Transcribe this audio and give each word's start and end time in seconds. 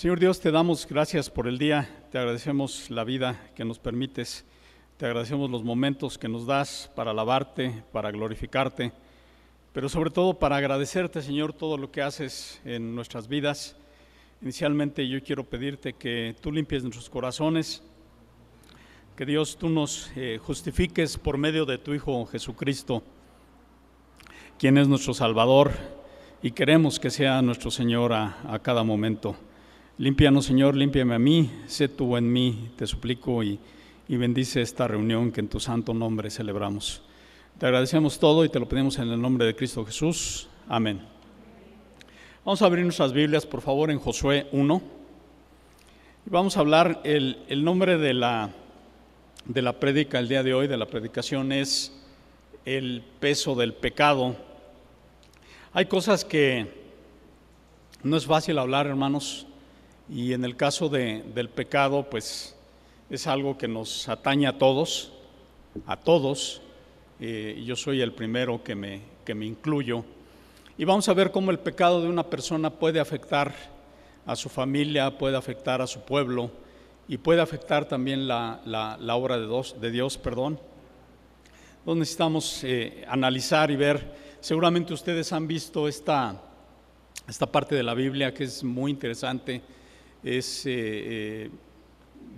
Señor 0.00 0.18
Dios, 0.18 0.40
te 0.40 0.50
damos 0.50 0.86
gracias 0.88 1.28
por 1.28 1.46
el 1.46 1.58
día, 1.58 2.06
te 2.10 2.16
agradecemos 2.16 2.88
la 2.88 3.04
vida 3.04 3.38
que 3.54 3.66
nos 3.66 3.78
permites, 3.78 4.46
te 4.96 5.04
agradecemos 5.04 5.50
los 5.50 5.62
momentos 5.62 6.16
que 6.16 6.26
nos 6.26 6.46
das 6.46 6.90
para 6.96 7.10
alabarte, 7.10 7.84
para 7.92 8.10
glorificarte, 8.10 8.92
pero 9.74 9.90
sobre 9.90 10.08
todo 10.08 10.38
para 10.38 10.56
agradecerte, 10.56 11.20
Señor, 11.20 11.52
todo 11.52 11.76
lo 11.76 11.92
que 11.92 12.00
haces 12.00 12.62
en 12.64 12.94
nuestras 12.94 13.28
vidas. 13.28 13.76
Inicialmente 14.40 15.06
yo 15.06 15.22
quiero 15.22 15.44
pedirte 15.44 15.92
que 15.92 16.34
tú 16.40 16.50
limpies 16.50 16.82
nuestros 16.82 17.10
corazones, 17.10 17.82
que 19.14 19.26
Dios 19.26 19.58
tú 19.58 19.68
nos 19.68 20.10
eh, 20.16 20.38
justifiques 20.42 21.18
por 21.18 21.36
medio 21.36 21.66
de 21.66 21.76
tu 21.76 21.92
Hijo 21.92 22.24
Jesucristo, 22.24 23.02
quien 24.58 24.78
es 24.78 24.88
nuestro 24.88 25.12
Salvador, 25.12 25.72
y 26.42 26.52
queremos 26.52 26.98
que 26.98 27.10
sea 27.10 27.42
nuestro 27.42 27.70
Señor 27.70 28.14
a, 28.14 28.38
a 28.50 28.60
cada 28.60 28.82
momento. 28.82 29.36
Límpianos, 30.00 30.46
Señor, 30.46 30.76
límpiame 30.76 31.14
a 31.14 31.18
mí, 31.18 31.50
sé 31.66 31.86
tú 31.86 32.16
en 32.16 32.32
mí, 32.32 32.70
te 32.74 32.86
suplico 32.86 33.42
y, 33.42 33.58
y 34.08 34.16
bendice 34.16 34.62
esta 34.62 34.88
reunión 34.88 35.30
que 35.30 35.40
en 35.40 35.48
tu 35.48 35.60
santo 35.60 35.92
nombre 35.92 36.30
celebramos. 36.30 37.02
Te 37.58 37.66
agradecemos 37.66 38.18
todo 38.18 38.42
y 38.42 38.48
te 38.48 38.58
lo 38.58 38.66
pedimos 38.66 38.98
en 38.98 39.10
el 39.10 39.20
nombre 39.20 39.44
de 39.44 39.54
Cristo 39.54 39.84
Jesús. 39.84 40.48
Amén. 40.70 41.02
Vamos 42.46 42.62
a 42.62 42.64
abrir 42.64 42.82
nuestras 42.82 43.12
Biblias, 43.12 43.44
por 43.44 43.60
favor, 43.60 43.90
en 43.90 43.98
Josué 43.98 44.46
1. 44.52 44.82
Y 46.26 46.30
vamos 46.30 46.56
a 46.56 46.60
hablar, 46.60 47.02
el, 47.04 47.44
el 47.48 47.62
nombre 47.62 47.98
de 47.98 48.14
la, 48.14 48.54
de 49.44 49.60
la 49.60 49.78
prédica 49.78 50.18
el 50.18 50.28
día 50.28 50.42
de 50.42 50.54
hoy, 50.54 50.66
de 50.66 50.78
la 50.78 50.86
predicación, 50.86 51.52
es 51.52 51.92
el 52.64 53.04
peso 53.20 53.54
del 53.54 53.74
pecado. 53.74 54.34
Hay 55.74 55.84
cosas 55.84 56.24
que 56.24 56.72
no 58.02 58.16
es 58.16 58.24
fácil 58.24 58.58
hablar, 58.58 58.86
hermanos, 58.86 59.46
y 60.10 60.32
en 60.32 60.44
el 60.44 60.56
caso 60.56 60.88
de, 60.88 61.22
del 61.34 61.48
pecado, 61.48 62.02
pues 62.10 62.56
es 63.08 63.28
algo 63.28 63.56
que 63.56 63.68
nos 63.68 64.08
atañe 64.08 64.48
a 64.48 64.58
todos, 64.58 65.12
a 65.86 65.96
todos. 65.96 66.62
Eh, 67.20 67.62
yo 67.64 67.76
soy 67.76 68.00
el 68.00 68.12
primero 68.12 68.64
que 68.64 68.74
me, 68.74 69.02
que 69.24 69.36
me 69.36 69.46
incluyo. 69.46 70.04
Y 70.76 70.84
vamos 70.84 71.08
a 71.08 71.14
ver 71.14 71.30
cómo 71.30 71.52
el 71.52 71.60
pecado 71.60 72.02
de 72.02 72.08
una 72.08 72.24
persona 72.24 72.70
puede 72.70 72.98
afectar 72.98 73.54
a 74.26 74.34
su 74.34 74.48
familia, 74.48 75.16
puede 75.16 75.36
afectar 75.36 75.80
a 75.80 75.86
su 75.86 76.00
pueblo 76.00 76.50
y 77.06 77.18
puede 77.18 77.40
afectar 77.40 77.84
también 77.84 78.26
la, 78.26 78.60
la, 78.64 78.96
la 79.00 79.14
obra 79.14 79.38
de 79.38 79.46
Dios, 79.46 79.76
de 79.80 79.90
Dios, 79.92 80.18
perdón. 80.18 80.58
Entonces 81.78 81.98
necesitamos 82.00 82.64
eh, 82.64 83.04
analizar 83.06 83.70
y 83.70 83.76
ver, 83.76 84.12
seguramente 84.40 84.92
ustedes 84.92 85.32
han 85.32 85.46
visto 85.46 85.86
esta, 85.86 86.34
esta 87.28 87.46
parte 87.46 87.76
de 87.76 87.84
la 87.84 87.94
Biblia 87.94 88.34
que 88.34 88.44
es 88.44 88.64
muy 88.64 88.90
interesante 88.90 89.62
es 90.22 90.66
eh, 90.66 90.70
eh, 90.74 91.50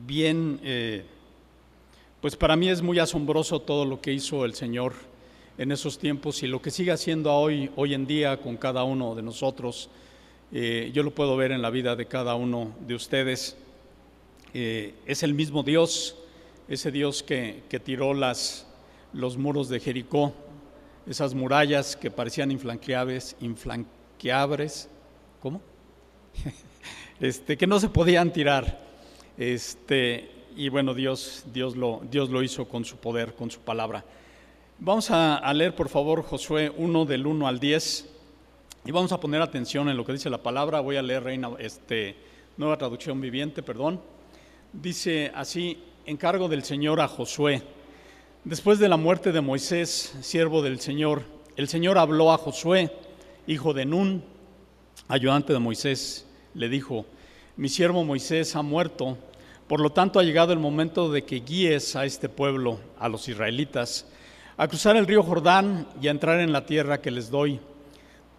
bien, 0.06 0.60
eh, 0.62 1.04
pues 2.20 2.36
para 2.36 2.56
mí 2.56 2.68
es 2.68 2.82
muy 2.82 2.98
asombroso 2.98 3.60
todo 3.60 3.84
lo 3.84 4.00
que 4.00 4.12
hizo 4.12 4.44
el 4.44 4.54
Señor 4.54 4.94
en 5.58 5.72
esos 5.72 5.98
tiempos 5.98 6.42
y 6.42 6.46
lo 6.46 6.62
que 6.62 6.70
sigue 6.70 6.92
haciendo 6.92 7.32
hoy, 7.32 7.70
hoy 7.76 7.94
en 7.94 8.06
día 8.06 8.40
con 8.40 8.56
cada 8.56 8.84
uno 8.84 9.14
de 9.14 9.22
nosotros. 9.22 9.90
yo 10.50 11.02
lo 11.02 11.10
puedo 11.14 11.36
ver 11.36 11.52
en 11.52 11.62
la 11.62 11.70
vida 11.70 11.96
de 11.96 12.06
cada 12.06 12.34
uno 12.34 12.74
de 12.86 12.94
ustedes. 12.94 13.56
es 14.54 15.22
el 15.22 15.34
mismo 15.34 15.62
Dios, 15.62 16.16
ese 16.68 16.90
Dios 16.90 17.22
que, 17.22 17.62
que 17.68 17.80
tiró 17.80 18.14
las, 18.14 18.66
los 19.12 19.36
muros 19.36 19.68
de 19.68 19.80
Jericó, 19.80 20.32
esas 21.06 21.34
murallas 21.34 21.96
que 21.96 22.10
parecían 22.10 22.50
inflanqueables, 22.50 23.36
inflanqueables, 23.40 24.88
¿cómo? 25.40 25.60
este, 27.20 27.56
que 27.56 27.66
no 27.66 27.80
se 27.80 27.88
podían 27.88 28.32
tirar. 28.32 28.80
Este, 29.36 30.30
y 30.56 30.68
bueno, 30.68 30.94
Dios, 30.94 31.44
Dios, 31.52 31.76
lo, 31.76 32.02
Dios 32.10 32.30
lo 32.30 32.42
hizo 32.42 32.68
con 32.68 32.84
su 32.84 32.96
poder, 32.96 33.34
con 33.34 33.50
su 33.50 33.60
palabra. 33.60 34.04
Vamos 34.78 35.10
a, 35.10 35.52
leer, 35.54 35.74
por 35.74 35.88
favor, 35.88 36.22
Josué 36.22 36.72
1 36.76 37.04
del 37.04 37.26
1 37.26 37.46
al 37.46 37.60
10 37.60 38.08
y 38.84 38.90
vamos 38.90 39.12
a 39.12 39.20
poner 39.20 39.40
atención 39.40 39.88
en 39.88 39.96
lo 39.96 40.04
que 40.04 40.12
dice 40.12 40.28
la 40.28 40.42
palabra. 40.42 40.80
Voy 40.80 40.96
a 40.96 41.02
leer 41.02 41.22
Reina, 41.22 41.50
este, 41.58 42.16
nueva 42.56 42.76
traducción 42.76 43.20
viviente, 43.20 43.62
perdón. 43.62 44.00
Dice 44.72 45.30
así, 45.34 45.78
encargo 46.04 46.48
del 46.48 46.64
Señor 46.64 47.00
a 47.00 47.06
Josué. 47.06 47.62
Después 48.44 48.80
de 48.80 48.88
la 48.88 48.96
muerte 48.96 49.30
de 49.30 49.40
Moisés, 49.40 50.16
siervo 50.20 50.62
del 50.62 50.80
Señor, 50.80 51.22
el 51.56 51.68
Señor 51.68 51.96
habló 51.96 52.32
a 52.32 52.38
Josué, 52.38 52.90
hijo 53.46 53.72
de 53.74 53.84
Nun, 53.84 54.24
ayudante 55.08 55.52
de 55.52 55.58
Moisés, 55.58 56.26
le 56.54 56.68
dijo, 56.68 57.06
mi 57.56 57.68
siervo 57.68 58.04
Moisés 58.04 58.56
ha 58.56 58.62
muerto, 58.62 59.18
por 59.68 59.80
lo 59.80 59.90
tanto 59.90 60.18
ha 60.18 60.22
llegado 60.22 60.52
el 60.52 60.58
momento 60.58 61.10
de 61.10 61.24
que 61.24 61.40
guíes 61.40 61.96
a 61.96 62.04
este 62.04 62.28
pueblo, 62.28 62.78
a 62.98 63.08
los 63.08 63.28
israelitas, 63.28 64.06
a 64.56 64.68
cruzar 64.68 64.96
el 64.96 65.06
río 65.06 65.22
Jordán 65.22 65.86
y 66.00 66.08
a 66.08 66.10
entrar 66.10 66.40
en 66.40 66.52
la 66.52 66.66
tierra 66.66 67.00
que 67.00 67.10
les 67.10 67.30
doy. 67.30 67.60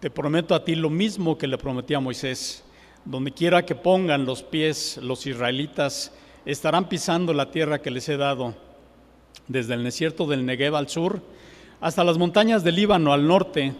Te 0.00 0.10
prometo 0.10 0.54
a 0.54 0.64
ti 0.64 0.74
lo 0.74 0.90
mismo 0.90 1.38
que 1.38 1.46
le 1.46 1.58
prometí 1.58 1.94
a 1.94 2.00
Moisés. 2.00 2.62
Donde 3.04 3.32
quiera 3.32 3.66
que 3.66 3.74
pongan 3.74 4.24
los 4.24 4.42
pies 4.42 4.98
los 5.02 5.26
israelitas, 5.26 6.12
estarán 6.46 6.88
pisando 6.88 7.32
la 7.32 7.50
tierra 7.50 7.80
que 7.82 7.90
les 7.90 8.08
he 8.08 8.16
dado, 8.16 8.54
desde 9.48 9.74
el 9.74 9.84
desierto 9.84 10.26
del 10.26 10.46
Negev 10.46 10.74
al 10.76 10.88
sur, 10.88 11.20
hasta 11.80 12.04
las 12.04 12.16
montañas 12.16 12.64
del 12.64 12.76
Líbano 12.76 13.12
al 13.12 13.26
norte, 13.26 13.74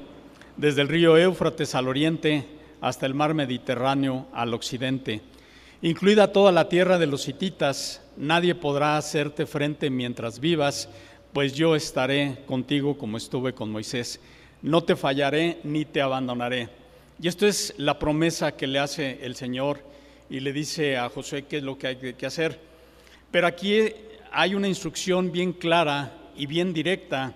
desde 0.57 0.83
el 0.83 0.89
río 0.89 1.17
Éufrates 1.17 1.75
al 1.75 1.89
oriente, 1.89 2.47
hasta 2.85 3.07
el 3.07 3.15
mar 3.15 3.33
Mediterráneo 3.33 4.27
al 4.35 4.53
occidente. 4.53 5.23
Incluida 5.81 6.33
toda 6.33 6.53
la 6.53 6.69
tierra 6.69 6.99
de 6.99 7.07
los 7.07 7.27
hititas, 7.27 8.03
nadie 8.19 8.55
podrá 8.55 8.99
hacerte 8.99 9.47
frente 9.47 9.89
mientras 9.89 10.39
vivas, 10.39 10.91
pues 11.33 11.55
yo 11.55 11.77
estaré 11.77 12.43
contigo 12.47 12.99
como 12.99 13.17
estuve 13.17 13.55
con 13.55 13.73
Moisés. 13.73 14.21
No 14.61 14.85
te 14.85 14.97
fallaré 14.97 15.61
ni 15.65 15.87
te 15.87 16.03
abandonaré. 16.03 16.69
Y 17.19 17.29
esto 17.29 17.47
es 17.47 17.73
la 17.79 17.99
promesa 17.99 18.55
que 18.55 18.67
le 18.67 18.79
hace 18.79 19.19
el 19.23 19.35
Señor 19.35 19.81
y 20.29 20.41
le 20.41 20.53
dice 20.53 20.99
a 20.99 21.09
Josué 21.09 21.47
qué 21.47 21.57
es 21.57 21.63
lo 21.63 21.79
que 21.79 21.87
hay 21.87 21.97
que 21.97 22.27
hacer. 22.27 22.61
Pero 23.31 23.47
aquí 23.47 23.79
hay 24.31 24.55
una 24.55 24.69
instrucción 24.69 25.33
bien 25.33 25.55
clara 25.55 26.13
y 26.37 26.45
bien 26.45 26.75
directa 26.75 27.33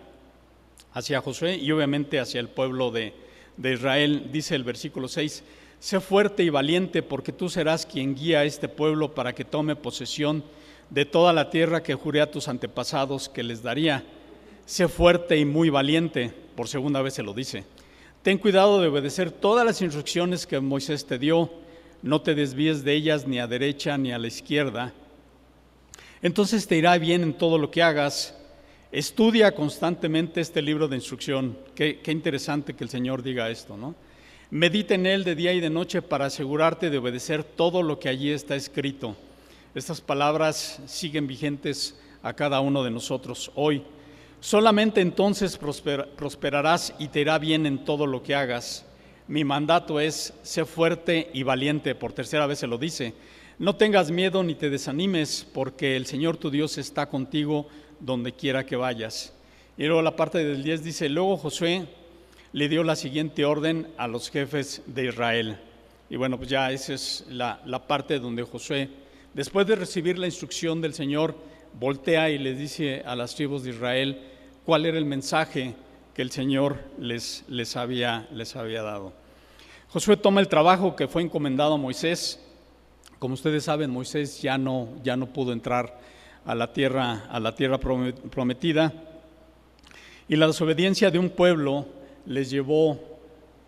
hacia 0.93 1.23
Josué 1.23 1.57
y 1.57 1.73
obviamente 1.73 2.21
hacia 2.21 2.39
el 2.39 2.49
pueblo 2.51 2.91
de, 2.91 3.15
de 3.59 3.75
Israel, 3.75 4.31
dice 4.33 4.55
el 4.55 4.65
versículo 4.65 5.09
6, 5.09 5.45
sé 5.79 6.01
fuerte 6.01 6.43
y 6.45 6.49
valiente 6.49 7.03
porque 7.03 7.33
tú 7.33 7.51
serás 7.51 7.85
quien 7.85 8.15
guía 8.15 8.41
a 8.41 8.45
este 8.45 8.69
pueblo 8.69 9.15
para 9.15 9.35
que 9.35 9.45
tome 9.45 9.77
posesión 9.77 10.43
de 10.89 11.05
toda 11.05 11.33
la 11.33 11.51
tierra 11.51 11.83
que 11.83 11.95
juré 11.95 12.21
a 12.23 12.31
tus 12.31 12.49
antepasados 12.49 13.29
que 13.29 13.43
les 13.43 13.63
daría. 13.63 14.05
Sé 14.65 14.89
fuerte 14.89 15.37
y 15.37 15.45
muy 15.45 15.71
valiente, 15.71 16.33
por 16.55 16.69
segunda 16.69 17.03
vez 17.03 17.15
se 17.15 17.23
lo 17.23 17.35
dice. 17.35 17.65
Ten 18.23 18.39
cuidado 18.39 18.81
de 18.81 18.89
obedecer 18.89 19.31
todas 19.31 19.67
las 19.67 19.83
instrucciones 19.83 20.47
que 20.47 20.61
Moisés 20.61 21.05
te 21.05 21.19
dio, 21.19 21.51
no 22.03 22.23
te 22.23 22.35
desvíes 22.35 22.85
de 22.85 22.95
ellas 22.95 23.27
ni 23.27 23.41
a 23.41 23.47
derecha 23.47 23.99
ni 23.99 24.13
a 24.13 24.19
la 24.19 24.29
izquierda. 24.29 24.93
Entonces 26.23 26.67
te 26.67 26.77
irá 26.77 26.97
bien 26.99 27.23
en 27.23 27.35
todo 27.35 27.59
lo 27.59 27.71
que 27.71 27.83
hagas 27.83 28.38
Estudia 28.91 29.55
constantemente 29.55 30.41
este 30.41 30.63
libro 30.63 30.89
de 30.89 30.97
instrucción. 30.97 31.59
Qué, 31.75 32.01
interesante 32.07 32.73
que 32.73 32.85
el 32.85 32.89
Señor 32.89 33.23
diga 33.23 33.51
esto, 33.51 33.77
¿no? 33.77 33.95
Medita 34.51 34.95
en 34.95 35.05
él 35.05 35.25
de 35.25 35.35
día 35.35 35.53
y 35.53 35.61
de 35.61 35.69
noche 35.69 36.01
para 36.01 36.25
asegurarte 36.25 36.89
de 36.89 36.97
obedecer 36.97 37.45
todo 37.45 37.83
lo 37.83 37.99
que 37.99 38.09
allí 38.09 38.31
está 38.31 38.57
escrito. 38.57 39.15
Estas 39.75 40.01
palabras 40.01 40.81
siguen 40.87 41.27
vigentes 41.27 42.01
a 42.23 42.33
cada 42.33 42.61
uno 42.61 42.83
de 42.83 42.91
nosotros 42.91 43.53
hoy. 43.57 43.83
Solamente 44.41 45.03
entonces 45.03 45.59
prosper, 45.59 46.09
prosperarás 46.17 46.95
y 46.99 47.09
te 47.09 47.21
irá 47.21 47.39
bien 47.39 47.67
en 47.67 47.85
todo 47.85 48.07
lo 48.07 48.23
que 48.23 48.35
hagas. 48.35 48.87
Mi 49.27 49.45
mandato 49.45 50.01
es, 50.01 50.33
sé 50.43 50.65
fuerte 50.65 51.29
y 51.35 51.43
valiente, 51.43 51.95
por 51.95 52.15
tercera 52.15 52.47
vez 52.47 52.61
se 52.61 52.67
lo 52.67 52.79
dice. 52.79 53.13
No 53.59 53.77
tengas 53.77 54.11
miedo 54.11 54.43
ni 54.45 54.55
te 54.55 54.71
desanimes, 54.71 55.47
porque 55.53 55.95
el 55.97 56.07
Señor 56.07 56.39
tu 56.39 56.49
Dios 56.49 56.79
está 56.79 57.11
contigo 57.11 57.69
donde 58.01 58.33
quiera 58.33 58.65
que 58.65 58.77
vayas. 58.77 59.33
Y 59.77 59.85
luego 59.85 60.03
la 60.03 60.17
parte 60.17 60.45
del 60.45 60.63
10 60.63 60.83
dice, 60.83 61.09
luego 61.09 61.37
Josué 61.37 61.87
le 62.53 62.69
dio 62.69 62.83
la 62.83 62.97
siguiente 62.97 63.45
orden 63.45 63.89
a 63.97 64.09
los 64.09 64.31
jefes 64.31 64.83
de 64.87 65.07
Israel. 65.07 65.59
Y 66.11 66.17
bueno, 66.17 66.39
pues 66.39 66.49
ya 66.49 66.73
esa 66.73 66.95
es 66.95 67.25
la, 67.29 67.61
la 67.65 67.87
parte 67.87 68.19
donde 68.19 68.43
Josué, 68.43 68.89
después 69.35 69.67
de 69.67 69.77
recibir 69.77 70.19
la 70.19 70.27
instrucción 70.27 70.81
del 70.81 70.95
Señor, 70.95 71.35
voltea 71.79 72.31
y 72.31 72.39
les 72.39 72.59
dice 72.59 73.03
a 73.05 73.15
las 73.15 73.35
tribus 73.35 73.63
de 73.63 73.71
Israel 73.71 74.21
cuál 74.65 74.87
era 74.87 74.99
el 74.99 75.05
mensaje 75.05 75.75
que 76.15 76.23
el 76.23 76.31
Señor 76.31 76.79
les, 76.99 77.45
les, 77.49 77.77
había, 77.77 78.27
les 78.33 78.57
había 78.57 78.83
dado. 78.83 79.13
Josué 79.91 80.17
toma 80.17 80.41
el 80.41 80.49
trabajo 80.49 80.97
que 80.97 81.09
fue 81.09 81.23
encomendado 81.23 81.75
a 81.75 81.79
Moisés. 81.79 82.41
Como 83.19 83.35
ustedes 83.35 83.65
saben, 83.65 83.91
Moisés 83.91 84.43
ya 84.43 84.59
no, 84.59 84.89
ya 85.03 85.17
no 85.17 85.27
pudo 85.27 85.53
entrar 85.53 86.01
a 86.49 86.55
la 86.55 86.73
tierra, 86.73 87.27
a 87.29 87.39
la 87.39 87.55
tierra 87.55 87.79
prometida. 87.79 88.91
Y 90.29 90.37
la 90.37 90.47
desobediencia 90.47 91.11
de 91.11 91.19
un 91.19 91.29
pueblo 91.29 91.87
les 92.25 92.49
llevó 92.49 92.99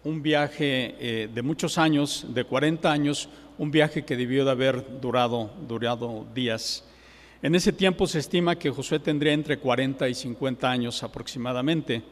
un 0.02 0.22
viaje 0.22 0.94
eh, 0.98 1.28
de 1.32 1.42
muchos 1.42 1.76
años, 1.76 2.24
de 2.30 2.42
40 2.44 2.90
años, 2.90 3.28
un 3.58 3.70
viaje 3.70 4.06
que 4.06 4.16
debió 4.16 4.46
de 4.46 4.52
haber 4.52 4.98
durado, 4.98 5.50
durado 5.68 6.26
días. 6.34 6.82
En 7.42 7.54
ese 7.54 7.70
tiempo 7.74 8.06
se 8.06 8.18
estima 8.18 8.56
que 8.56 8.70
Josué 8.70 8.98
tendría 8.98 9.34
entre 9.34 9.58
40 9.58 10.08
y 10.08 10.14
50 10.14 10.70
años 10.70 11.02
aproximadamente. 11.02 12.02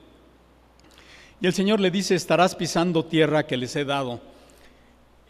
Y 1.40 1.46
el 1.46 1.54
Señor 1.54 1.80
le 1.80 1.90
dice, 1.90 2.14
estarás 2.14 2.54
pisando 2.54 3.06
tierra 3.06 3.46
que 3.46 3.56
les 3.56 3.74
he 3.74 3.86
dado. 3.86 4.20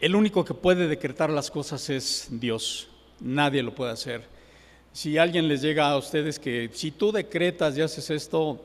El 0.01 0.17
único 0.17 0.43
que 0.43 0.53
puede 0.53 0.89
decretar 0.89 1.29
las 1.29 1.49
cosas 1.49 1.89
es 1.89 2.27
Dios. 2.29 2.89
Nadie 3.21 3.63
lo 3.63 3.73
puede 3.73 3.93
hacer. 3.93 4.38
Si 4.91 5.17
alguien 5.17 5.47
les 5.47 5.61
llega 5.61 5.89
a 5.89 5.97
ustedes 5.97 6.39
que 6.39 6.69
si 6.73 6.91
tú 6.91 7.11
decretas 7.11 7.77
y 7.77 7.81
haces 7.81 8.09
esto, 8.09 8.63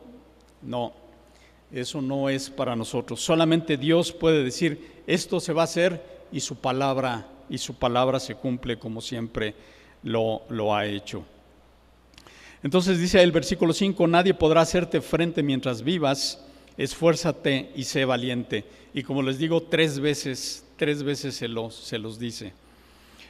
no, 0.62 0.92
eso 1.72 2.00
no 2.00 2.28
es 2.28 2.50
para 2.50 2.74
nosotros. 2.74 3.20
Solamente 3.20 3.76
Dios 3.76 4.12
puede 4.12 4.42
decir, 4.42 5.02
esto 5.06 5.40
se 5.40 5.52
va 5.52 5.62
a 5.62 5.64
hacer 5.64 6.02
y 6.32 6.40
su 6.40 6.56
palabra 6.56 7.28
y 7.48 7.58
su 7.58 7.74
palabra 7.74 8.20
se 8.20 8.34
cumple 8.34 8.78
como 8.78 9.00
siempre 9.00 9.54
lo, 10.02 10.42
lo 10.48 10.74
ha 10.74 10.86
hecho. 10.86 11.24
Entonces 12.62 12.98
dice 12.98 13.22
el 13.22 13.32
versículo 13.32 13.74
5, 13.74 14.06
nadie 14.06 14.32
podrá 14.32 14.62
hacerte 14.62 15.02
frente 15.02 15.42
mientras 15.42 15.82
vivas, 15.82 16.42
esfuérzate 16.78 17.70
y 17.76 17.84
sé 17.84 18.06
valiente. 18.06 18.64
Y 18.94 19.02
como 19.02 19.22
les 19.22 19.38
digo, 19.38 19.62
tres 19.62 20.00
veces, 20.00 20.64
tres 20.76 21.02
veces 21.02 21.34
se 21.34 21.48
los, 21.48 21.74
se 21.74 21.98
los 21.98 22.18
dice. 22.18 22.54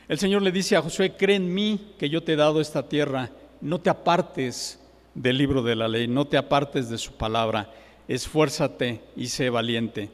El 0.06 0.18
Señor 0.18 0.42
le 0.42 0.52
dice 0.52 0.76
a 0.76 0.82
Josué, 0.82 1.16
cree 1.16 1.36
en 1.36 1.52
mí 1.52 1.94
que 1.98 2.10
yo 2.10 2.22
te 2.22 2.34
he 2.34 2.36
dado 2.36 2.60
esta 2.60 2.88
tierra, 2.88 3.30
no 3.62 3.80
te 3.80 3.88
apartes 3.88 4.78
del 5.14 5.38
libro 5.38 5.62
de 5.62 5.76
la 5.76 5.88
ley, 5.88 6.06
no 6.08 6.26
te 6.26 6.36
apartes 6.36 6.90
de 6.90 6.98
su 6.98 7.12
palabra, 7.12 7.72
esfuérzate 8.06 9.00
y 9.16 9.28
sé 9.28 9.48
valiente. 9.48 10.10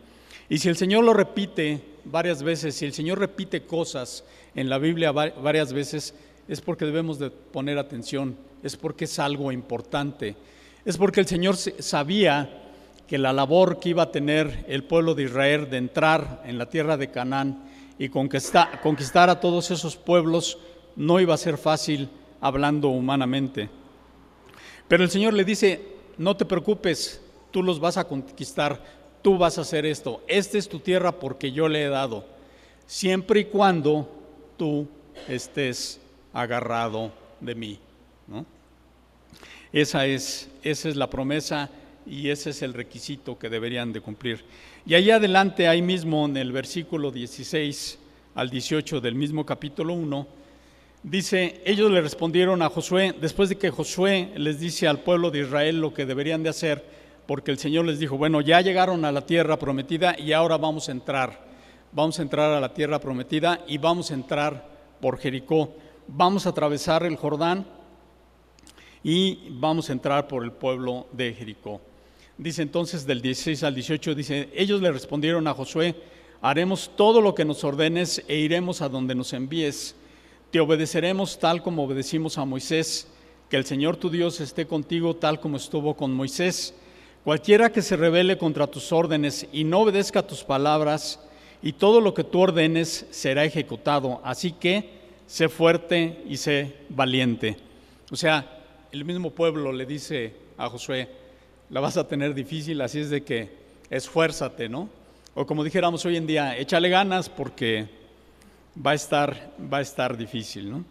Y 0.48 0.58
si 0.58 0.68
el 0.68 0.76
Señor 0.76 1.04
lo 1.04 1.12
repite 1.12 1.80
varias 2.04 2.42
veces, 2.42 2.76
si 2.76 2.84
el 2.84 2.92
Señor 2.92 3.18
repite 3.18 3.62
cosas 3.62 4.24
en 4.54 4.68
la 4.68 4.78
Biblia 4.78 5.10
varias 5.10 5.72
veces, 5.72 6.14
es 6.46 6.60
porque 6.60 6.84
debemos 6.84 7.18
de 7.18 7.30
poner 7.30 7.76
atención, 7.78 8.36
es 8.62 8.76
porque 8.76 9.06
es 9.06 9.18
algo 9.18 9.50
importante, 9.50 10.36
es 10.84 10.96
porque 10.96 11.20
el 11.20 11.26
Señor 11.26 11.56
sabía 11.56 12.48
que 13.08 13.18
la 13.18 13.32
labor 13.32 13.80
que 13.80 13.88
iba 13.88 14.04
a 14.04 14.12
tener 14.12 14.64
el 14.68 14.84
pueblo 14.84 15.16
de 15.16 15.24
Israel 15.24 15.68
de 15.68 15.78
entrar 15.78 16.44
en 16.46 16.58
la 16.58 16.68
tierra 16.68 16.96
de 16.96 17.10
Canaán 17.10 17.69
y 18.00 18.08
conquistar, 18.08 19.28
a 19.28 19.40
todos 19.40 19.70
esos 19.70 19.94
pueblos 19.94 20.58
no 20.96 21.20
iba 21.20 21.34
a 21.34 21.36
ser 21.36 21.58
fácil 21.58 22.08
hablando 22.40 22.88
humanamente. 22.88 23.68
Pero 24.88 25.04
el 25.04 25.10
Señor 25.10 25.34
le 25.34 25.44
dice, 25.44 25.96
no 26.16 26.34
te 26.34 26.46
preocupes, 26.46 27.20
tú 27.50 27.62
los 27.62 27.78
vas 27.78 27.98
a 27.98 28.08
conquistar, 28.08 28.82
tú 29.20 29.36
vas 29.36 29.58
a 29.58 29.60
hacer 29.60 29.84
esto, 29.84 30.22
esta 30.28 30.56
es 30.56 30.66
tu 30.66 30.80
tierra 30.80 31.12
porque 31.12 31.52
yo 31.52 31.68
le 31.68 31.84
he 31.84 31.88
dado, 31.90 32.24
siempre 32.86 33.40
y 33.40 33.44
cuando 33.44 34.08
tú 34.56 34.88
estés 35.28 36.00
agarrado 36.32 37.12
de 37.38 37.54
mí. 37.54 37.78
Esa, 39.74 40.06
es, 40.06 40.48
esa 40.62 40.88
es 40.88 40.96
la 40.96 41.10
promesa 41.10 41.68
y 42.06 42.30
ese 42.30 42.48
es 42.48 42.62
el 42.62 42.72
requisito 42.72 43.38
que 43.38 43.50
deberían 43.50 43.92
de 43.92 44.00
cumplir. 44.00 44.42
Y 44.86 44.94
ahí 44.94 45.10
adelante, 45.10 45.68
ahí 45.68 45.82
mismo 45.82 46.24
en 46.24 46.36
el 46.38 46.52
versículo 46.52 47.10
16 47.10 47.98
al 48.34 48.48
18 48.48 49.00
del 49.02 49.14
mismo 49.14 49.44
capítulo 49.44 49.92
1, 49.92 50.26
dice, 51.02 51.60
ellos 51.66 51.90
le 51.90 52.00
respondieron 52.00 52.62
a 52.62 52.70
Josué, 52.70 53.14
después 53.20 53.50
de 53.50 53.58
que 53.58 53.70
Josué 53.70 54.32
les 54.36 54.58
dice 54.58 54.88
al 54.88 55.00
pueblo 55.00 55.30
de 55.30 55.40
Israel 55.40 55.80
lo 55.80 55.92
que 55.92 56.06
deberían 56.06 56.42
de 56.42 56.48
hacer, 56.48 56.82
porque 57.26 57.50
el 57.50 57.58
Señor 57.58 57.84
les 57.84 57.98
dijo, 57.98 58.16
bueno, 58.16 58.40
ya 58.40 58.62
llegaron 58.62 59.04
a 59.04 59.12
la 59.12 59.26
tierra 59.26 59.58
prometida 59.58 60.18
y 60.18 60.32
ahora 60.32 60.56
vamos 60.56 60.88
a 60.88 60.92
entrar, 60.92 61.46
vamos 61.92 62.18
a 62.18 62.22
entrar 62.22 62.50
a 62.50 62.60
la 62.60 62.72
tierra 62.72 62.98
prometida 62.98 63.62
y 63.68 63.76
vamos 63.76 64.10
a 64.10 64.14
entrar 64.14 64.66
por 65.00 65.18
Jericó, 65.18 65.74
vamos 66.08 66.46
a 66.46 66.50
atravesar 66.50 67.04
el 67.04 67.16
Jordán 67.16 67.66
y 69.02 69.50
vamos 69.50 69.90
a 69.90 69.92
entrar 69.92 70.26
por 70.26 70.42
el 70.42 70.52
pueblo 70.52 71.06
de 71.12 71.34
Jericó. 71.34 71.82
Dice 72.40 72.62
entonces 72.62 73.06
del 73.06 73.20
16 73.20 73.64
al 73.64 73.74
18, 73.74 74.14
dice, 74.14 74.48
ellos 74.54 74.80
le 74.80 74.90
respondieron 74.90 75.46
a 75.46 75.52
Josué, 75.52 75.94
haremos 76.40 76.90
todo 76.96 77.20
lo 77.20 77.34
que 77.34 77.44
nos 77.44 77.64
ordenes 77.64 78.24
e 78.28 78.36
iremos 78.36 78.80
a 78.80 78.88
donde 78.88 79.14
nos 79.14 79.34
envíes. 79.34 79.94
Te 80.50 80.58
obedeceremos 80.58 81.38
tal 81.38 81.62
como 81.62 81.84
obedecimos 81.84 82.38
a 82.38 82.46
Moisés, 82.46 83.08
que 83.50 83.58
el 83.58 83.66
Señor 83.66 83.98
tu 83.98 84.08
Dios 84.08 84.40
esté 84.40 84.66
contigo 84.66 85.16
tal 85.16 85.38
como 85.38 85.58
estuvo 85.58 85.94
con 85.94 86.14
Moisés. 86.14 86.72
Cualquiera 87.24 87.70
que 87.70 87.82
se 87.82 87.94
rebele 87.94 88.38
contra 88.38 88.66
tus 88.66 88.90
órdenes 88.90 89.46
y 89.52 89.64
no 89.64 89.80
obedezca 89.80 90.26
tus 90.26 90.42
palabras, 90.42 91.20
y 91.60 91.74
todo 91.74 92.00
lo 92.00 92.14
que 92.14 92.24
tú 92.24 92.40
ordenes 92.40 93.04
será 93.10 93.44
ejecutado. 93.44 94.22
Así 94.24 94.52
que 94.52 94.88
sé 95.26 95.50
fuerte 95.50 96.22
y 96.26 96.38
sé 96.38 96.74
valiente. 96.88 97.58
O 98.10 98.16
sea, 98.16 98.62
el 98.92 99.04
mismo 99.04 99.30
pueblo 99.30 99.74
le 99.74 99.84
dice 99.84 100.32
a 100.56 100.70
Josué, 100.70 101.19
la 101.70 101.80
vas 101.80 101.96
a 101.96 102.06
tener 102.06 102.34
difícil, 102.34 102.80
así 102.80 103.00
es 103.00 103.10
de 103.10 103.22
que 103.22 103.48
esfuérzate, 103.90 104.68
¿no? 104.68 104.88
O 105.34 105.46
como 105.46 105.62
dijéramos 105.62 106.04
hoy 106.04 106.16
en 106.16 106.26
día, 106.26 106.56
échale 106.56 106.88
ganas 106.88 107.28
porque 107.28 107.88
va 108.84 108.90
a 108.90 108.94
estar, 108.94 109.52
va 109.72 109.78
a 109.78 109.80
estar 109.80 110.16
difícil, 110.16 110.70
¿no? 110.70 110.84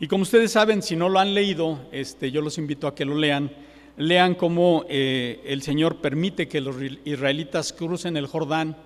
Y 0.00 0.08
como 0.08 0.22
ustedes 0.22 0.50
saben, 0.50 0.82
si 0.82 0.96
no 0.96 1.08
lo 1.08 1.20
han 1.20 1.34
leído, 1.34 1.78
este, 1.92 2.32
yo 2.32 2.40
los 2.40 2.58
invito 2.58 2.88
a 2.88 2.94
que 2.96 3.04
lo 3.04 3.14
lean. 3.14 3.52
Lean 3.96 4.34
cómo 4.34 4.84
eh, 4.88 5.40
el 5.46 5.62
Señor 5.62 6.00
permite 6.00 6.48
que 6.48 6.60
los 6.60 6.74
israelitas 7.04 7.72
crucen 7.72 8.16
el 8.16 8.26
Jordán 8.26 8.76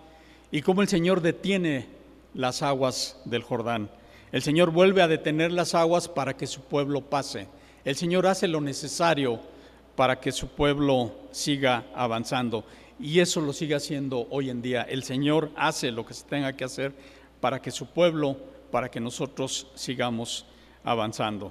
y 0.53 0.61
cómo 0.61 0.83
el 0.83 0.89
Señor 0.89 1.23
detiene 1.23 1.87
las 2.35 2.61
aguas 2.61 3.19
del 3.25 3.43
Jordán. 3.43 3.89
El 4.33 4.43
Señor 4.43 4.71
vuelve 4.71 5.01
a 5.01 5.09
detener 5.09 5.51
las 5.51 5.75
aguas 5.75 6.09
para 6.09 6.37
que 6.37 6.47
su 6.47 6.61
pueblo 6.61 7.01
pase. 7.01 7.49
El 7.87 7.97
Señor 7.97 8.27
hace 8.27 8.47
lo 8.47 8.61
necesario 8.61 9.41
para 9.99 10.21
que 10.21 10.31
su 10.31 10.47
pueblo 10.47 11.11
siga 11.33 11.87
avanzando. 11.93 12.63
Y 13.01 13.19
eso 13.19 13.41
lo 13.41 13.53
sigue 13.53 13.75
haciendo 13.75 14.29
hoy 14.31 14.49
en 14.49 14.63
día. 14.63 14.83
El 14.83 15.03
Señor 15.03 15.51
hace 15.57 15.91
lo 15.91 16.07
que 16.07 16.15
se 16.15 16.25
tenga 16.25 16.53
que 16.53 16.63
hacer 16.63 16.93
para 17.41 17.61
que 17.61 17.73
su 17.73 17.87
pueblo, 17.87 18.37
para 18.71 18.89
que 18.89 19.01
nosotros 19.01 19.67
sigamos 19.75 20.47
avanzando. 20.85 21.51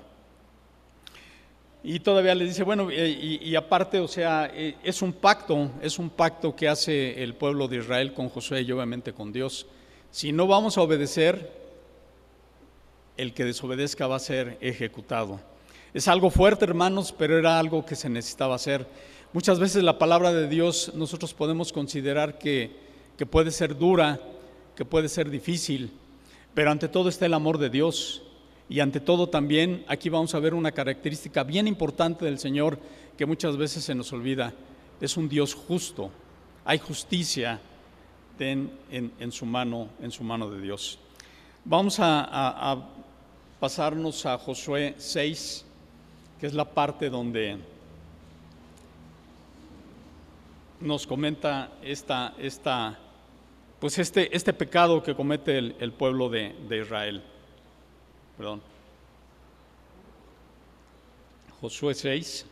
Y 1.84 2.00
todavía 2.00 2.36
le 2.36 2.46
dice, 2.46 2.64
bueno, 2.64 2.90
y, 2.90 3.54
aparte, 3.58 4.00
o 4.00 4.08
sea, 4.08 4.50
eh, 4.54 4.78
es 4.82 5.02
un 5.02 5.12
pacto, 5.12 5.70
es 5.82 6.00
un 6.00 6.10
pacto 6.10 6.56
que 6.56 6.70
hace 6.70 7.22
el 7.22 7.36
pueblo 7.36 7.68
de 7.68 7.80
Israel 7.80 8.14
con 8.14 8.30
Josué 8.30 8.62
y 8.62 8.72
obviamente 8.72 9.12
con 9.12 9.34
Dios. 9.34 9.68
Si 10.10 10.32
no 10.32 10.48
vamos 10.48 10.78
a 10.78 10.84
obedecer, 10.84 11.52
el 13.18 13.34
que 13.34 13.44
desobedezca 13.44 14.08
va 14.08 14.16
a 14.16 14.20
ser 14.20 14.58
ejecutado. 14.62 15.42
Es 15.94 16.08
algo 16.08 16.30
fuerte, 16.30 16.66
hermanos, 16.66 17.16
pero 17.18 17.38
era 17.38 17.58
algo 17.58 17.86
que 17.86 17.96
se 17.96 18.10
necesitaba 18.10 18.56
hacer. 18.56 18.86
Muchas 19.32 19.58
veces 19.58 19.84
la 19.84 19.98
palabra 19.98 20.34
de 20.34 20.48
Dios 20.48 20.92
nosotros 20.96 21.34
podemos 21.34 21.72
considerar 21.72 22.38
que, 22.38 22.76
que 23.18 23.26
puede 23.26 23.52
ser 23.52 23.78
dura, 23.78 24.20
que 24.76 24.84
puede 24.84 25.08
ser 25.08 25.30
difícil, 25.30 25.92
pero 26.54 26.72
ante 26.72 26.90
todo 26.90 27.08
está 27.08 27.26
el 27.26 27.34
amor 27.34 27.58
de 27.58 27.70
Dios. 27.70 28.24
Y 28.70 28.82
ante 28.82 29.00
todo 29.00 29.30
también 29.30 29.86
aquí 29.88 30.10
vamos 30.10 30.36
a 30.36 30.40
ver 30.40 30.54
una 30.54 30.74
característica 30.74 31.44
bien 31.44 31.68
importante 31.68 32.26
del 32.26 32.38
Señor 32.38 32.78
que 33.18 33.26
muchas 33.26 33.56
veces 33.56 33.84
se 33.86 33.96
nos 33.96 34.12
olvida. 34.12 34.54
Es 35.00 35.16
un 35.16 35.30
Dios 35.30 35.54
justo. 35.54 36.12
Hay 36.66 36.80
justicia 36.80 37.62
en, 38.40 38.70
en, 38.92 39.32
su, 39.32 39.46
mano, 39.46 39.88
en 40.02 40.12
su 40.12 40.24
mano 40.26 40.50
de 40.50 40.62
Dios. 40.62 41.00
Vamos 41.64 41.98
a, 42.02 42.26
a 42.30 42.90
pasarnos 43.62 44.26
a 44.26 44.38
Josué 44.38 44.96
6 44.98 45.64
que 46.40 46.48
es 46.48 46.54
la 46.54 46.66
parte 46.66 47.10
donde 47.10 47.58
nos 50.80 51.08
comenta 51.08 51.72
esta, 51.82 52.36
esta, 52.38 52.98
pues 53.80 53.98
este, 53.98 54.36
este 54.36 54.54
pecado 54.54 55.02
que 55.02 55.16
comete 55.16 55.58
el, 55.58 55.92
pueblo 55.94 56.30
de, 56.30 56.54
Israel. 56.70 57.24
Perdón. 58.38 58.62
Josué 61.60 61.96
6. 61.96 62.46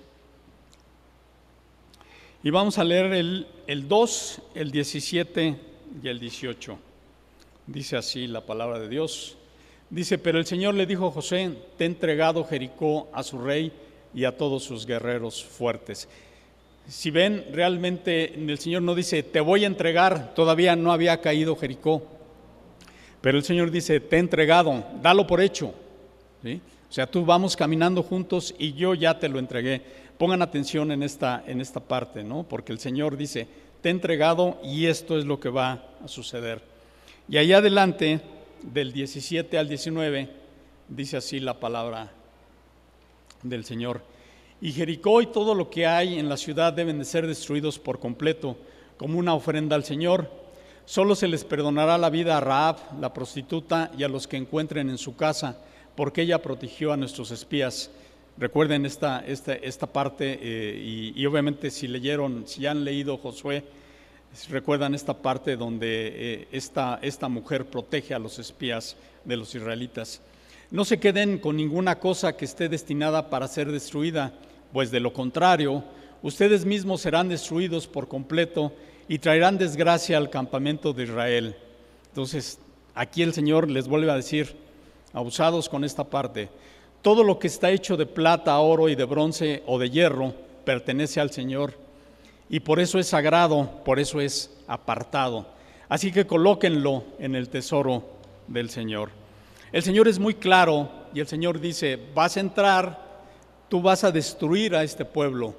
Y 2.42 2.50
vamos 2.50 2.78
a 2.80 2.84
leer 2.84 3.14
el, 3.14 3.48
el 3.68 3.88
2, 3.88 4.42
el 4.56 4.72
17 4.72 5.60
y 6.04 6.08
el 6.08 6.20
18. 6.20 6.78
Dice 7.68 7.98
así 7.98 8.28
la 8.28 8.42
palabra 8.42 8.80
de 8.80 8.90
Dios. 8.90 9.38
Dice, 9.90 10.18
pero 10.18 10.40
el 10.40 10.46
Señor 10.46 10.74
le 10.74 10.86
dijo 10.86 11.08
a 11.08 11.12
José, 11.12 11.52
te 11.78 11.84
he 11.84 11.88
entregado 11.88 12.44
Jericó 12.44 13.08
a 13.14 13.24
su 13.24 13.40
rey 13.40 13.72
y 14.14 14.26
a 14.26 14.36
todos 14.36 14.64
sus 14.64 14.86
guerreros 14.86 15.44
fuertes. 15.44 16.08
Si 16.88 17.12
ven, 17.12 17.46
realmente 17.52 18.34
el 18.34 18.58
Señor 18.60 18.82
no 18.82 18.96
dice, 18.96 19.24
te 19.24 19.40
voy 19.40 19.64
a 19.64 19.68
entregar, 19.68 20.34
todavía 20.34 20.76
no 20.76 20.92
había 20.92 21.22
caído 21.22 21.56
Jericó, 21.56 22.04
pero 23.22 23.38
el 23.38 23.44
Señor 23.44 23.72
dice, 23.72 24.00
te 24.00 24.18
he 24.18 24.20
entregado, 24.20 24.84
dalo 25.02 25.26
por 25.26 25.42
hecho. 25.42 25.74
O 26.48 26.94
sea, 26.96 27.08
tú 27.08 27.26
vamos 27.26 27.56
caminando 27.56 28.04
juntos 28.04 28.54
y 28.58 28.74
yo 28.74 28.94
ya 28.94 29.18
te 29.18 29.28
lo 29.28 29.40
entregué. 29.40 29.82
Pongan 30.18 30.42
atención 30.42 30.92
en 30.92 31.02
esta, 31.02 31.44
en 31.48 31.60
esta 31.60 31.80
parte, 31.80 32.24
¿no? 32.24 32.44
Porque 32.44 32.72
el 32.72 32.80
Señor 32.80 33.18
dice, 33.18 33.48
te 33.82 33.90
he 33.90 33.92
entregado 33.92 34.60
y 34.64 34.86
esto 34.86 35.18
es 35.18 35.26
lo 35.26 35.40
que 35.40 35.50
va 35.50 35.84
a 36.04 36.08
suceder. 36.08 36.62
Y 37.28 37.38
ahí 37.38 37.52
adelante, 37.52 38.22
del 38.74 38.92
17 38.92 39.58
al 39.58 39.68
19, 39.68 40.30
dice 40.90 41.18
así 41.18 41.40
la 41.40 41.60
palabra 41.60 42.12
del 43.44 43.64
Señor. 43.64 44.02
Y 44.62 44.72
Jericó 44.72 45.22
y 45.22 45.28
todo 45.28 45.54
lo 45.54 45.70
que 45.70 45.86
hay 45.86 46.18
en 46.18 46.30
la 46.30 46.38
ciudad 46.38 46.74
deben 46.74 47.00
de 47.00 47.06
ser 47.06 47.28
destruidos 47.28 47.78
por 47.78 48.00
completo, 48.00 48.58
como 48.98 49.20
una 49.20 49.34
ofrenda 49.34 49.76
al 49.76 49.84
Señor. 49.84 50.30
Solo 50.86 51.16
se 51.16 51.28
les 51.28 51.44
perdonará 51.44 51.98
la 51.98 52.10
vida 52.10 52.38
a 52.38 52.42
Raab, 52.42 52.78
la 53.00 53.14
prostituta, 53.14 53.92
y 53.98 54.04
a 54.04 54.08
los 54.08 54.28
que 54.28 54.38
encuentren 54.38 54.90
en 54.90 54.98
su 54.98 55.16
casa, 55.16 55.60
porque 55.96 56.22
ella 56.22 56.42
protegió 56.42 56.94
a 56.94 56.98
nuestros 56.98 57.32
espías. 57.32 57.92
Recuerden 58.38 58.86
esta, 58.86 59.24
esta, 59.26 59.54
esta 59.54 59.88
parte 59.88 60.40
eh, 60.42 61.14
y, 61.16 61.26
obviamente 61.26 61.72
si 61.72 61.88
leyeron, 61.88 62.48
si 62.48 62.66
han 62.66 62.84
leído 62.84 63.18
Josué, 63.18 63.64
recuerdan 64.50 64.94
esta 64.96 65.14
parte 65.14 65.56
donde 65.56 65.88
eh, 65.88 66.48
esta, 66.52 67.00
esta 67.02 67.30
mujer 67.30 67.66
protege 67.66 68.14
a 68.14 68.20
los 68.20 68.40
espías 68.40 68.96
de 69.24 69.38
los 69.38 69.56
israelitas. 69.56 70.22
No 70.72 70.84
se 70.84 71.00
queden 71.00 71.38
con 71.40 71.56
ninguna 71.56 72.00
cosa 72.00 72.36
que 72.36 72.46
esté 72.46 72.70
destinada 72.70 73.30
para 73.30 73.48
ser 73.48 73.72
destruida, 73.72 74.34
pues 74.74 74.92
de 74.92 75.00
lo 75.00 75.14
contrario, 75.14 75.84
ustedes 76.22 76.66
mismos 76.66 77.02
serán 77.02 77.30
destruidos 77.30 77.88
por 77.88 78.08
completo 78.08 78.74
y 79.08 79.20
traerán 79.20 79.58
desgracia 79.58 80.18
al 80.18 80.30
campamento 80.30 80.92
de 80.92 81.04
Israel. 81.04 81.56
Entonces, 82.10 82.60
aquí 82.94 83.22
el 83.22 83.34
Señor 83.34 83.70
les 83.70 83.88
vuelve 83.88 84.12
a 84.12 84.16
decir, 84.16 84.56
abusados 85.14 85.70
con 85.70 85.84
esta 85.84 86.04
parte, 86.04 86.50
todo 87.02 87.24
lo 87.24 87.38
que 87.38 87.48
está 87.48 87.70
hecho 87.70 87.96
de 87.96 88.08
plata, 88.08 88.58
oro 88.58 88.90
y 88.90 88.96
de 88.96 89.06
bronce 89.06 89.64
o 89.68 89.78
de 89.78 89.92
hierro 89.92 90.34
pertenece 90.66 91.22
al 91.22 91.32
Señor 91.32 91.85
y 92.50 92.60
por 92.60 92.80
eso 92.80 93.00
es 93.00 93.08
sagrado, 93.08 93.84
por 93.84 94.00
eso 94.00 94.22
es 94.22 94.52
apartado. 94.68 95.48
Así 95.90 96.12
que 96.12 96.28
colóquenlo 96.28 97.04
en 97.20 97.36
el 97.36 97.50
tesoro 97.50 98.04
del 98.48 98.70
Señor. 98.70 99.10
El 99.72 99.84
Señor 99.84 100.08
es 100.08 100.20
muy 100.20 100.36
claro 100.36 100.90
y 101.14 101.20
el 101.20 101.28
Señor 101.28 101.60
dice, 101.60 102.00
vas 102.14 102.38
a 102.38 102.40
entrar, 102.40 103.24
tú 103.70 103.82
vas 103.82 104.04
a 104.04 104.12
destruir 104.12 104.76
a 104.76 104.84
este 104.84 105.06
pueblo, 105.06 105.56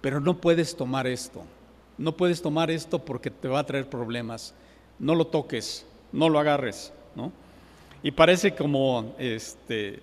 pero 0.00 0.20
no 0.20 0.36
puedes 0.40 0.76
tomar 0.76 1.06
esto. 1.06 1.42
No 1.96 2.16
puedes 2.16 2.42
tomar 2.42 2.70
esto 2.70 3.04
porque 3.04 3.30
te 3.30 3.48
va 3.48 3.60
a 3.60 3.66
traer 3.66 3.88
problemas. 3.88 4.54
No 4.98 5.14
lo 5.14 5.26
toques, 5.26 5.86
no 6.12 6.28
lo 6.28 6.38
agarres, 6.38 6.92
¿no? 7.16 7.32
Y 8.02 8.12
parece 8.12 8.54
como 8.54 9.14
este 9.18 10.00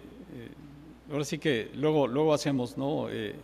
ahora 1.12 1.26
sí 1.26 1.38
que 1.38 1.72
luego, 1.76 2.08
luego 2.08 2.34
hacemos, 2.34 2.78
¿no? 2.78 3.10
Eh, 3.10 3.36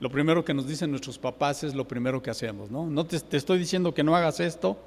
lo 0.00 0.10
primero 0.10 0.44
que 0.44 0.54
nos 0.54 0.66
dicen 0.66 0.90
nuestros 0.90 1.18
papás 1.18 1.64
es 1.64 1.74
lo 1.74 1.86
primero 1.86 2.22
que 2.22 2.30
hacemos, 2.30 2.70
¿no? 2.70 2.86
No 2.86 3.04
te, 3.04 3.16
estoy 3.36 3.58
diciendo 3.58 3.92
que 3.92 4.04
no 4.04 4.14
hagas 4.14 4.38
esto 4.38 4.78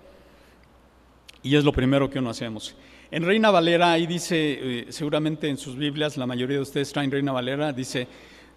y 1.43 1.55
es 1.55 1.63
lo 1.63 1.73
primero 1.73 2.09
que 2.09 2.19
uno 2.19 2.29
hacemos. 2.29 2.75
En 3.09 3.25
Reina 3.25 3.51
Valera, 3.51 3.91
ahí 3.91 4.07
dice, 4.07 4.35
eh, 4.37 4.85
seguramente 4.89 5.49
en 5.49 5.57
sus 5.57 5.75
Biblias, 5.75 6.15
la 6.15 6.25
mayoría 6.25 6.57
de 6.57 6.61
ustedes 6.61 6.93
traen 6.93 7.11
Reina 7.11 7.33
Valera, 7.33 7.73
dice, 7.73 8.07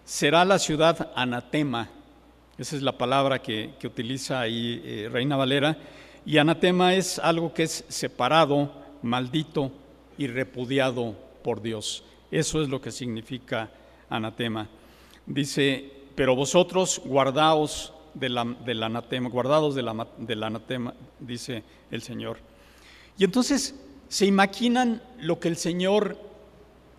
será 0.05 0.45
la 0.45 0.61
ciudad 0.61 1.11
anatema. 1.17 1.91
Esa 2.57 2.77
es 2.77 2.83
la 2.83 2.97
palabra 2.97 3.43
que, 3.43 3.75
utiliza 3.83 4.41
ahí 4.41 4.81
eh, 4.85 5.09
Reina 5.11 5.37
Valera. 5.37 5.77
Y 6.25 6.39
anatema 6.39 6.95
es 6.95 7.19
algo 7.19 7.53
que 7.53 7.65
es 7.65 7.85
separado, 7.89 8.73
maldito 9.03 9.73
y 10.17 10.29
repudiado 10.29 11.17
por 11.43 11.61
Dios. 11.61 12.05
Eso 12.31 12.63
es 12.63 12.69
lo 12.69 12.81
que 12.81 12.93
significa 12.93 13.71
anatema. 14.09 14.69
Dice, 15.27 15.91
pero 16.15 16.37
vosotros 16.37 17.01
guardaos 17.05 17.93
del 18.15 18.83
anatema, 18.83 19.29
guardados 19.29 19.75
del 19.75 20.43
anatema, 20.43 20.95
dice 21.19 21.65
el 21.91 22.03
Señor. 22.03 22.39
Y 23.19 23.25
entonces 23.25 23.75
se 24.09 24.27
imaginan 24.27 25.03
lo 25.19 25.41
que 25.41 25.49
el 25.49 25.57
Señor 25.57 26.17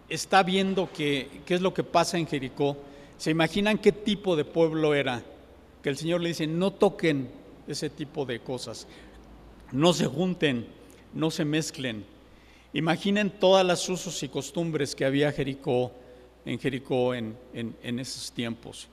está 0.09 0.43
viendo 0.43 0.89
que, 0.91 1.41
es 1.47 1.61
lo 1.61 1.73
que 1.73 1.83
pasa 1.83 2.17
en 2.17 2.27
Jericó. 2.27 2.77
Se 3.17 3.31
imaginan 3.31 3.77
qué 3.77 3.91
tipo 3.91 4.35
de 4.35 4.45
pueblo 4.45 4.93
era. 4.93 5.23
Que 5.81 5.89
el 5.89 5.97
Señor 5.97 6.21
le 6.21 6.29
dice, 6.29 6.47
no 6.47 6.71
toquen 6.71 7.29
ese 7.67 7.89
tipo 7.89 8.25
de 8.25 8.39
cosas. 8.39 8.87
No 9.71 9.93
se 9.93 10.05
junten, 10.05 10.67
no 11.13 11.31
se 11.31 11.45
mezclen 11.45 12.05
Imaginen 12.75 13.29
todas 13.29 13.65
las 13.65 13.87
usos 13.87 14.21
y 14.21 14.27
costumbres 14.27 14.95
que 14.95 15.05
había 15.05 15.31
Jericó, 15.31 15.93
en 16.45 16.59
Jericó 16.59 17.13
en, 17.13 17.35
esos 17.81 18.31
tiempos. 18.31 18.87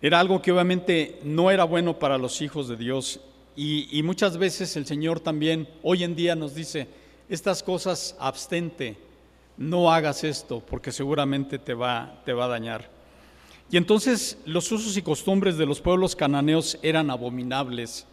Era 0.00 0.20
algo 0.20 0.42
que 0.42 0.52
obviamente 0.52 1.20
no 1.24 1.50
era 1.50 1.64
bueno 1.64 1.98
para 1.98 2.18
los 2.18 2.42
hijos 2.42 2.68
de 2.68 2.76
Dios 2.76 3.20
y, 3.54 4.02
muchas 4.02 4.38
veces 4.38 4.76
el 4.76 4.86
Señor 4.86 5.20
también 5.20 5.68
hoy 5.82 6.04
en 6.04 6.14
día 6.14 6.34
nos 6.34 6.54
dice, 6.54 6.88
estas 7.28 7.62
cosas 7.62 8.16
abstente, 8.18 8.96
no 9.56 9.92
hagas 9.92 10.24
esto 10.24 10.60
porque 10.60 10.90
seguramente 10.90 11.58
te 11.58 11.74
va, 11.74 12.20
te 12.24 12.32
va 12.32 12.46
a 12.46 12.48
dañar. 12.48 12.90
Y 13.70 13.76
entonces 13.76 14.38
los 14.44 14.70
usos 14.72 14.96
y 14.96 15.02
costumbres 15.02 15.56
de 15.56 15.66
los 15.66 15.80
pueblos 15.80 16.16
cananeos 16.16 16.78
eran 16.82 17.10
abominables 17.10 18.06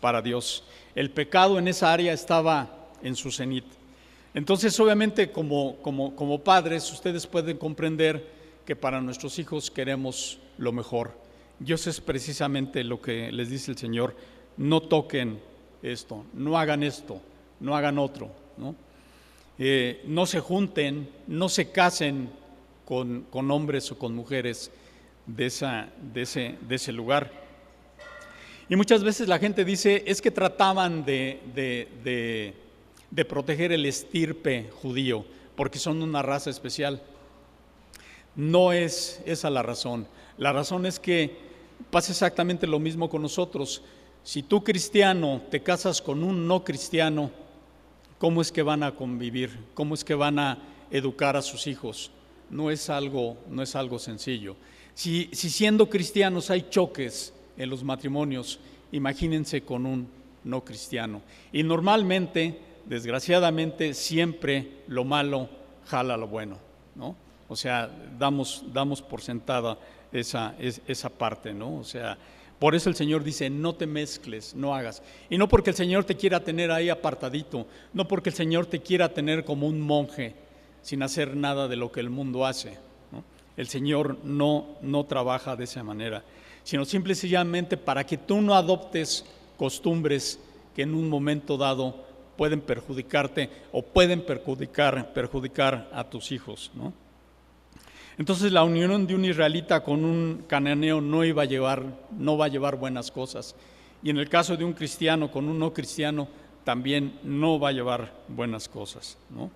para 0.00 0.20
Dios. 0.20 0.64
El 0.94 1.10
pecado 1.10 1.58
en 1.58 1.68
esa 1.68 1.92
área 1.92 2.12
estaba 2.12 2.90
en 3.02 3.16
su 3.16 3.30
cenit. 3.30 3.64
Entonces, 4.36 4.78
obviamente, 4.80 5.32
como, 5.32 5.76
como, 5.76 6.14
como 6.14 6.44
padres, 6.44 6.92
ustedes 6.92 7.26
pueden 7.26 7.56
comprender 7.56 8.22
que 8.66 8.76
para 8.76 9.00
nuestros 9.00 9.38
hijos 9.38 9.70
queremos 9.70 10.38
lo 10.58 10.72
mejor. 10.72 11.18
Eso 11.66 11.88
es 11.88 12.02
precisamente 12.02 12.84
lo 12.84 13.00
que 13.00 13.32
les 13.32 13.48
dice 13.48 13.70
el 13.70 13.78
Señor. 13.78 14.14
No 14.58 14.82
toquen 14.82 15.40
esto, 15.82 16.26
no 16.34 16.58
hagan 16.58 16.82
esto, 16.82 17.18
no 17.60 17.74
hagan 17.74 17.98
otro. 17.98 18.30
No, 18.58 18.74
eh, 19.58 20.02
no 20.04 20.26
se 20.26 20.40
junten, 20.40 21.08
no 21.26 21.48
se 21.48 21.70
casen 21.70 22.28
con, 22.84 23.22
con, 23.30 23.50
hombres 23.50 23.90
o 23.90 23.98
con 23.98 24.14
mujeres 24.14 24.70
de, 25.24 25.46
esa, 25.46 25.88
de, 26.12 26.20
ese, 26.20 26.56
de 26.68 26.74
ese 26.74 26.92
lugar. 26.92 27.32
Y 28.68 28.76
muchas 28.76 29.02
veces 29.02 29.28
la 29.28 29.38
gente 29.38 29.64
dice, 29.64 30.04
es 30.06 30.20
que 30.20 30.30
trataban 30.30 31.06
de, 31.06 31.40
de 31.54 32.65
de 33.16 33.24
proteger 33.24 33.72
el 33.72 33.86
estirpe 33.86 34.68
judío, 34.82 35.24
porque 35.56 35.78
son 35.78 36.02
una 36.02 36.20
raza 36.20 36.50
especial. 36.50 37.02
No 38.36 38.74
es 38.74 39.22
esa 39.24 39.48
la 39.48 39.62
razón. 39.62 40.06
La 40.36 40.52
razón 40.52 40.84
es 40.84 41.00
que 41.00 41.34
pasa 41.90 42.12
exactamente 42.12 42.66
lo 42.66 42.78
mismo 42.78 43.08
con 43.08 43.22
nosotros. 43.22 43.80
Si 44.22 44.42
tú 44.42 44.62
cristiano 44.62 45.40
te 45.50 45.62
casas 45.62 46.02
con 46.02 46.22
un 46.22 46.46
no 46.46 46.62
cristiano, 46.62 47.30
¿cómo 48.18 48.42
es 48.42 48.52
que 48.52 48.62
van 48.62 48.82
a 48.82 48.94
convivir? 48.94 49.60
¿Cómo 49.72 49.94
es 49.94 50.04
que 50.04 50.14
van 50.14 50.38
a 50.38 50.58
educar 50.90 51.38
a 51.38 51.42
sus 51.42 51.66
hijos? 51.66 52.10
No 52.50 52.70
es 52.70 52.90
algo, 52.90 53.38
no 53.48 53.62
es 53.62 53.74
algo 53.76 53.98
sencillo. 53.98 54.56
Si, 54.92 55.30
si 55.32 55.48
siendo 55.48 55.88
cristianos 55.88 56.50
hay 56.50 56.66
choques 56.68 57.32
en 57.56 57.70
los 57.70 57.82
matrimonios, 57.82 58.60
imagínense 58.92 59.62
con 59.62 59.86
un 59.86 60.06
no 60.44 60.62
cristiano. 60.62 61.22
Y 61.50 61.62
normalmente 61.62 62.75
desgraciadamente 62.88 63.94
siempre 63.94 64.82
lo 64.86 65.04
malo 65.04 65.48
jala 65.86 66.16
lo 66.16 66.28
bueno, 66.28 66.58
¿no? 66.94 67.16
O 67.48 67.56
sea, 67.56 67.90
damos, 68.18 68.64
damos 68.72 69.02
por 69.02 69.20
sentada 69.20 69.78
esa, 70.12 70.54
esa 70.58 71.08
parte, 71.08 71.52
¿no? 71.52 71.76
O 71.76 71.84
sea, 71.84 72.18
por 72.58 72.74
eso 72.74 72.88
el 72.88 72.96
Señor 72.96 73.22
dice, 73.22 73.50
no 73.50 73.74
te 73.74 73.86
mezcles, 73.86 74.54
no 74.54 74.74
hagas. 74.74 75.02
Y 75.30 75.38
no 75.38 75.48
porque 75.48 75.70
el 75.70 75.76
Señor 75.76 76.04
te 76.04 76.16
quiera 76.16 76.42
tener 76.42 76.70
ahí 76.70 76.88
apartadito, 76.88 77.66
no 77.92 78.08
porque 78.08 78.30
el 78.30 78.34
Señor 78.34 78.66
te 78.66 78.80
quiera 78.80 79.12
tener 79.12 79.44
como 79.44 79.66
un 79.66 79.80
monje 79.80 80.34
sin 80.82 81.02
hacer 81.02 81.36
nada 81.36 81.68
de 81.68 81.76
lo 81.76 81.92
que 81.92 82.00
el 82.00 82.10
mundo 82.10 82.46
hace. 82.46 82.78
El 83.56 83.68
Señor 83.68 84.18
no, 84.22 84.76
no 84.82 85.04
trabaja 85.04 85.56
de 85.56 85.64
esa 85.64 85.82
manera, 85.82 86.22
sino 86.62 86.84
simple 86.84 87.12
y 87.12 87.16
sencillamente 87.16 87.76
para 87.76 88.04
que 88.04 88.18
tú 88.18 88.40
no 88.42 88.54
adoptes 88.54 89.24
costumbres 89.56 90.38
que 90.74 90.82
en 90.82 90.94
un 90.94 91.08
momento 91.08 91.56
dado 91.56 92.05
pueden 92.36 92.60
perjudicarte 92.60 93.50
o 93.72 93.82
pueden 93.82 94.22
perjudicar, 94.22 95.12
perjudicar 95.12 95.88
a 95.92 96.04
tus 96.04 96.32
hijos. 96.32 96.70
¿no? 96.74 96.92
Entonces 98.18 98.52
la 98.52 98.64
unión 98.64 99.06
de 99.06 99.14
un 99.14 99.24
israelita 99.24 99.82
con 99.82 100.04
un 100.04 100.44
cananeo 100.46 101.00
no 101.00 101.24
iba 101.24 101.42
a 101.42 101.46
llevar, 101.46 101.84
no 102.16 102.38
va 102.38 102.46
a 102.46 102.48
llevar 102.48 102.76
buenas 102.76 103.10
cosas. 103.10 103.54
Y 104.02 104.10
en 104.10 104.18
el 104.18 104.28
caso 104.28 104.56
de 104.56 104.64
un 104.64 104.72
cristiano 104.72 105.30
con 105.30 105.48
un 105.48 105.58
no 105.58 105.72
cristiano 105.72 106.28
también 106.64 107.18
no 107.22 107.58
va 107.58 107.68
a 107.68 107.72
llevar 107.72 108.12
buenas 108.28 108.68
cosas. 108.68 109.18
¿no? 109.30 109.50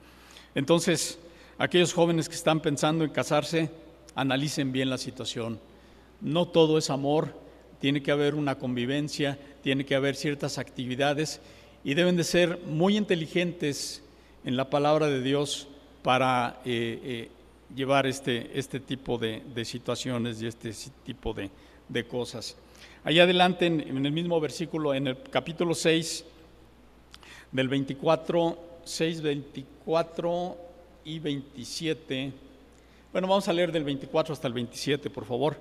Entonces, 0.55 1.19
aquellos 1.59 1.93
jóvenes 1.93 2.29
que 2.29 2.35
están 2.35 2.61
pensando 2.61 3.05
en 3.05 3.11
casarse, 3.11 3.71
analicen 4.15 4.73
bien 4.73 4.91
la 4.91 4.99
situación. 4.99 5.61
No 6.21 6.49
todo 6.49 6.79
es 6.79 6.91
amor, 6.91 7.35
tiene 7.81 8.03
que 8.03 8.13
haber 8.13 8.35
una 8.35 8.57
convivencia, 8.57 9.39
tiene 9.63 9.87
que 9.87 9.95
haber 9.95 10.15
ciertas 10.15 10.59
actividades 10.59 11.41
y 11.85 11.95
deben 11.95 12.17
de 12.17 12.25
ser 12.25 12.61
muy 12.67 12.97
inteligentes 12.97 14.03
en 14.45 14.57
la 14.57 14.71
palabra 14.71 15.07
de 15.07 15.23
Dios 15.23 15.69
para 16.03 16.61
eh, 16.65 17.01
eh, 17.03 17.29
llevar 17.75 18.07
este, 18.07 18.59
este 18.59 18.81
tipo 18.81 19.19
de, 19.19 19.43
situaciones 19.65 20.41
y 20.43 20.47
este 20.47 20.73
tipo 21.05 21.35
de, 21.35 21.51
cosas. 22.05 22.57
Allá 23.05 23.25
adelante, 23.25 23.67
en, 23.67 23.81
en 23.81 24.07
el 24.07 24.13
mismo 24.13 24.41
versículo, 24.41 24.95
en 24.95 25.09
el 25.09 25.23
capítulo 25.23 25.75
6, 25.75 26.25
del 27.53 27.69
24, 27.69 28.59
6, 28.85 29.23
24 29.23 30.57
y 31.05 31.19
27. 31.19 32.33
Bueno, 33.13 33.27
vamos 33.27 33.49
a 33.49 33.53
leer 33.53 33.73
del 33.73 33.85
24 33.85 34.33
hasta 34.33 34.47
el 34.47 34.55
27, 34.55 35.11
por 35.11 35.25
favor. 35.25 35.57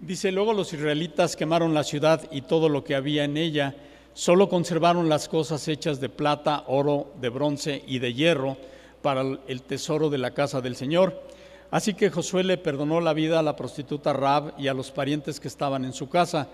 Dice, 0.00 0.32
luego 0.32 0.52
los 0.52 0.72
israelitas 0.72 1.36
quemaron 1.36 1.74
la 1.74 1.84
ciudad 1.84 2.26
y 2.30 2.42
todo 2.42 2.68
lo 2.68 2.84
que 2.84 2.94
había 2.94 3.24
en 3.24 3.36
ella, 3.36 3.74
solo 4.16 4.48
conservaron 4.48 5.10
las 5.10 5.28
cosas 5.28 5.68
hechas 5.68 6.00
de 6.00 6.08
plata, 6.08 6.64
oro, 6.68 7.12
de 7.20 7.28
bronce 7.28 7.84
y 7.86 7.98
de 7.98 8.14
hierro 8.14 8.56
para 9.02 9.20
el 9.20 9.60
tesoro 9.60 10.08
de 10.08 10.16
la 10.16 10.30
casa 10.30 10.62
del 10.62 10.74
Señor. 10.74 11.22
Así 11.70 11.92
que 11.92 12.08
Josué 12.08 12.42
le 12.42 12.56
perdonó 12.56 13.02
la 13.02 13.12
vida 13.12 13.38
a 13.38 13.42
la 13.42 13.56
prostituta 13.56 14.14
Rab 14.14 14.54
y 14.56 14.68
a 14.68 14.74
los 14.74 14.90
parientes 14.90 15.38
que 15.38 15.48
estaban 15.48 15.84
en 15.84 15.92
su 15.92 16.08
casa, 16.08 16.48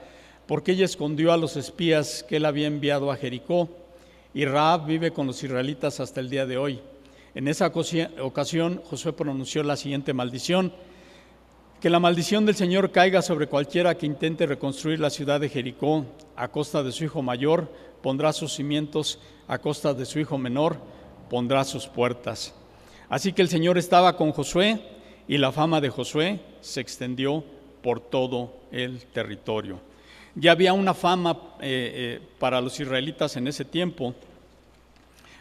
porque 0.48 0.72
ella 0.72 0.84
escondió 0.84 1.32
a 1.32 1.36
los 1.36 1.56
espías 1.56 2.24
que 2.28 2.38
él 2.38 2.46
había 2.46 2.66
enviado 2.66 3.12
a 3.12 3.16
Jericó, 3.16 3.68
y 4.34 4.44
Raab 4.44 4.86
vive 4.86 5.12
con 5.12 5.28
los 5.28 5.40
israelitas 5.44 6.00
hasta 6.00 6.18
el 6.18 6.30
día 6.30 6.46
de 6.46 6.58
hoy. 6.58 6.80
En 7.36 7.46
esa 7.46 7.68
ocasión 7.68 8.82
Josué 8.90 9.12
pronunció 9.12 9.62
la 9.62 9.76
siguiente 9.76 10.12
maldición, 10.12 10.72
que 11.82 11.90
la 11.90 11.98
maldición 11.98 12.46
del 12.46 12.54
Señor 12.54 12.92
caiga 12.92 13.22
sobre 13.22 13.48
cualquiera 13.48 13.98
que 13.98 14.06
intente 14.06 14.46
reconstruir 14.46 15.00
la 15.00 15.10
ciudad 15.10 15.40
de 15.40 15.48
Jericó 15.48 16.06
a 16.36 16.46
costa 16.46 16.84
de 16.84 16.92
su 16.92 17.02
hijo 17.02 17.22
mayor, 17.22 17.68
pondrá 18.00 18.32
sus 18.32 18.54
cimientos, 18.54 19.18
a 19.48 19.58
costa 19.58 19.92
de 19.92 20.06
su 20.06 20.20
hijo 20.20 20.38
menor, 20.38 20.76
pondrá 21.28 21.64
sus 21.64 21.88
puertas. 21.88 22.54
Así 23.08 23.32
que 23.32 23.42
el 23.42 23.48
Señor 23.48 23.78
estaba 23.78 24.16
con 24.16 24.30
Josué 24.30 24.80
y 25.26 25.38
la 25.38 25.50
fama 25.50 25.80
de 25.80 25.90
Josué 25.90 26.38
se 26.60 26.80
extendió 26.80 27.42
por 27.82 27.98
todo 27.98 28.60
el 28.70 29.02
territorio. 29.06 29.80
Ya 30.36 30.52
había 30.52 30.74
una 30.74 30.94
fama 30.94 31.32
eh, 31.60 32.20
eh, 32.20 32.28
para 32.38 32.60
los 32.60 32.78
israelitas 32.78 33.36
en 33.36 33.48
ese 33.48 33.64
tiempo. 33.64 34.14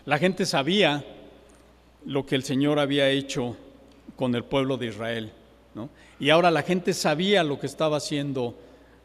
La 0.06 0.18
gente 0.18 0.48
sabía 0.48 1.06
lo 2.04 2.26
que 2.26 2.34
el 2.34 2.42
Señor 2.42 2.80
había 2.80 3.12
hecho 3.12 3.56
con 4.16 4.34
el 4.34 4.44
pueblo 4.44 4.78
de 4.78 4.88
Israel. 4.88 5.34
Y 6.20 6.30
ahora 6.30 6.52
la 6.52 6.64
gente 6.64 6.94
sabía 6.94 7.44
lo 7.44 7.60
que 7.60 7.66
estaba 7.66 7.98
haciendo 7.98 8.56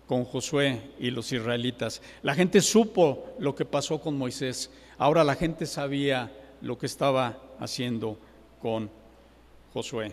con 0.06 0.24
Josué 0.24 0.80
y 0.98 1.10
los 1.10 1.32
israelitas. 1.32 2.02
La 2.22 2.34
gente 2.34 2.60
supo 2.60 3.34
lo 3.38 3.54
que 3.54 3.64
pasó 3.64 4.00
con 4.00 4.16
Moisés. 4.16 4.70
Ahora 4.98 5.24
la 5.24 5.34
gente 5.34 5.66
sabía 5.66 6.32
lo 6.60 6.78
que 6.78 6.86
estaba 6.86 7.38
haciendo 7.58 8.18
con 8.60 8.90
Josué. 9.72 10.12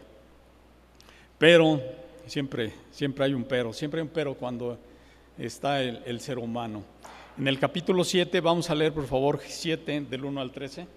Pero, 1.38 1.82
siempre, 2.28 2.74
siempre 2.92 3.26
hay 3.26 3.34
un 3.34 3.44
pero, 3.44 3.74
siempre 3.74 4.00
hay 4.00 4.08
un 4.08 4.14
pero 4.14 4.36
cuando 4.36 4.78
está 5.38 5.82
el, 5.82 6.02
el 6.06 6.20
ser 6.22 6.38
humano. 6.38 6.84
En 7.38 7.48
el 7.48 7.60
capítulo 7.60 8.04
7, 8.04 8.40
vamos 8.42 8.70
a 8.70 8.76
leer 8.76 8.94
por 8.94 9.08
favor 9.08 9.40
7 9.44 10.02
del 10.02 10.26
1 10.26 10.42
al 10.42 10.52
13. 10.52 10.88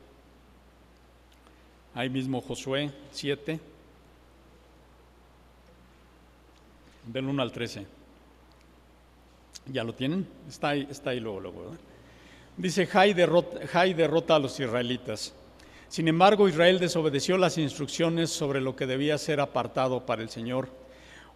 Ahí 1.94 2.10
mismo 2.10 2.42
Josué 2.42 2.90
7, 3.10 3.58
del 7.06 7.26
1 7.26 7.42
al 7.42 7.52
13. 7.52 7.86
¿Ya 9.72 9.84
lo 9.84 9.94
tienen? 9.94 10.26
Está 10.48 10.70
ahí, 10.70 10.86
está 10.90 11.12
luego, 11.14 11.40
luego. 11.40 11.76
Dice, 12.56 12.86
Jai 12.86 13.14
derrota, 13.14 13.84
derrota 13.84 14.36
a 14.36 14.38
los 14.38 14.58
israelitas. 14.60 15.34
Sin 15.88 16.08
embargo, 16.08 16.48
Israel 16.48 16.78
desobedeció 16.78 17.38
las 17.38 17.58
instrucciones 17.58 18.30
sobre 18.30 18.60
lo 18.60 18.75
que 18.75 18.86
debía 18.86 19.18
ser 19.18 19.40
apartado 19.40 20.04
para 20.04 20.22
el 20.22 20.28
Señor. 20.28 20.68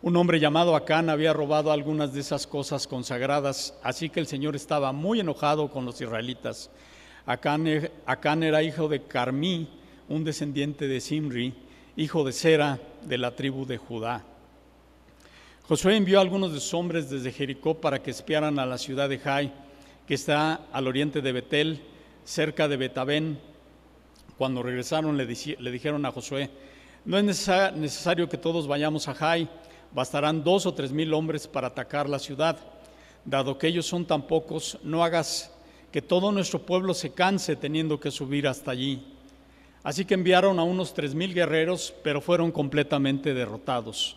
Un 0.02 0.16
hombre 0.16 0.40
llamado 0.40 0.74
Acán 0.74 1.10
había 1.10 1.32
robado 1.32 1.72
algunas 1.72 2.12
de 2.12 2.20
esas 2.20 2.46
cosas 2.46 2.86
consagradas, 2.86 3.78
así 3.82 4.08
que 4.08 4.18
el 4.18 4.26
Señor 4.26 4.56
estaba 4.56 4.92
muy 4.92 5.20
enojado 5.20 5.70
con 5.70 5.84
los 5.84 6.00
israelitas. 6.00 6.70
Acán, 7.26 7.66
Acán 8.06 8.42
era 8.42 8.62
hijo 8.62 8.88
de 8.88 9.02
Carmí, 9.02 9.68
un 10.08 10.24
descendiente 10.24 10.88
de 10.88 11.00
Simri, 11.00 11.54
hijo 11.96 12.24
de 12.24 12.32
Sera, 12.32 12.78
de 13.04 13.18
la 13.18 13.36
tribu 13.36 13.66
de 13.66 13.76
Judá. 13.76 14.24
Josué 15.70 15.96
envió 15.96 16.18
a 16.18 16.22
algunos 16.22 16.52
de 16.52 16.58
sus 16.58 16.74
hombres 16.74 17.10
desde 17.10 17.30
Jericó 17.30 17.80
para 17.80 18.02
que 18.02 18.10
espiaran 18.10 18.58
a 18.58 18.66
la 18.66 18.76
ciudad 18.76 19.08
de 19.08 19.20
Jai, 19.20 19.52
que 20.04 20.14
está 20.14 20.62
al 20.72 20.88
oriente 20.88 21.20
de 21.20 21.30
Betel, 21.30 21.80
cerca 22.24 22.66
de 22.66 22.76
Betabén. 22.76 23.38
Cuando 24.36 24.64
regresaron 24.64 25.16
le, 25.16 25.26
le 25.26 25.70
dijeron 25.70 26.04
a 26.04 26.10
Josué, 26.10 26.50
no 27.04 27.16
es 27.18 27.24
necesario 27.76 28.28
que 28.28 28.36
todos 28.36 28.66
vayamos 28.66 29.06
a 29.06 29.14
Jai, 29.14 29.48
bastarán 29.92 30.42
dos 30.42 30.66
o 30.66 30.74
tres 30.74 30.90
mil 30.90 31.14
hombres 31.14 31.46
para 31.46 31.68
atacar 31.68 32.08
la 32.08 32.18
ciudad. 32.18 32.58
Dado 33.24 33.56
que 33.56 33.68
ellos 33.68 33.86
son 33.86 34.04
tan 34.04 34.26
pocos, 34.26 34.76
no 34.82 35.04
hagas 35.04 35.52
que 35.92 36.02
todo 36.02 36.32
nuestro 36.32 36.66
pueblo 36.66 36.94
se 36.94 37.12
canse 37.12 37.54
teniendo 37.54 38.00
que 38.00 38.10
subir 38.10 38.48
hasta 38.48 38.72
allí. 38.72 39.06
Así 39.84 40.04
que 40.04 40.14
enviaron 40.14 40.58
a 40.58 40.64
unos 40.64 40.92
tres 40.94 41.14
mil 41.14 41.32
guerreros, 41.32 41.94
pero 42.02 42.20
fueron 42.20 42.50
completamente 42.50 43.34
derrotados. 43.34 44.16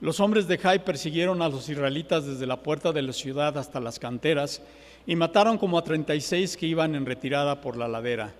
Los 0.00 0.18
hombres 0.18 0.48
de 0.48 0.56
Jai 0.56 0.82
persiguieron 0.82 1.42
a 1.42 1.50
los 1.50 1.68
israelitas 1.68 2.24
desde 2.24 2.46
la 2.46 2.62
puerta 2.62 2.90
de 2.90 3.02
la 3.02 3.12
ciudad 3.12 3.58
hasta 3.58 3.80
las 3.80 3.98
canteras 3.98 4.62
y 5.06 5.14
mataron 5.14 5.58
como 5.58 5.76
a 5.76 5.84
36 5.84 6.56
que 6.56 6.66
iban 6.66 6.94
en 6.94 7.04
retirada 7.04 7.60
por 7.60 7.76
la 7.76 7.86
ladera. 7.86 8.32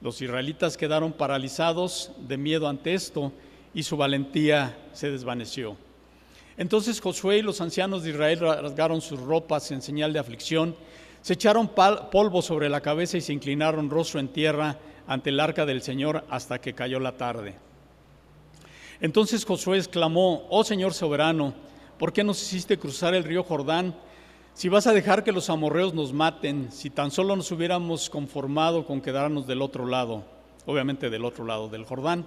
Los 0.00 0.22
israelitas 0.22 0.76
quedaron 0.76 1.12
paralizados 1.12 2.12
de 2.20 2.36
miedo 2.36 2.68
ante 2.68 2.94
esto 2.94 3.32
y 3.74 3.82
su 3.82 3.96
valentía 3.96 4.78
se 4.92 5.10
desvaneció. 5.10 5.76
Entonces 6.56 7.00
Josué 7.00 7.38
y 7.38 7.42
los 7.42 7.60
ancianos 7.60 8.04
de 8.04 8.10
Israel 8.10 8.38
rasgaron 8.38 9.00
sus 9.00 9.18
ropas 9.18 9.72
en 9.72 9.82
señal 9.82 10.12
de 10.12 10.20
aflicción, 10.20 10.76
se 11.20 11.32
echaron 11.32 11.66
polvo 11.66 12.42
sobre 12.42 12.68
la 12.68 12.80
cabeza 12.80 13.16
y 13.16 13.22
se 13.22 13.32
inclinaron 13.32 13.90
rostro 13.90 14.20
en 14.20 14.28
tierra 14.28 14.78
ante 15.08 15.30
el 15.30 15.40
arca 15.40 15.66
del 15.66 15.82
Señor 15.82 16.24
hasta 16.30 16.60
que 16.60 16.74
cayó 16.74 17.00
la 17.00 17.16
tarde. 17.16 17.71
Entonces 19.02 19.44
Josué 19.44 19.78
exclamó, 19.78 20.46
oh 20.48 20.62
Señor 20.62 20.94
soberano, 20.94 21.54
¿por 21.98 22.12
qué 22.12 22.22
nos 22.22 22.40
hiciste 22.40 22.78
cruzar 22.78 23.14
el 23.14 23.24
río 23.24 23.42
Jordán? 23.42 23.96
Si 24.54 24.68
vas 24.68 24.86
a 24.86 24.92
dejar 24.92 25.24
que 25.24 25.32
los 25.32 25.50
amorreos 25.50 25.92
nos 25.92 26.12
maten, 26.12 26.70
si 26.70 26.88
tan 26.88 27.10
solo 27.10 27.34
nos 27.34 27.50
hubiéramos 27.50 28.08
conformado 28.08 28.86
con 28.86 29.00
quedarnos 29.00 29.48
del 29.48 29.60
otro 29.60 29.86
lado, 29.86 30.22
obviamente 30.66 31.10
del 31.10 31.24
otro 31.24 31.44
lado 31.44 31.68
del 31.68 31.84
Jordán. 31.84 32.24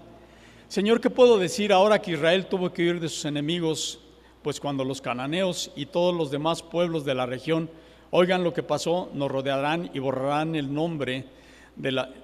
Señor, 0.67 0.99
¿qué 0.99 1.09
puedo 1.09 1.39
decir 1.39 1.71
ahora 1.71 2.01
que 2.01 2.11
Israel 2.11 2.47
tuvo 2.47 2.73
que 2.73 2.83
huir 2.83 2.99
de 2.99 3.07
sus 3.07 3.23
enemigos? 3.23 4.01
Pues 4.41 4.59
cuando 4.59 4.83
los 4.83 4.99
cananeos 4.99 5.71
y 5.77 5.85
todos 5.85 6.13
los 6.13 6.29
demás 6.29 6.61
pueblos 6.61 7.05
de 7.05 7.15
la 7.15 7.25
región 7.25 7.69
oigan 8.11 8.43
lo 8.43 8.53
que 8.53 8.63
pasó, 8.63 9.09
nos 9.13 9.31
rodearán 9.31 9.91
y 9.93 9.99
borrarán 9.99 10.55
el 10.55 10.73
nombre 10.73 11.25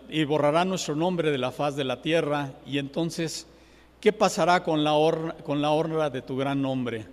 y 0.10 0.24
borrará 0.26 0.66
nuestro 0.66 0.96
nombre 0.96 1.32
de 1.32 1.38
la 1.38 1.52
faz 1.52 1.78
de 1.78 1.84
la 1.86 2.02
tierra, 2.02 2.54
y 2.66 2.78
entonces, 2.80 3.48
¿qué 4.02 4.12
pasará 4.12 4.64
con 4.64 4.84
la, 4.84 4.92
con 5.44 5.62
la 5.62 5.72
honra 5.72 6.10
de 6.10 6.22
tu 6.22 6.36
gran 6.36 6.62
nombre? 6.62 7.06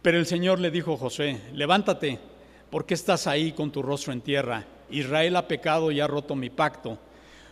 Pero 0.00 0.18
el 0.18 0.24
Señor 0.24 0.58
le 0.58 0.70
dijo 0.70 0.94
a 0.94 0.96
José, 0.96 1.42
levántate, 1.52 2.18
porque 2.70 2.94
estás 2.94 3.26
ahí 3.26 3.52
con 3.52 3.70
tu 3.70 3.82
rostro 3.82 4.12
en 4.12 4.22
tierra? 4.22 4.64
Israel 4.88 5.36
ha 5.36 5.46
pecado 5.46 5.90
y 5.90 6.00
ha 6.00 6.06
roto 6.06 6.34
mi 6.34 6.48
pacto. 6.48 6.98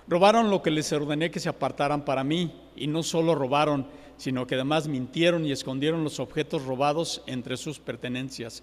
Robaron 0.07 0.49
lo 0.49 0.63
que 0.63 0.71
les 0.71 0.91
ordené 0.93 1.31
que 1.31 1.41
se 1.41 1.51
apartaran 1.51 2.07
para 2.07 2.25
mí, 2.25 2.51
y 2.77 2.87
no 2.87 3.03
solo 3.03 3.35
robaron, 3.35 3.87
sino 4.17 4.47
que 4.47 4.55
además 4.55 4.89
mintieron 4.89 5.45
y 5.45 5.53
escondieron 5.53 6.03
los 6.03 6.19
objetos 6.21 6.65
robados 6.65 7.23
entre 7.27 7.59
sus 7.59 7.79
pertenencias. 7.79 8.63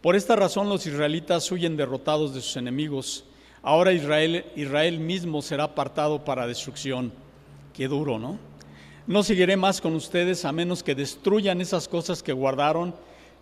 Por 0.00 0.14
esta 0.14 0.36
razón 0.36 0.68
los 0.68 0.86
israelitas 0.86 1.50
huyen 1.50 1.76
derrotados 1.76 2.32
de 2.32 2.40
sus 2.40 2.56
enemigos 2.56 3.24
Ahora 3.66 3.92
Israel 3.92 5.00
mismo 5.00 5.42
será 5.42 5.64
apartado 5.64 6.24
para 6.24 6.46
destrucción. 6.46 7.12
Qué 7.76 7.88
duro, 7.88 8.18
¿no? 8.18 8.38
No 9.06 9.22
seguiré 9.22 9.54
más 9.54 9.82
con 9.82 9.94
ustedes 9.94 10.46
a 10.46 10.52
menos 10.52 10.82
que 10.82 10.94
destruyan 10.94 11.60
esas 11.60 11.88
cosas 11.88 12.22
que 12.22 12.32
guardaron 12.32 12.94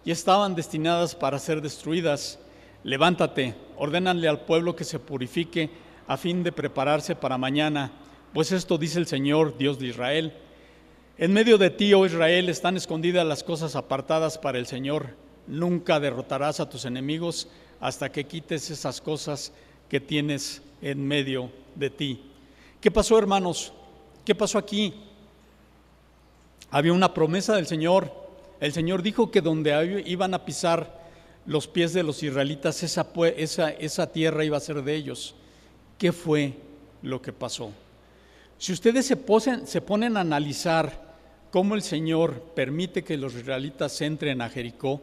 y 0.04 0.10
estaban 0.10 0.56
destinadas 0.56 1.14
para 1.14 1.38
ser 1.38 1.62
destruidas. 1.62 2.40
Levántate, 2.82 3.54
ordénanle 3.76 4.26
al 4.26 4.40
pueblo 4.40 4.74
que 4.74 4.82
se 4.82 4.98
purifique 4.98 5.70
a 6.08 6.16
fin 6.16 6.42
de 6.42 6.50
prepararse 6.50 7.14
para 7.14 7.38
mañana, 7.38 7.92
pues 8.32 8.50
esto 8.50 8.76
dice 8.76 8.98
el 8.98 9.06
Señor, 9.06 9.56
Dios 9.56 9.78
de 9.78 9.86
Israel. 9.86 10.32
En 11.16 11.32
medio 11.32 11.56
de 11.56 11.70
ti, 11.70 11.94
oh 11.94 12.04
Israel, 12.04 12.48
están 12.48 12.76
escondidas 12.76 13.24
las 13.24 13.44
cosas 13.44 13.76
apartadas 13.76 14.36
para 14.36 14.58
el 14.58 14.66
Señor. 14.66 15.10
Nunca 15.46 16.00
derrotarás 16.00 16.58
a 16.58 16.68
tus 16.68 16.86
enemigos 16.86 17.46
hasta 17.80 18.10
que 18.10 18.24
quites 18.24 18.68
esas 18.68 19.00
cosas 19.00 19.52
que 19.88 20.00
tienes 20.00 20.60
en 20.82 21.06
medio 21.06 21.52
de 21.76 21.90
ti. 21.90 22.20
¿Qué 22.80 22.90
pasó, 22.90 23.16
hermanos? 23.16 23.72
¿Qué 24.24 24.34
pasó 24.34 24.58
aquí? 24.58 24.94
Había 26.70 26.92
una 26.92 27.12
promesa 27.12 27.54
del 27.56 27.66
Señor. 27.66 28.10
El 28.58 28.72
Señor 28.72 29.02
dijo 29.02 29.30
que 29.30 29.42
donde 29.42 30.02
iban 30.06 30.32
a 30.32 30.44
pisar 30.44 31.04
los 31.46 31.68
pies 31.68 31.92
de 31.92 32.02
los 32.02 32.22
israelitas, 32.22 32.82
esa, 32.82 34.12
tierra 34.12 34.44
iba 34.44 34.56
a 34.56 34.60
ser 34.60 34.82
de 34.82 34.94
ellos. 34.94 35.34
¿Qué 35.98 36.10
fue 36.10 36.54
lo 37.02 37.20
que 37.20 37.32
pasó? 37.32 37.70
Si 38.56 38.72
ustedes 38.72 39.06
se, 39.06 39.18
se 39.66 39.80
ponen 39.82 40.16
a 40.16 40.20
analizar 40.20 41.14
cómo 41.50 41.74
el 41.74 41.82
Señor 41.82 42.40
permite 42.54 43.04
que 43.04 43.18
los 43.18 43.34
israelitas 43.34 44.00
entren 44.00 44.40
a 44.40 44.48
Jericó, 44.48 45.02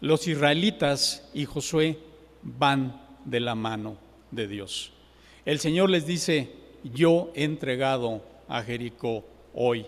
los 0.00 0.28
israelitas 0.28 1.28
y 1.34 1.44
Josué 1.44 1.98
van 2.42 3.02
de 3.24 3.40
la 3.40 3.56
mano 3.56 3.96
de 4.30 4.46
Dios. 4.46 4.92
El 5.44 5.58
Señor 5.58 5.90
les 5.90 6.06
dice, 6.06 6.50
yo 6.84 7.32
he 7.34 7.44
entregado 7.44 8.22
a 8.48 8.62
Jericó 8.62 9.24
hoy 9.54 9.86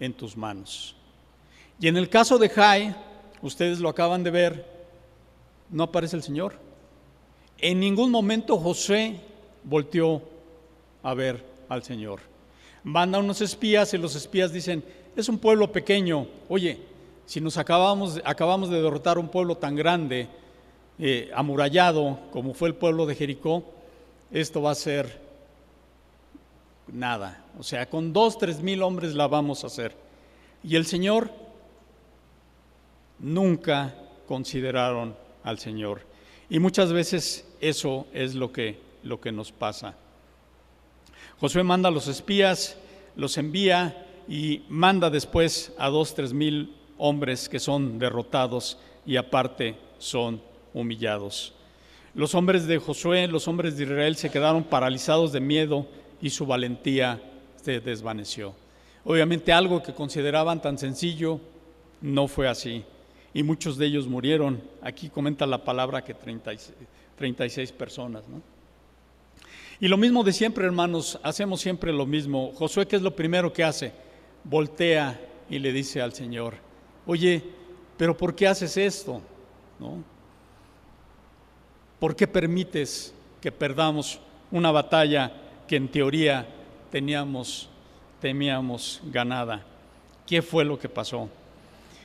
en 0.00 0.12
tus 0.12 0.36
manos. 0.36 0.96
Y 1.80 1.88
en 1.88 1.96
el 1.96 2.08
caso 2.08 2.38
de 2.38 2.48
Jai, 2.48 2.94
ustedes 3.42 3.80
lo 3.80 3.88
acaban 3.88 4.22
de 4.22 4.30
ver, 4.30 4.66
no 5.70 5.84
aparece 5.84 6.16
el 6.16 6.22
Señor. 6.22 6.56
En 7.58 7.80
ningún 7.80 8.10
momento 8.10 8.58
José 8.58 9.20
volteó 9.64 10.22
a 11.02 11.14
ver 11.14 11.44
al 11.68 11.82
Señor. 11.82 12.20
Manda 12.82 13.18
unos 13.18 13.40
espías 13.40 13.94
y 13.94 13.98
los 13.98 14.14
espías 14.14 14.52
dicen, 14.52 14.84
es 15.16 15.28
un 15.28 15.38
pueblo 15.38 15.72
pequeño, 15.72 16.26
oye, 16.48 16.78
si 17.26 17.40
nos 17.40 17.56
acabamos, 17.56 18.20
acabamos 18.24 18.68
de 18.68 18.82
derrotar 18.82 19.18
un 19.18 19.28
pueblo 19.28 19.56
tan 19.56 19.74
grande, 19.74 20.28
eh, 20.98 21.30
amurallado 21.34 22.18
como 22.30 22.52
fue 22.52 22.68
el 22.68 22.74
pueblo 22.74 23.06
de 23.06 23.14
Jericó, 23.14 23.64
esto 24.30 24.60
va 24.60 24.72
a 24.72 24.74
ser 24.74 25.23
nada. 26.92 27.44
O 27.58 27.62
sea, 27.62 27.88
con 27.88 28.12
dos, 28.12 28.38
tres 28.38 28.60
mil 28.60 28.82
hombres 28.82 29.14
la 29.14 29.26
vamos 29.26 29.64
a 29.64 29.68
hacer. 29.68 29.96
Y 30.62 30.76
el 30.76 30.86
Señor 30.86 31.30
nunca 33.18 33.94
consideraron 34.26 35.16
al 35.42 35.58
Señor. 35.58 36.02
Y 36.48 36.58
muchas 36.58 36.92
veces 36.92 37.46
eso 37.60 38.06
es 38.12 38.34
lo 38.34 38.52
que, 38.52 38.80
lo 39.02 39.20
que 39.20 39.32
nos 39.32 39.52
pasa. 39.52 39.94
Josué 41.38 41.62
manda 41.62 41.88
a 41.88 41.92
los 41.92 42.08
espías, 42.08 42.76
los 43.16 43.36
envía 43.38 44.06
y 44.28 44.62
manda 44.68 45.10
después 45.10 45.72
a 45.78 45.88
dos, 45.88 46.14
tres 46.14 46.32
mil 46.32 46.74
hombres 46.96 47.48
que 47.48 47.58
son 47.58 47.98
derrotados 47.98 48.78
y 49.04 49.16
aparte 49.16 49.76
son 49.98 50.40
humillados. 50.72 51.54
Los 52.14 52.34
hombres 52.34 52.66
de 52.66 52.78
Josué, 52.78 53.26
los 53.26 53.48
hombres 53.48 53.76
de 53.76 53.84
Israel 53.84 54.16
se 54.16 54.30
quedaron 54.30 54.62
paralizados 54.62 55.32
de 55.32 55.40
miedo 55.40 55.86
y 56.24 56.30
su 56.30 56.46
valentía 56.46 57.20
se 57.62 57.80
desvaneció. 57.80 58.54
Obviamente 59.04 59.52
algo 59.52 59.82
que 59.82 59.92
consideraban 59.92 60.62
tan 60.62 60.78
sencillo 60.78 61.38
no 62.00 62.28
fue 62.28 62.48
así 62.48 62.82
y 63.34 63.42
muchos 63.42 63.76
de 63.76 63.84
ellos 63.84 64.08
murieron. 64.08 64.62
Aquí 64.80 65.10
comenta 65.10 65.44
la 65.44 65.62
palabra 65.62 66.02
que 66.02 66.14
36, 66.14 67.72
personas. 67.72 68.24
Y 69.78 69.86
lo 69.86 69.98
mismo 69.98 70.24
de 70.24 70.32
siempre, 70.32 70.64
hermanos, 70.64 71.20
hacemos 71.22 71.60
siempre 71.60 71.92
lo 71.92 72.06
mismo. 72.06 72.52
Josué, 72.54 72.88
¿qué 72.88 72.96
es 72.96 73.02
lo 73.02 73.14
primero 73.14 73.52
que 73.52 73.62
hace? 73.62 73.92
Voltea 74.44 75.20
y 75.50 75.58
le 75.58 75.72
dice 75.72 76.00
al 76.00 76.14
Señor, 76.14 76.54
oye, 77.04 77.44
pero 77.98 78.16
¿por 78.16 78.34
qué 78.34 78.48
haces 78.48 78.78
esto? 78.78 79.20
¿No? 79.78 80.02
¿Por 82.00 82.16
qué 82.16 82.26
permites 82.26 83.12
que 83.42 83.52
perdamos 83.52 84.18
una 84.50 84.70
batalla 84.70 85.43
que 85.66 85.76
en 85.76 85.88
teoría 85.88 86.46
teníamos, 86.90 87.68
temíamos 88.20 89.00
ganada? 89.04 89.64
¿Qué 90.26 90.42
fue 90.42 90.64
lo 90.64 90.78
que 90.78 90.88
pasó? 90.88 91.28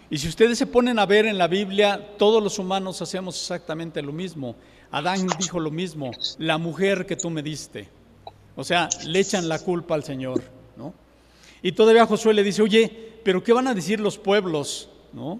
Y 0.10 0.18
si 0.18 0.28
ustedes 0.28 0.58
se 0.58 0.66
ponen 0.66 0.98
a 1.00 1.06
ver 1.06 1.26
en 1.26 1.38
la 1.38 1.48
Biblia, 1.48 2.16
todos 2.18 2.42
los 2.42 2.58
humanos 2.58 3.02
hacemos 3.02 3.40
exactamente 3.40 4.02
lo 4.02 4.12
mismo. 4.12 4.56
Adán 4.92 5.28
dijo 5.38 5.60
lo 5.60 5.70
mismo, 5.70 6.12
la 6.40 6.58
mujer 6.58 7.06
que 7.06 7.16
tú 7.16 7.30
me 7.30 7.44
diste. 7.44 7.88
O 8.56 8.64
sea, 8.64 8.90
le 9.06 9.20
echan 9.20 9.48
la 9.48 9.60
culpa 9.60 9.96
al 9.96 10.04
Señor, 10.04 10.42
¿no? 10.76 10.94
Y 11.62 11.74
todavía 11.74 12.06
Josué 12.06 12.34
le 12.34 12.44
dice, 12.44 12.62
oye, 12.62 13.20
pero 13.24 13.44
¿qué 13.44 13.54
van 13.54 13.68
a 13.68 13.74
decir 13.74 14.00
los 14.00 14.18
pueblos? 14.18 14.90
¿No? 15.14 15.40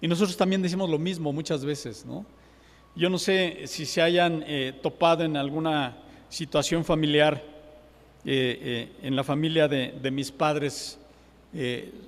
Y 0.00 0.06
nosotros 0.06 0.36
también 0.36 0.62
decimos 0.62 0.88
lo 0.88 0.98
mismo 0.98 1.32
muchas 1.32 1.64
veces, 1.64 2.06
¿no? 2.06 2.24
Yo 2.94 3.10
no 3.10 3.18
sé 3.18 3.62
si 3.66 3.84
se 3.84 4.00
hayan 4.00 4.44
eh, 4.46 4.72
topado 4.82 5.24
en 5.24 5.36
alguna 5.36 5.96
situación 6.28 6.84
familiar, 6.84 7.42
eh, 8.24 8.58
eh, 8.60 8.92
en 9.02 9.16
la 9.16 9.24
familia 9.24 9.68
de, 9.68 9.92
de 10.00 10.10
mis 10.10 10.30
padres 10.30 10.98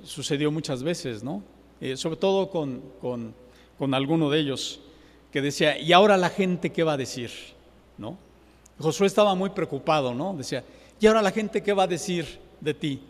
sucedió 0.04 0.50
muchas 0.50 0.82
veces, 0.82 1.24
¿no? 1.24 1.42
Eh, 1.80 1.96
sobre 1.96 2.16
todo 2.16 2.50
con, 2.50 2.82
con, 3.00 3.94
alguno 3.94 4.28
de 4.28 4.38
ellos, 4.38 4.80
que 5.32 5.40
decía, 5.40 5.78
¿y 5.78 5.94
ahora 5.94 6.18
la 6.18 6.28
gente 6.28 6.70
qué 6.70 6.84
va 6.84 6.92
a 6.92 6.96
decir? 6.98 7.30
¿No? 7.96 8.18
Josué 8.78 9.06
estaba 9.06 9.34
muy 9.34 9.50
preocupado, 9.50 10.14
¿no? 10.14 10.34
Decía, 10.34 10.62
¿y 11.00 11.06
ahora 11.06 11.22
la 11.22 11.30
gente 11.30 11.62
qué 11.62 11.72
va 11.72 11.84
a 11.84 11.86
decir 11.86 12.38
de 12.60 12.74
ti? 12.74 13.00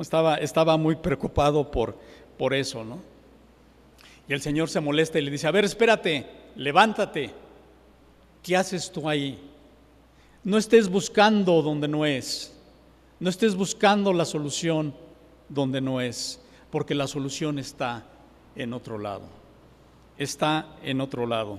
Estaba, 0.00 0.36
estaba 0.36 0.76
muy 0.76 0.94
preocupado 0.94 1.68
por, 1.68 1.98
por 2.38 2.54
eso, 2.54 2.84
¿no? 2.84 3.00
Y 4.28 4.32
el 4.32 4.40
Señor 4.40 4.68
se 4.68 4.80
molesta 4.80 5.18
y 5.18 5.22
le 5.22 5.32
dice, 5.32 5.48
a 5.48 5.50
ver, 5.50 5.64
espérate, 5.64 6.24
levántate, 6.54 7.32
¿qué 8.42 8.56
haces 8.56 8.90
tú 8.90 9.08
ahí? 9.08 9.38
No 10.44 10.58
estés 10.58 10.88
buscando 10.88 11.62
donde 11.62 11.88
no 11.88 12.04
es, 12.04 12.54
no 13.20 13.30
estés 13.30 13.54
buscando 13.54 14.12
la 14.12 14.24
solución 14.24 14.94
donde 15.48 15.80
no 15.80 16.00
es 16.00 16.40
porque 16.72 16.94
la 16.94 17.06
solución 17.06 17.58
está 17.58 18.02
en 18.56 18.72
otro 18.72 18.98
lado. 18.98 19.24
Está 20.16 20.74
en 20.82 21.02
otro 21.02 21.26
lado. 21.26 21.58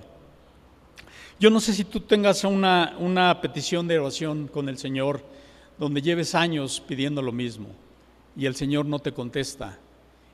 Yo 1.39 1.51
no 1.51 1.59
sé 1.59 1.71
si 1.71 1.83
tú 1.83 1.99
tengas 1.99 2.43
una, 2.43 2.95
una 2.99 3.39
petición 3.39 3.87
de 3.87 3.99
oración 3.99 4.47
con 4.47 4.69
el 4.69 4.79
Señor 4.79 5.23
donde 5.77 6.01
lleves 6.01 6.33
años 6.33 6.81
pidiendo 6.87 7.21
lo 7.21 7.31
mismo 7.31 7.67
y 8.35 8.47
el 8.47 8.55
Señor 8.55 8.87
no 8.87 8.97
te 8.97 9.13
contesta. 9.13 9.77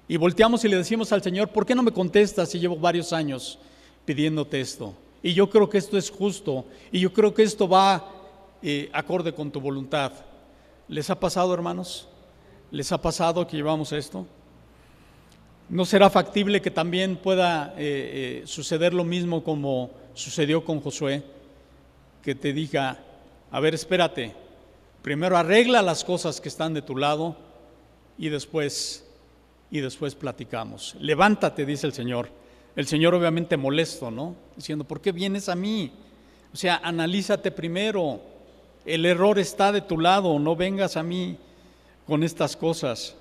Y 0.07 0.15
volteamos 0.15 0.63
y 0.63 0.69
le 0.69 0.77
decimos 0.77 1.12
al 1.12 1.21
Señor, 1.21 1.49
¿por 1.49 1.65
qué 1.65 1.75
no 1.75 1.83
me 1.83 1.91
contestas 1.91 2.49
si 2.49 2.59
llevo 2.59 2.77
varios 2.77 3.12
años 3.12 3.59
pidiéndote 4.05 4.62
esto? 4.62 4.93
Y 5.21 5.34
yo 5.34 5.49
creo 5.49 5.69
que 5.69 5.77
esto 5.77 5.97
es 5.97 6.10
justo 6.10 6.65
y 6.91 6.99
yo 6.99 7.12
creo 7.12 7.34
que 7.34 7.43
esto 7.43 7.67
va 7.67 8.10
eh, 8.62 8.89
acorde 8.93 9.34
con 9.34 9.51
tu 9.51 9.60
voluntad. 9.60 10.13
¿Les 10.88 11.10
ha 11.10 11.19
pasado, 11.19 11.53
hermanos? 11.53 12.08
¿Les 12.71 12.91
ha 12.91 13.01
pasado 13.01 13.45
que 13.45 13.58
llevamos 13.58 13.91
esto? 13.91 14.25
¿No 15.69 15.86
será 15.86 16.10
factible 16.10 16.62
que 16.62 16.71
también 16.71 17.15
pueda 17.17 17.73
eh, 17.77 18.41
eh, 18.41 18.47
suceder 18.47 18.93
lo 18.93 19.03
mismo 19.03 19.43
como 19.43 19.91
sucedió 20.13 20.63
con 20.65 20.79
Josué? 20.82 21.23
Que 22.23 22.34
te 22.34 22.53
diga, 22.53 22.99
a 23.51 23.60
ver, 23.60 23.75
espérate, 23.75 24.34
primero 25.01 25.38
arregla 25.38 25.82
las 25.82 26.03
cosas 26.03 26.41
que 26.41 26.49
están 26.49 26.73
de 26.73 26.82
tu 26.82 26.97
lado 26.97 27.36
y 28.17 28.29
después, 28.29 29.05
y 29.69 29.79
después 29.79 30.15
platicamos. 30.15 30.95
Levántate, 30.99 31.65
dice 31.65 31.88
el 31.88 31.93
Señor. 31.93 32.29
El 32.75 32.88
Señor 32.88 33.15
obviamente 33.15 33.58
molesto, 33.58 34.12
¿no? 34.12 34.36
Diciendo, 34.55 34.84
¿por 34.84 35.01
qué 35.01 35.12
vienes 35.12 35.49
a 35.49 35.55
mí? 35.55 35.91
O 36.53 36.58
sea, 36.58 36.79
analízate 36.84 37.51
primero. 37.51 38.21
El 38.86 39.05
error 39.05 39.38
está 39.39 39.71
de 39.71 39.82
tu 39.82 39.99
lado, 39.99 40.39
no 40.39 40.55
vengas 40.55 40.97
a 40.97 41.03
mí 41.03 41.38
con 42.08 42.23
estas 42.23 42.55
cosas. 42.55 43.15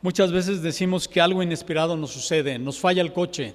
Muchas 0.00 0.32
veces 0.32 0.62
decimos 0.62 1.08
que 1.08 1.20
algo 1.20 1.42
inesperado 1.42 1.96
nos 1.96 2.10
sucede, 2.10 2.58
nos 2.58 2.78
falla 2.78 3.02
el 3.02 3.12
coche, 3.12 3.54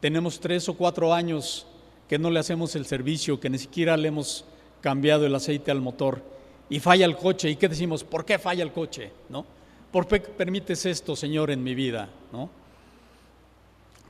tenemos 0.00 0.38
tres 0.38 0.68
o 0.68 0.74
cuatro 0.74 1.14
años 1.14 1.66
que 2.08 2.18
no 2.18 2.30
le 2.30 2.38
hacemos 2.38 2.76
el 2.76 2.84
servicio, 2.84 3.40
que 3.40 3.48
ni 3.48 3.58
siquiera 3.58 3.96
le 3.96 4.08
hemos 4.08 4.44
cambiado 4.82 5.24
el 5.24 5.34
aceite 5.34 5.70
al 5.70 5.80
motor 5.80 6.22
y 6.68 6.80
falla 6.80 7.06
el 7.06 7.16
coche. 7.16 7.48
¿Y 7.48 7.56
qué 7.56 7.68
decimos? 7.68 8.04
¿Por 8.04 8.24
qué 8.24 8.38
falla 8.38 8.62
el 8.62 8.72
coche? 8.72 9.10
¿No? 9.30 9.46
¿Por 9.90 10.06
qué 10.06 10.20
permites 10.20 10.84
esto, 10.84 11.16
Señor, 11.16 11.50
en 11.50 11.62
mi 11.62 11.74
vida? 11.74 12.10
¿No? 12.32 12.50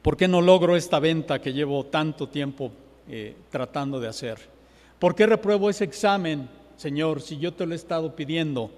¿Por 0.05 0.19
qué 0.19 0.29
no 0.29 0.43
logro 0.43 0.77
esta 0.77 1.01
venta 1.01 1.41
que 1.41 1.55
llevo 1.55 1.87
tanto 1.87 2.29
tiempo 2.29 2.71
eh, 3.09 3.35
tratando 3.49 3.99
de 3.99 4.09
hacer? 4.09 4.39
¿Por 4.99 5.15
qué 5.15 5.25
repruebo 5.25 5.71
ese 5.71 5.85
examen, 5.85 6.47
Señor, 6.77 7.23
si 7.23 7.39
yo 7.39 7.55
te 7.55 7.65
lo 7.65 7.73
he 7.73 7.77
estado 7.77 8.15
pidiendo? 8.15 8.71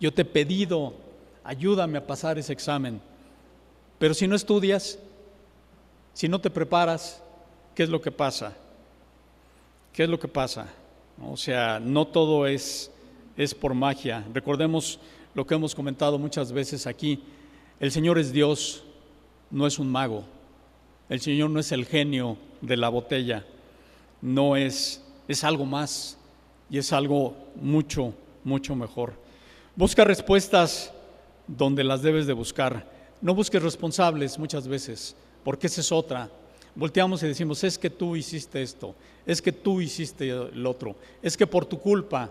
Yo 0.00 0.14
te 0.14 0.22
he 0.22 0.24
pedido 0.24 0.94
ayúdame 1.44 1.98
a 1.98 2.06
pasar 2.06 2.38
ese 2.38 2.54
examen. 2.54 3.02
Pero 3.98 4.14
si 4.14 4.26
no 4.26 4.34
estudias, 4.34 4.98
si 6.14 6.26
no 6.26 6.40
te 6.40 6.48
preparas, 6.48 7.22
¿qué 7.74 7.82
es 7.82 7.90
lo 7.90 8.00
que 8.00 8.10
pasa? 8.10 8.56
¿Qué 9.92 10.04
es 10.04 10.08
lo 10.08 10.18
que 10.18 10.26
pasa? 10.26 10.68
O 11.22 11.36
sea, 11.36 11.78
no 11.78 12.06
todo 12.06 12.46
es, 12.46 12.90
es 13.36 13.54
por 13.54 13.74
magia. 13.74 14.24
Recordemos 14.32 14.98
lo 15.34 15.46
que 15.46 15.54
hemos 15.54 15.74
comentado 15.74 16.18
muchas 16.18 16.50
veces 16.50 16.86
aquí. 16.86 17.22
El 17.78 17.92
Señor 17.92 18.18
es 18.18 18.32
Dios, 18.32 18.83
no 19.54 19.68
es 19.68 19.78
un 19.78 19.88
mago. 19.88 20.24
El 21.08 21.20
Señor 21.20 21.48
no 21.48 21.60
es 21.60 21.70
el 21.70 21.86
genio 21.86 22.36
de 22.60 22.76
la 22.76 22.88
botella. 22.88 23.46
No 24.20 24.56
es, 24.56 25.00
es 25.28 25.44
algo 25.44 25.64
más 25.64 26.18
y 26.68 26.78
es 26.78 26.92
algo 26.92 27.36
mucho, 27.54 28.14
mucho 28.42 28.74
mejor. 28.74 29.14
Busca 29.76 30.02
respuestas 30.02 30.92
donde 31.46 31.84
las 31.84 32.02
debes 32.02 32.26
de 32.26 32.32
buscar. 32.32 32.90
No 33.20 33.32
busques 33.32 33.62
responsables 33.62 34.40
muchas 34.40 34.66
veces, 34.66 35.14
porque 35.44 35.68
esa 35.68 35.82
es 35.82 35.92
otra. 35.92 36.28
Volteamos 36.74 37.22
y 37.22 37.28
decimos, 37.28 37.62
es 37.62 37.78
que 37.78 37.90
tú 37.90 38.16
hiciste 38.16 38.60
esto, 38.60 38.96
es 39.24 39.40
que 39.40 39.52
tú 39.52 39.80
hiciste 39.80 40.30
el 40.30 40.66
otro, 40.66 40.96
es 41.22 41.36
que 41.36 41.46
por 41.46 41.64
tu 41.64 41.78
culpa 41.78 42.28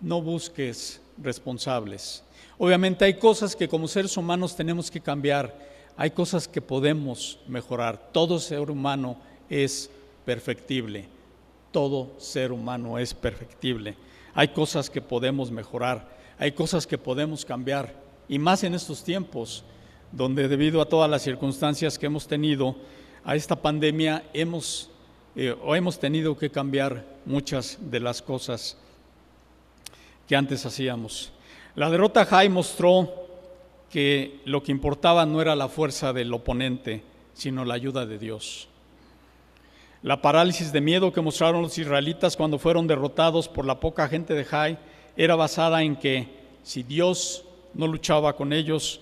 no 0.00 0.22
busques 0.22 1.00
responsables. 1.20 2.22
Obviamente 2.58 3.04
hay 3.04 3.14
cosas 3.14 3.56
que 3.56 3.68
como 3.68 3.88
seres 3.88 4.16
humanos 4.16 4.54
tenemos 4.54 4.88
que 4.88 5.00
cambiar, 5.00 5.77
hay 6.00 6.12
cosas 6.12 6.46
que 6.46 6.62
podemos 6.62 7.40
mejorar. 7.48 8.10
Todo 8.12 8.38
ser 8.38 8.70
humano 8.70 9.16
es 9.50 9.90
perfectible. 10.24 11.08
Todo 11.72 12.12
ser 12.18 12.52
humano 12.52 13.00
es 13.00 13.12
perfectible. 13.12 13.96
Hay 14.32 14.48
cosas 14.48 14.88
que 14.88 15.02
podemos 15.02 15.50
mejorar, 15.50 16.08
hay 16.38 16.52
cosas 16.52 16.86
que 16.86 16.96
podemos 16.96 17.44
cambiar. 17.44 17.92
Y 18.28 18.38
más 18.38 18.62
en 18.62 18.74
estos 18.74 19.02
tiempos, 19.02 19.64
donde 20.12 20.46
debido 20.46 20.80
a 20.80 20.88
todas 20.88 21.10
las 21.10 21.22
circunstancias 21.22 21.98
que 21.98 22.06
hemos 22.06 22.28
tenido, 22.28 22.76
a 23.24 23.34
esta 23.34 23.56
pandemia 23.56 24.24
hemos 24.32 24.90
eh, 25.34 25.54
o 25.64 25.74
hemos 25.74 25.98
tenido 25.98 26.38
que 26.38 26.48
cambiar 26.48 27.04
muchas 27.26 27.76
de 27.80 27.98
las 27.98 28.22
cosas 28.22 28.76
que 30.28 30.36
antes 30.36 30.64
hacíamos. 30.64 31.32
La 31.74 31.90
derrota 31.90 32.24
Jai 32.24 32.48
mostró 32.48 33.27
que 33.90 34.40
lo 34.44 34.62
que 34.62 34.72
importaba 34.72 35.24
no 35.26 35.40
era 35.40 35.56
la 35.56 35.68
fuerza 35.68 36.12
del 36.12 36.32
oponente, 36.32 37.02
sino 37.32 37.64
la 37.64 37.74
ayuda 37.74 38.06
de 38.06 38.18
Dios. 38.18 38.68
La 40.02 40.22
parálisis 40.22 40.72
de 40.72 40.80
miedo 40.80 41.12
que 41.12 41.20
mostraron 41.20 41.62
los 41.62 41.76
israelitas 41.76 42.36
cuando 42.36 42.58
fueron 42.58 42.86
derrotados 42.86 43.48
por 43.48 43.64
la 43.64 43.80
poca 43.80 44.08
gente 44.08 44.34
de 44.34 44.44
Jai 44.44 44.78
era 45.16 45.34
basada 45.34 45.82
en 45.82 45.96
que 45.96 46.28
si 46.62 46.82
Dios 46.82 47.44
no 47.74 47.86
luchaba 47.86 48.36
con 48.36 48.52
ellos, 48.52 49.00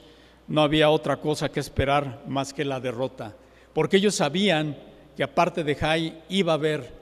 no 0.48 0.62
había 0.62 0.90
otra 0.90 1.16
cosa 1.16 1.50
que 1.50 1.60
esperar 1.60 2.22
más 2.26 2.54
que 2.54 2.64
la 2.64 2.80
derrota, 2.80 3.34
porque 3.74 3.96
ellos 3.98 4.14
sabían 4.14 4.76
que 5.16 5.22
aparte 5.22 5.64
de 5.64 5.74
Jai 5.74 6.22
iba 6.28 6.52
a 6.52 6.54
haber 6.54 6.94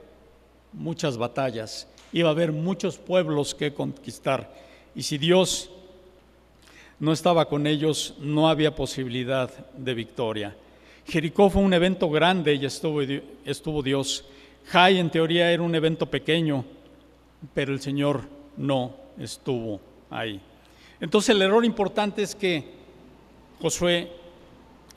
muchas 0.73 1.17
batallas, 1.17 1.87
iba 2.13 2.29
a 2.31 2.33
haber 2.33 2.53
muchos 2.53 2.99
pueblos 2.99 3.55
que 3.55 3.75
conquistar, 3.75 4.53
y 4.95 5.03
si 5.03 5.19
Dios 5.19 5.71
no 7.01 7.13
estaba 7.13 7.49
con 7.49 7.67
ellos, 7.67 8.15
no 8.21 8.49
había 8.49 8.75
posibilidad 8.75 9.51
de 9.77 9.95
victoria. 9.95 10.57
Jericó 11.07 11.51
fue 11.51 11.63
un 11.63 11.75
evento 11.75 12.09
grande 12.09 12.55
y 12.55 12.65
estuvo, 12.65 13.01
estuvo 13.45 13.83
Dios. 13.83 14.25
Jai 14.67 14.99
en 14.99 15.11
teoría 15.11 15.53
era 15.53 15.63
un 15.63 15.75
evento 15.75 16.07
pequeño, 16.07 16.65
pero 17.53 17.73
el 17.73 17.81
Señor 17.81 18.23
no 18.57 18.95
estuvo 19.19 19.81
ahí. 20.11 20.41
Entonces 21.01 21.35
el 21.35 21.43
error 21.43 21.65
importante 21.65 22.23
es 22.23 22.35
que 22.35 22.65
Josué, 23.61 24.11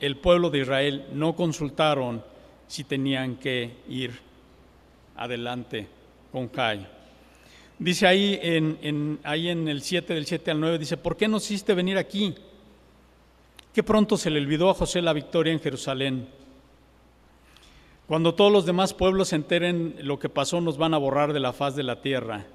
el 0.00 0.16
pueblo 0.16 0.50
de 0.50 0.60
Israel, 0.60 1.06
no 1.12 1.34
consultaron 1.34 2.22
si 2.66 2.84
tenían 2.84 3.36
que 3.36 3.76
ir 3.88 4.18
adelante 5.16 5.86
con 6.32 6.50
Jai. 6.50 6.97
Dice 7.78 8.06
ahí 8.06 8.38
en, 8.42 9.20
ahí 9.22 9.48
en 9.48 9.68
el 9.68 9.82
7 9.82 10.12
del 10.12 10.26
7 10.26 10.50
al 10.50 10.60
9, 10.60 10.78
dice, 10.78 10.96
¿por 10.96 11.16
qué 11.16 11.28
nos 11.28 11.44
hiciste 11.44 11.74
venir 11.74 11.96
aquí? 11.96 12.34
Qué 13.72 13.82
pronto 13.84 14.16
se 14.16 14.30
le 14.30 14.40
olvidó 14.40 14.70
a 14.70 14.74
José 14.74 15.00
la 15.00 15.12
victoria 15.12 15.52
en 15.52 15.60
Jerusalén. 15.60 16.28
Cuando 18.08 18.34
todos 18.34 18.50
los 18.50 18.66
demás 18.66 18.94
pueblos 18.94 19.28
se 19.28 19.36
enteren 19.36 19.94
lo 20.00 20.18
que 20.18 20.28
pasó, 20.28 20.60
nos 20.60 20.76
van 20.76 20.94
a 20.94 20.98
borrar 20.98 21.32
de 21.32 21.40
la 21.40 21.52
faz 21.52 21.76
de 21.76 21.84
la 21.84 22.00
tierra. 22.00 22.46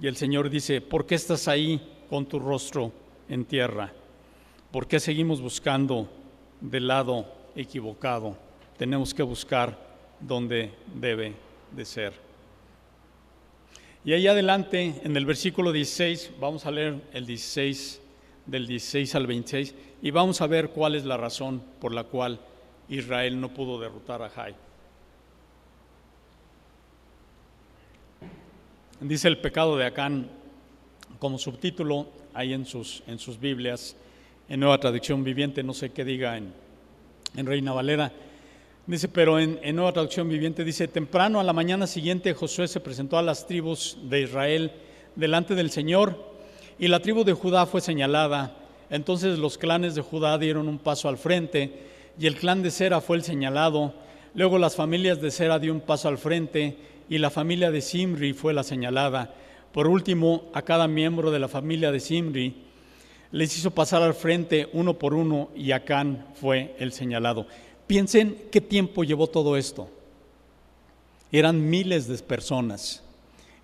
Y 0.00 0.06
el 0.06 0.16
Señor 0.16 0.48
dice, 0.48 0.80
¿por 0.80 1.04
qué 1.04 1.16
estás 1.16 1.48
ahí 1.48 1.80
con 2.08 2.24
tu 2.24 2.38
rostro 2.38 2.92
en 3.28 3.44
tierra? 3.44 3.92
¿Por 4.70 4.86
qué 4.86 5.00
seguimos 5.00 5.42
buscando 5.42 6.08
del 6.60 6.86
lado 6.86 7.26
equivocado? 7.56 8.36
Tenemos 8.78 9.12
que 9.12 9.24
buscar 9.24 9.76
donde 10.20 10.72
debe 10.94 11.34
de 11.72 11.84
ser. 11.84 12.27
Y 14.08 14.14
ahí 14.14 14.26
adelante, 14.26 15.02
en 15.04 15.14
el 15.18 15.26
versículo 15.26 15.70
16, 15.70 16.30
vamos 16.40 16.64
a 16.64 16.70
leer 16.70 16.98
el 17.12 17.26
16, 17.26 18.00
del 18.46 18.66
16 18.66 19.14
al 19.14 19.26
26, 19.26 19.74
y 20.00 20.10
vamos 20.10 20.40
a 20.40 20.46
ver 20.46 20.70
cuál 20.70 20.94
es 20.94 21.04
la 21.04 21.18
razón 21.18 21.62
por 21.78 21.92
la 21.92 22.04
cual 22.04 22.40
Israel 22.88 23.38
no 23.38 23.52
pudo 23.52 23.78
derrotar 23.78 24.22
a 24.22 24.30
Jai. 24.30 24.54
Dice 29.00 29.28
el 29.28 29.42
pecado 29.42 29.76
de 29.76 29.84
Acán 29.84 30.30
como 31.18 31.36
subtítulo 31.36 32.08
ahí 32.32 32.54
en 32.54 32.64
sus, 32.64 33.02
en 33.08 33.18
sus 33.18 33.38
Biblias, 33.38 33.94
en 34.48 34.60
Nueva 34.60 34.80
Traducción 34.80 35.22
Viviente, 35.22 35.62
no 35.62 35.74
sé 35.74 35.90
qué 35.90 36.06
diga 36.06 36.38
en, 36.38 36.54
en 37.36 37.44
Reina 37.44 37.74
Valera. 37.74 38.10
Dice, 38.88 39.06
pero 39.06 39.38
en, 39.38 39.60
Nueva 39.76 39.92
Traducción 39.92 40.30
Viviente 40.30 40.64
dice, 40.64 40.88
temprano 40.88 41.38
a 41.38 41.44
la 41.44 41.52
mañana 41.52 41.86
siguiente 41.86 42.32
Josué 42.32 42.68
se 42.68 42.80
presentó 42.80 43.18
a 43.18 43.22
las 43.22 43.46
tribus 43.46 43.98
de 44.04 44.22
Israel 44.22 44.72
delante 45.14 45.54
del 45.54 45.70
Señor 45.70 46.16
y 46.78 46.88
la 46.88 47.00
tribu 47.00 47.22
de 47.22 47.34
Judá 47.34 47.66
fue 47.66 47.82
señalada. 47.82 48.56
Entonces 48.88 49.38
los 49.38 49.58
clanes 49.58 49.94
de 49.94 50.00
Judá 50.00 50.38
dieron 50.38 50.68
un 50.68 50.78
paso 50.78 51.10
al 51.10 51.18
frente 51.18 51.70
y 52.18 52.26
el 52.28 52.36
clan 52.36 52.62
de 52.62 52.70
Sera 52.70 53.02
fue 53.02 53.18
el 53.18 53.24
señalado. 53.24 53.92
Luego 54.34 54.56
las 54.56 54.74
familias 54.74 55.20
de 55.20 55.32
Sera 55.32 55.58
dio 55.58 55.74
un 55.74 55.82
paso 55.82 56.08
al 56.08 56.16
frente 56.16 56.78
y 57.10 57.18
la 57.18 57.28
familia 57.28 57.70
de 57.70 57.82
Simri 57.82 58.32
fue 58.32 58.54
la 58.54 58.62
señalada. 58.62 59.34
Por 59.70 59.86
último, 59.86 60.44
a 60.54 60.62
cada 60.62 60.88
miembro 60.88 61.30
de 61.30 61.40
la 61.40 61.48
familia 61.48 61.92
de 61.92 62.00
Simri 62.00 62.54
les 63.32 63.54
hizo 63.58 63.70
pasar 63.70 64.00
al 64.02 64.14
frente 64.14 64.70
uno 64.72 64.94
por 64.94 65.12
uno 65.12 65.50
y 65.54 65.72
Acán 65.72 66.24
fue 66.32 66.74
el 66.78 66.92
señalado. 66.92 67.46
Piensen 67.88 68.38
qué 68.52 68.60
tiempo 68.60 69.02
llevó 69.02 69.26
todo 69.26 69.56
esto. 69.56 69.88
Eran 71.32 71.68
miles 71.68 72.06
de 72.06 72.18
personas, 72.18 73.02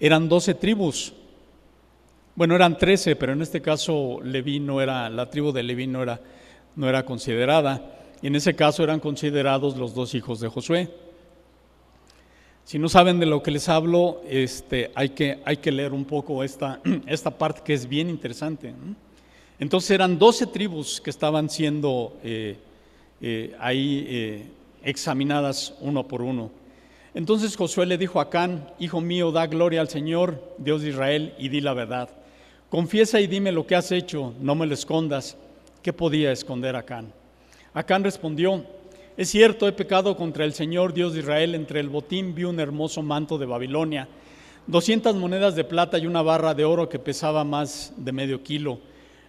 eran 0.01 0.29
doce 0.29 0.55
tribus. 0.55 1.13
Bueno, 2.35 2.57
eran 2.57 2.77
trece, 2.79 3.15
pero 3.15 3.33
en 3.33 3.43
este 3.43 3.63
caso 3.63 4.19
Leví 4.23 4.59
no 4.59 4.81
era, 4.81 5.09
la 5.09 5.31
tribu 5.31 5.53
de 5.53 5.63
Leví 5.63 5.87
no 5.87 6.03
era, 6.03 6.21
no 6.75 6.89
era 6.89 7.05
considerada. 7.05 8.01
Y 8.23 8.27
en 8.27 8.35
ese 8.35 8.57
caso 8.57 8.83
eran 8.83 8.99
considerados 8.99 9.77
los 9.77 9.95
dos 9.95 10.15
hijos 10.15 10.41
de 10.41 10.49
Josué. 10.49 10.91
Si 12.65 12.79
no 12.79 12.89
saben 12.89 13.21
de 13.21 13.27
lo 13.27 13.43
que 13.43 13.51
les 13.51 13.69
hablo, 13.69 14.23
este, 14.27 14.91
hay, 14.95 15.11
que, 15.11 15.43
hay 15.45 15.59
que 15.59 15.71
leer 15.71 15.93
un 15.93 16.07
poco 16.07 16.43
esta, 16.43 16.81
esta 17.07 17.31
parte 17.31 17.61
que 17.63 17.75
es 17.75 17.87
bien 17.87 18.09
interesante. 18.09 18.75
Entonces 19.59 19.91
eran 19.91 20.19
doce 20.19 20.47
tribus 20.47 21.01
que 21.01 21.11
estaban 21.11 21.51
siendo 21.51 22.17
eh, 22.25 22.57
eh, 23.21 23.55
ahí 23.59 24.07
eh, 24.09 24.47
examinadas 24.83 25.75
uno 25.81 26.07
por 26.07 26.23
uno. 26.23 26.51
Entonces 27.15 27.57
Josué 27.57 27.87
le 27.87 27.99
dijo 27.99 28.19
a 28.19 28.25
Acán, 28.25 28.71
Hijo 28.79 29.01
mío, 29.01 29.31
da 29.31 29.47
gloria 29.47 29.81
al 29.81 29.89
Señor, 29.89 30.57
Dios 30.59 30.83
de 30.83 30.91
Israel, 30.91 31.35
y 31.39 31.49
di 31.49 31.61
la 31.61 31.73
verdad. 31.73 32.11
Confiesa 32.69 33.21
y 33.21 33.27
dime 33.27 33.53
lo 33.53 33.67
que 33.67 33.77
has 33.77 33.93
hecho, 33.93 34.35
no 34.41 34.55
me 34.55 34.67
lo 34.67 34.75
escondas. 34.75 35.37
¿Qué 35.81 35.93
podía 35.93 36.33
esconder 36.33 36.75
Acán? 36.75 37.13
Acán 37.73 38.03
respondió, 38.03 38.65
es 39.17 39.29
cierto, 39.29 39.69
he 39.69 39.73
pecado 39.73 40.17
contra 40.17 40.45
el 40.45 40.55
Señor 40.55 40.93
Dios 40.93 41.13
de 41.13 41.21
Israel. 41.21 41.55
Entre 41.55 41.79
el 41.79 41.89
botín 41.89 42.35
vi 42.35 42.45
un 42.45 42.59
hermoso 42.59 43.01
manto 43.01 43.39
de 43.39 43.47
Babilonia, 43.47 44.09
doscientas 44.67 45.15
monedas 45.15 45.55
de 45.55 45.65
plata 45.65 45.99
y 45.99 46.07
una 46.07 46.23
barra 46.23 46.53
de 46.55 46.65
oro 46.65 46.89
que 46.89 46.99
pesaba 46.99 47.45
más 47.45 47.93
de 47.97 48.13
medio 48.13 48.43
kilo. 48.43 48.81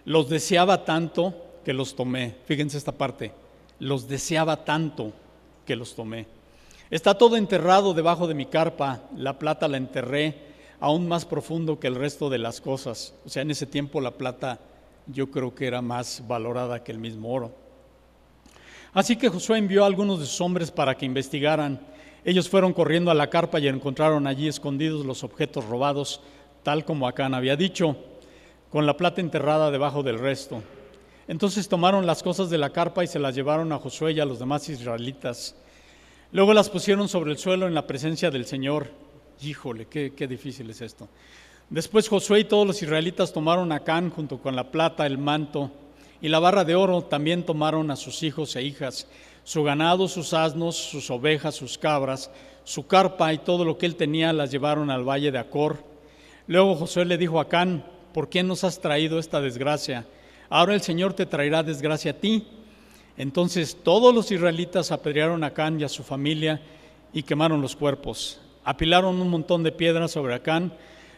Los 0.04 0.28
deseaba 0.28 0.84
tanto 0.84 1.34
que 1.64 1.72
los 1.72 1.94
tomé. 1.94 2.34
Fíjense 2.46 2.78
esta 2.78 2.92
parte 2.92 3.45
los 3.78 4.08
deseaba 4.08 4.64
tanto 4.64 5.12
que 5.64 5.76
los 5.76 5.94
tomé. 5.94 6.26
Está 6.90 7.14
todo 7.14 7.36
enterrado 7.36 7.94
debajo 7.94 8.26
de 8.28 8.34
mi 8.34 8.46
carpa, 8.46 9.02
la 9.16 9.38
plata 9.38 9.66
la 9.68 9.76
enterré 9.76 10.46
aún 10.80 11.08
más 11.08 11.24
profundo 11.24 11.80
que 11.80 11.86
el 11.86 11.94
resto 11.94 12.30
de 12.30 12.38
las 12.38 12.60
cosas. 12.60 13.14
O 13.24 13.28
sea, 13.28 13.42
en 13.42 13.50
ese 13.50 13.66
tiempo 13.66 14.00
la 14.00 14.12
plata 14.12 14.60
yo 15.06 15.30
creo 15.30 15.54
que 15.54 15.66
era 15.66 15.82
más 15.82 16.22
valorada 16.26 16.82
que 16.82 16.92
el 16.92 16.98
mismo 16.98 17.32
oro. 17.32 17.52
Así 18.92 19.16
que 19.16 19.28
Josué 19.28 19.58
envió 19.58 19.84
a 19.84 19.86
algunos 19.86 20.20
de 20.20 20.26
sus 20.26 20.40
hombres 20.40 20.70
para 20.70 20.96
que 20.96 21.06
investigaran. 21.06 21.80
Ellos 22.24 22.48
fueron 22.48 22.72
corriendo 22.72 23.10
a 23.10 23.14
la 23.14 23.30
carpa 23.30 23.60
y 23.60 23.68
encontraron 23.68 24.26
allí 24.26 24.48
escondidos 24.48 25.04
los 25.04 25.22
objetos 25.22 25.64
robados, 25.66 26.20
tal 26.62 26.84
como 26.84 27.06
Acán 27.06 27.34
había 27.34 27.56
dicho, 27.56 27.96
con 28.70 28.86
la 28.86 28.96
plata 28.96 29.20
enterrada 29.20 29.70
debajo 29.70 30.02
del 30.02 30.18
resto. 30.18 30.62
Entonces 31.28 31.68
tomaron 31.68 32.06
las 32.06 32.22
cosas 32.22 32.50
de 32.50 32.58
la 32.58 32.70
carpa 32.70 33.02
y 33.02 33.08
se 33.08 33.18
las 33.18 33.34
llevaron 33.34 33.72
a 33.72 33.78
Josué 33.78 34.12
y 34.12 34.20
a 34.20 34.24
los 34.24 34.38
demás 34.38 34.68
israelitas. 34.68 35.56
Luego 36.32 36.54
las 36.54 36.70
pusieron 36.70 37.08
sobre 37.08 37.32
el 37.32 37.38
suelo 37.38 37.66
en 37.66 37.74
la 37.74 37.86
presencia 37.86 38.30
del 38.30 38.46
Señor. 38.46 38.90
Híjole, 39.42 39.86
qué, 39.86 40.26
difícil 40.28 40.70
es 40.70 40.80
esto. 40.80 41.08
Después 41.68 42.08
Josué 42.08 42.40
y 42.40 42.44
todos 42.44 42.66
los 42.66 42.80
israelitas 42.80 43.32
tomaron 43.32 43.72
a 43.72 43.80
Can 43.80 44.10
junto 44.10 44.38
con 44.38 44.54
la 44.54 44.70
plata, 44.70 45.04
el 45.04 45.18
manto 45.18 45.72
y 46.22 46.28
la 46.28 46.38
barra 46.38 46.64
de 46.64 46.76
oro. 46.76 47.02
También 47.02 47.44
tomaron 47.44 47.90
a 47.90 47.96
sus 47.96 48.22
hijos 48.22 48.54
e 48.54 48.62
hijas, 48.62 49.08
su 49.42 49.64
ganado, 49.64 50.06
sus 50.06 50.32
asnos, 50.32 50.76
sus 50.76 51.10
ovejas, 51.10 51.56
sus 51.56 51.76
cabras, 51.76 52.30
su 52.62 52.86
carpa 52.86 53.32
y 53.32 53.38
todo 53.38 53.64
lo 53.64 53.78
que 53.78 53.86
él 53.86 53.96
tenía 53.96 54.32
las 54.32 54.52
llevaron 54.52 54.90
al 54.90 55.08
valle 55.08 55.32
de 55.32 55.38
Acor. 55.38 55.82
Luego 56.46 56.76
Josué 56.76 57.04
le 57.04 57.18
dijo 57.18 57.40
a 57.40 57.48
Can, 57.48 57.84
¿por 58.14 58.28
qué 58.28 58.44
nos 58.44 58.62
has 58.62 58.80
traído 58.80 59.18
esta 59.18 59.40
desgracia? 59.40 60.06
Ahora 60.48 60.74
el 60.74 60.80
Señor 60.80 61.14
te 61.14 61.26
traerá 61.26 61.62
desgracia 61.62 62.12
a 62.12 62.14
ti. 62.14 62.46
Entonces 63.16 63.76
todos 63.82 64.14
los 64.14 64.30
israelitas 64.30 64.92
apedrearon 64.92 65.42
a 65.44 65.48
Acán 65.48 65.80
y 65.80 65.84
a 65.84 65.88
su 65.88 66.02
familia 66.02 66.60
y 67.12 67.22
quemaron 67.22 67.62
los 67.62 67.76
cuerpos. 67.76 68.40
Apilaron 68.64 69.20
un 69.20 69.30
montón 69.30 69.62
de 69.62 69.72
piedras 69.72 70.10
sobre 70.10 70.34
Acán, 70.34 70.72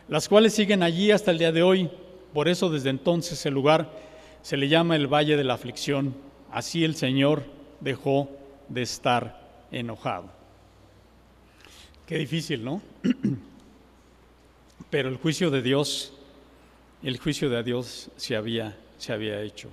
las 0.08 0.28
cuales 0.28 0.54
siguen 0.54 0.82
allí 0.82 1.10
hasta 1.10 1.30
el 1.30 1.38
día 1.38 1.52
de 1.52 1.62
hoy. 1.62 1.90
Por 2.32 2.48
eso 2.48 2.70
desde 2.70 2.90
entonces 2.90 3.44
el 3.46 3.54
lugar 3.54 3.90
se 4.42 4.56
le 4.56 4.68
llama 4.68 4.96
el 4.96 5.06
Valle 5.06 5.36
de 5.36 5.44
la 5.44 5.54
Aflicción. 5.54 6.14
así 6.52 6.84
el 6.84 6.94
Señor 6.94 7.44
dejó 7.80 8.30
de 8.68 8.82
estar 8.82 9.66
enojado. 9.70 10.30
Qué 12.06 12.16
difícil, 12.18 12.64
¿no? 12.64 12.80
Pero 14.90 15.08
el 15.08 15.16
juicio 15.16 15.50
de 15.50 15.60
Dios, 15.60 16.14
el 17.02 17.18
juicio 17.18 17.50
de 17.50 17.62
Dios 17.62 18.10
se 18.16 18.36
había, 18.36 18.78
se 18.98 19.12
había 19.12 19.40
hecho. 19.40 19.70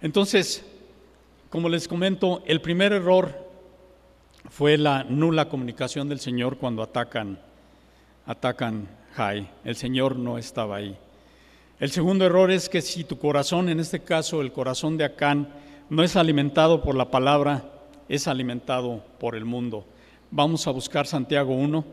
Entonces, 0.00 0.64
como 1.50 1.68
les 1.68 1.86
comento, 1.86 2.42
el 2.46 2.60
primer 2.60 2.92
error 2.92 3.52
fue 4.48 4.78
la 4.78 5.04
nula 5.04 5.48
comunicación 5.48 6.08
del 6.08 6.18
Señor 6.18 6.56
cuando 6.56 6.82
atacan, 6.82 7.38
atacan 8.26 8.88
Jai. 9.14 9.48
El 9.64 9.76
Señor 9.76 10.16
no 10.16 10.38
estaba 10.38 10.76
ahí. 10.76 10.96
El 11.78 11.90
segundo 11.90 12.24
error 12.24 12.50
es 12.50 12.68
que 12.68 12.80
si 12.80 13.04
tu 13.04 13.18
corazón, 13.18 13.68
en 13.68 13.80
este 13.80 14.00
caso 14.00 14.40
el 14.40 14.52
corazón 14.52 14.96
de 14.96 15.04
Acán, 15.04 15.48
no 15.90 16.02
es 16.02 16.16
alimentado 16.16 16.82
por 16.82 16.94
la 16.94 17.10
palabra, 17.10 17.64
es 18.08 18.28
alimentado 18.28 19.04
por 19.18 19.34
el 19.34 19.44
mundo. 19.44 19.84
Vamos 20.30 20.66
a 20.66 20.70
buscar 20.70 21.06
Santiago 21.06 21.54
1. 21.54 21.84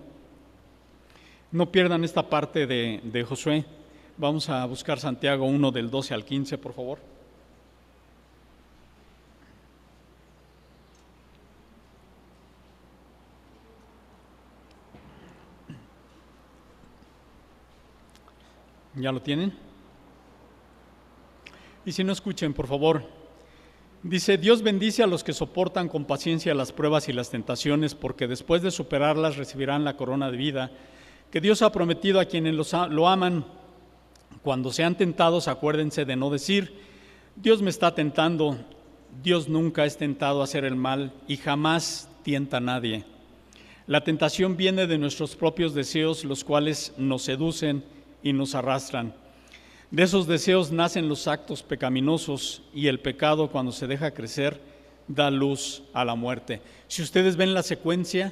No 1.51 1.71
pierdan 1.71 2.03
esta 2.03 2.29
parte 2.29 2.65
de, 2.67 3.01
de 3.03 3.23
Josué. 3.23 3.65
Vamos 4.19 4.49
a 4.49 4.65
buscar 4.65 4.99
Santiago 4.99 5.45
1 5.45 5.71
del 5.71 5.89
12 5.89 6.13
al 6.13 6.25
15, 6.25 6.57
por 6.57 6.73
favor. 6.73 6.99
¿Ya 18.93 19.13
lo 19.13 19.21
tienen? 19.21 19.53
Y 21.85 21.93
si 21.93 22.03
no 22.03 22.11
escuchen, 22.11 22.53
por 22.53 22.67
favor. 22.67 23.01
Dice, 24.03 24.37
Dios 24.37 24.61
bendice 24.61 25.01
a 25.01 25.07
los 25.07 25.23
que 25.23 25.31
soportan 25.31 25.87
con 25.87 26.03
paciencia 26.03 26.53
las 26.53 26.73
pruebas 26.73 27.07
y 27.07 27.13
las 27.13 27.29
tentaciones, 27.29 27.95
porque 27.95 28.27
después 28.27 28.61
de 28.63 28.71
superarlas 28.71 29.37
recibirán 29.37 29.85
la 29.85 29.95
corona 29.95 30.29
de 30.29 30.35
vida 30.35 30.71
que 31.31 31.39
Dios 31.39 31.61
ha 31.61 31.71
prometido 31.71 32.19
a 32.19 32.25
quienes 32.25 32.53
lo 32.89 33.07
aman. 33.07 33.45
Cuando 34.43 34.71
sean 34.71 34.95
tentados, 34.95 35.47
acuérdense 35.47 36.05
de 36.05 36.15
no 36.15 36.29
decir, 36.29 36.73
Dios 37.35 37.61
me 37.61 37.69
está 37.69 37.93
tentando. 37.93 38.57
Dios 39.23 39.49
nunca 39.49 39.85
es 39.85 39.97
tentado 39.97 40.41
a 40.41 40.43
hacer 40.43 40.65
el 40.65 40.75
mal 40.75 41.13
y 41.27 41.37
jamás 41.37 42.09
tienta 42.23 42.57
a 42.57 42.61
nadie. 42.61 43.05
La 43.87 44.03
tentación 44.03 44.55
viene 44.55 44.85
de 44.87 44.97
nuestros 44.97 45.35
propios 45.35 45.73
deseos, 45.73 46.23
los 46.23 46.43
cuales 46.43 46.93
nos 46.97 47.23
seducen 47.23 47.83
y 48.21 48.33
nos 48.33 48.53
arrastran. 48.55 49.13
De 49.91 50.03
esos 50.03 50.27
deseos 50.27 50.71
nacen 50.71 51.09
los 51.09 51.27
actos 51.27 51.63
pecaminosos 51.63 52.61
y 52.73 52.87
el 52.87 52.99
pecado 52.99 53.49
cuando 53.49 53.71
se 53.71 53.87
deja 53.87 54.11
crecer 54.11 54.61
da 55.07 55.31
luz 55.31 55.81
a 55.91 56.05
la 56.05 56.13
muerte. 56.13 56.61
Si 56.87 57.01
ustedes 57.01 57.35
ven 57.35 57.55
la 57.55 57.63
secuencia, 57.63 58.31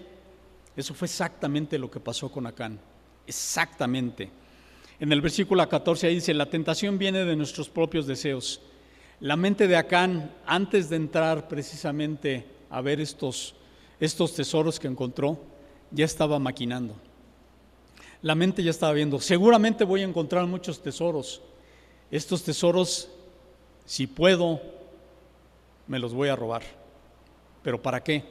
eso 0.76 0.93
fue 0.93 1.08
exactamente 1.08 1.80
lo 1.80 1.89
que 1.89 2.00
pasó 2.00 2.32
con 2.32 2.46
Acán. 2.46 2.80
Exactamente. 3.26 4.30
En 5.00 5.12
el 5.12 5.22
versículo 5.22 5.68
14 5.68 6.08
ahí 6.08 6.16
dice, 6.16 6.34
la 6.34 6.48
tentación 6.48 6.98
viene 6.98 7.24
de 7.26 7.36
nuestros 7.36 7.70
propios 7.70 8.08
deseos. 8.08 8.62
La 9.20 9.36
mente 9.36 9.68
de 9.68 9.76
Acán, 9.76 10.32
antes 10.46 10.90
de 10.90 10.96
entrar 10.96 11.48
precisamente 11.48 12.46
a 12.70 12.82
ver 12.82 13.00
estos, 13.00 13.56
estos 14.00 14.34
tesoros 14.34 14.80
que 14.80 14.88
encontró, 14.88 15.40
ya 15.92 16.06
estaba 16.06 16.40
maquinando 16.40 16.96
la 18.22 18.36
mente 18.36 18.64
ya 18.64 18.72
estaba 18.72 18.94
viendo, 18.94 19.20
seguramente 19.20 19.84
voy 19.84 20.02
a 20.02 20.06
encontrar 20.06 20.46
muchos 20.48 20.82
tesoros. 20.82 21.42
Estos 22.10 22.44
tesoros, 22.44 23.10
si 23.86 24.08
puedo, 24.08 24.62
me 25.88 26.00
los 26.00 26.14
voy 26.14 26.30
a 26.30 26.36
robar. 26.36 26.64
¿Pero 27.64 27.82
para 27.82 28.04
qué? 28.04 28.24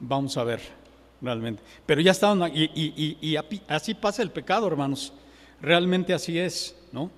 Vamos 0.00 0.36
a 0.36 0.44
ver 0.44 0.79
realmente. 1.20 1.62
Pero 1.86 2.00
ya 2.00 2.12
estaban, 2.12 2.50
y, 2.54 2.70
y, 3.20 3.36
así 3.68 3.94
pasa 3.94 4.22
el 4.22 4.30
pecado, 4.30 4.66
hermanos. 4.66 5.12
Realmente 5.60 6.14
así 6.14 6.38
es, 6.38 6.76
¿no? 6.92 7.10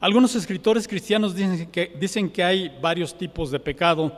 Algunos 0.00 0.36
escritores 0.36 0.86
cristianos 0.86 1.34
dicen 1.34 1.70
que, 1.70 1.96
dicen 1.98 2.30
que 2.30 2.44
hay 2.44 2.78
varios 2.80 3.16
tipos 3.18 3.50
de 3.50 3.58
pecado, 3.58 4.12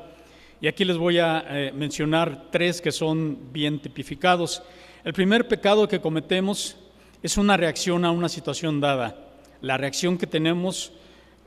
y 0.60 0.68
aquí 0.68 0.84
les 0.84 0.98
voy 0.98 1.18
a 1.18 1.44
eh, 1.48 1.72
mencionar 1.72 2.48
tres 2.50 2.82
que 2.82 2.92
son 2.92 3.50
bien 3.50 3.80
tipificados. 3.80 4.62
El 5.04 5.14
primer 5.14 5.48
pecado 5.48 5.88
que 5.88 6.00
cometemos 6.00 6.76
es 7.22 7.38
una 7.38 7.56
reacción 7.56 8.04
a 8.04 8.10
una 8.10 8.28
situación 8.28 8.78
dada, 8.78 9.16
la 9.62 9.78
reacción 9.78 10.18
que 10.18 10.26
tenemos 10.26 10.92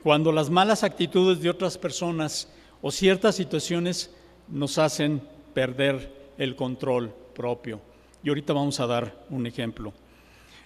cuando 0.02 0.32
las 0.32 0.50
malas 0.50 0.82
actitudes 0.82 1.40
de 1.40 1.50
otras 1.50 1.78
personas 1.78 2.48
o 2.82 2.90
ciertas 2.90 3.36
situaciones 3.36 4.12
nos 4.48 4.78
hacen 4.78 5.22
perder 5.54 6.12
el 6.36 6.56
control 6.56 7.14
propio. 7.34 7.80
Y 8.22 8.28
ahorita 8.28 8.52
vamos 8.52 8.80
a 8.80 8.86
dar 8.86 9.26
un 9.28 9.46
ejemplo. 9.46 9.92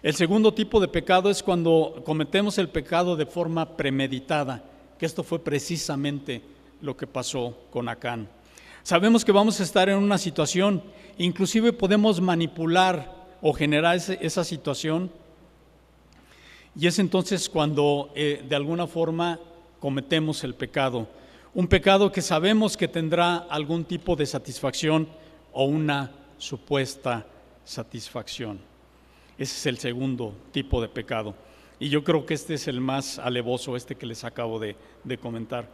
El 0.03 0.15
segundo 0.15 0.55
tipo 0.55 0.79
de 0.79 0.87
pecado 0.87 1.31
es 1.31 1.43
cuando 1.43 2.03
cometemos 2.05 2.59
el 2.59 2.69
pecado 2.69 3.17
de 3.17 3.27
forma 3.27 3.77
premeditada, 3.77 4.63
que 4.97 5.07
esto 5.07 5.25
fue 5.25 5.41
precisamente 5.41 6.43
lo 6.83 6.97
que 6.97 7.09
pasó 7.09 7.57
con 7.71 7.89
Acán. 7.89 8.29
Sabemos 8.85 9.25
que 9.25 9.33
vamos 9.33 9.59
a 9.59 9.65
estar 9.65 9.89
en 9.89 9.99
una 9.99 10.19
situación 10.19 10.83
Inclusive 11.19 11.73
podemos 11.73 12.21
manipular 12.21 13.13
o 13.43 13.53
generar 13.53 13.97
esa 13.97 14.45
situación 14.45 15.11
y 16.79 16.87
es 16.87 17.01
entonces 17.01 17.49
cuando 17.49 18.13
eh, 18.15 18.45
de 18.49 18.55
alguna 18.55 18.87
forma 18.87 19.41
cometemos 19.81 20.45
el 20.45 20.55
pecado. 20.55 21.09
Un 21.55 21.67
pecado 21.67 22.13
que 22.13 22.23
sabemos 22.23 22.77
que 22.77 22.87
tendrá 22.87 23.37
algún 23.37 23.85
tipo 23.85 24.15
de 24.15 24.27
satisfacción 24.27 25.09
o 25.53 25.65
una 25.65 26.13
supuesta 26.39 27.27
satisfacción. 27.65 28.59
Ese 29.37 29.57
es 29.57 29.67
el 29.67 29.79
segundo 29.79 30.35
tipo 30.53 30.81
de 30.81 30.89
pecado. 30.89 31.35
Y 31.79 31.91
yo 31.91 32.03
creo 32.03 32.27
que 32.27 32.35
este 32.35 32.55
es 32.55 32.67
el 32.67 32.81
más 32.81 33.19
alevoso, 33.19 33.77
este 33.77 33.95
que 33.95 34.07
les 34.07 34.25
acabo 34.25 34.59
de 34.59 34.75
comentar. 35.21 35.69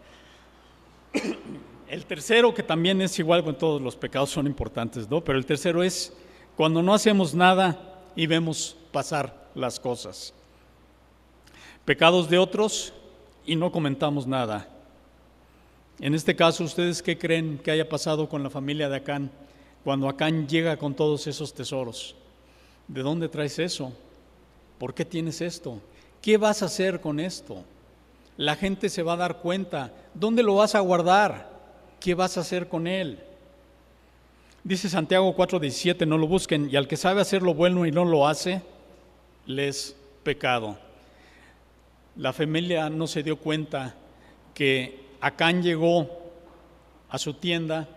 El 1.88 2.04
tercero, 2.06 2.52
que 2.52 2.62
también 2.62 3.00
es 3.00 3.18
igual 3.18 3.44
con 3.44 3.56
todos 3.56 3.80
los 3.80 3.94
pecados, 3.96 4.30
son 4.30 4.46
importantes, 4.46 5.08
¿no? 5.08 5.22
Pero 5.22 5.38
el 5.38 5.46
tercero 5.46 5.82
es 5.82 6.12
cuando 6.56 6.82
no 6.82 6.92
hacemos 6.92 7.34
nada 7.34 8.02
y 8.16 8.26
vemos 8.26 8.76
pasar 8.90 9.48
las 9.54 9.78
cosas. 9.78 10.34
Pecados 11.84 12.28
de 12.28 12.38
otros 12.38 12.92
y 13.46 13.56
no 13.56 13.70
comentamos 13.70 14.26
nada. 14.26 14.68
En 16.00 16.14
este 16.14 16.34
caso, 16.34 16.64
¿ustedes 16.64 17.02
qué 17.02 17.16
creen 17.16 17.58
que 17.58 17.70
haya 17.70 17.88
pasado 17.88 18.28
con 18.28 18.42
la 18.42 18.50
familia 18.50 18.88
de 18.88 18.96
Acán 18.96 19.30
cuando 19.84 20.08
Acán 20.08 20.48
llega 20.48 20.76
con 20.76 20.94
todos 20.94 21.26
esos 21.26 21.54
tesoros? 21.54 22.16
¿De 22.88 23.02
dónde 23.02 23.28
traes 23.28 23.58
eso? 23.58 23.92
¿Por 24.78 24.94
qué 24.94 25.04
tienes 25.04 25.40
esto? 25.40 25.80
¿Qué 26.20 26.36
vas 26.36 26.62
a 26.62 26.66
hacer 26.66 27.00
con 27.00 27.20
esto? 27.20 27.62
La 28.36 28.56
gente 28.56 28.88
se 28.88 29.02
va 29.02 29.12
a 29.12 29.18
dar 29.18 29.38
cuenta. 29.38 29.92
¿Dónde 30.14 30.42
lo 30.42 30.56
vas 30.56 30.74
a 30.74 30.80
guardar? 30.80 31.54
¿qué 32.04 32.12
vas 32.12 32.36
a 32.36 32.42
hacer 32.42 32.68
con 32.68 32.86
él? 32.86 33.18
Dice 34.62 34.90
Santiago 34.90 35.34
4:17, 35.34 36.06
no 36.06 36.18
lo 36.18 36.26
busquen, 36.26 36.68
y 36.70 36.76
al 36.76 36.86
que 36.86 36.98
sabe 36.98 37.22
hacer 37.22 37.42
lo 37.42 37.54
bueno 37.54 37.86
y 37.86 37.92
no 37.92 38.04
lo 38.04 38.28
hace, 38.28 38.60
les 39.46 39.96
pecado. 40.22 40.76
La 42.16 42.34
familia 42.34 42.90
no 42.90 43.06
se 43.06 43.22
dio 43.22 43.38
cuenta 43.38 43.94
que 44.52 45.00
Acán 45.22 45.62
llegó 45.62 46.10
a 47.08 47.16
su 47.16 47.32
tienda, 47.32 47.88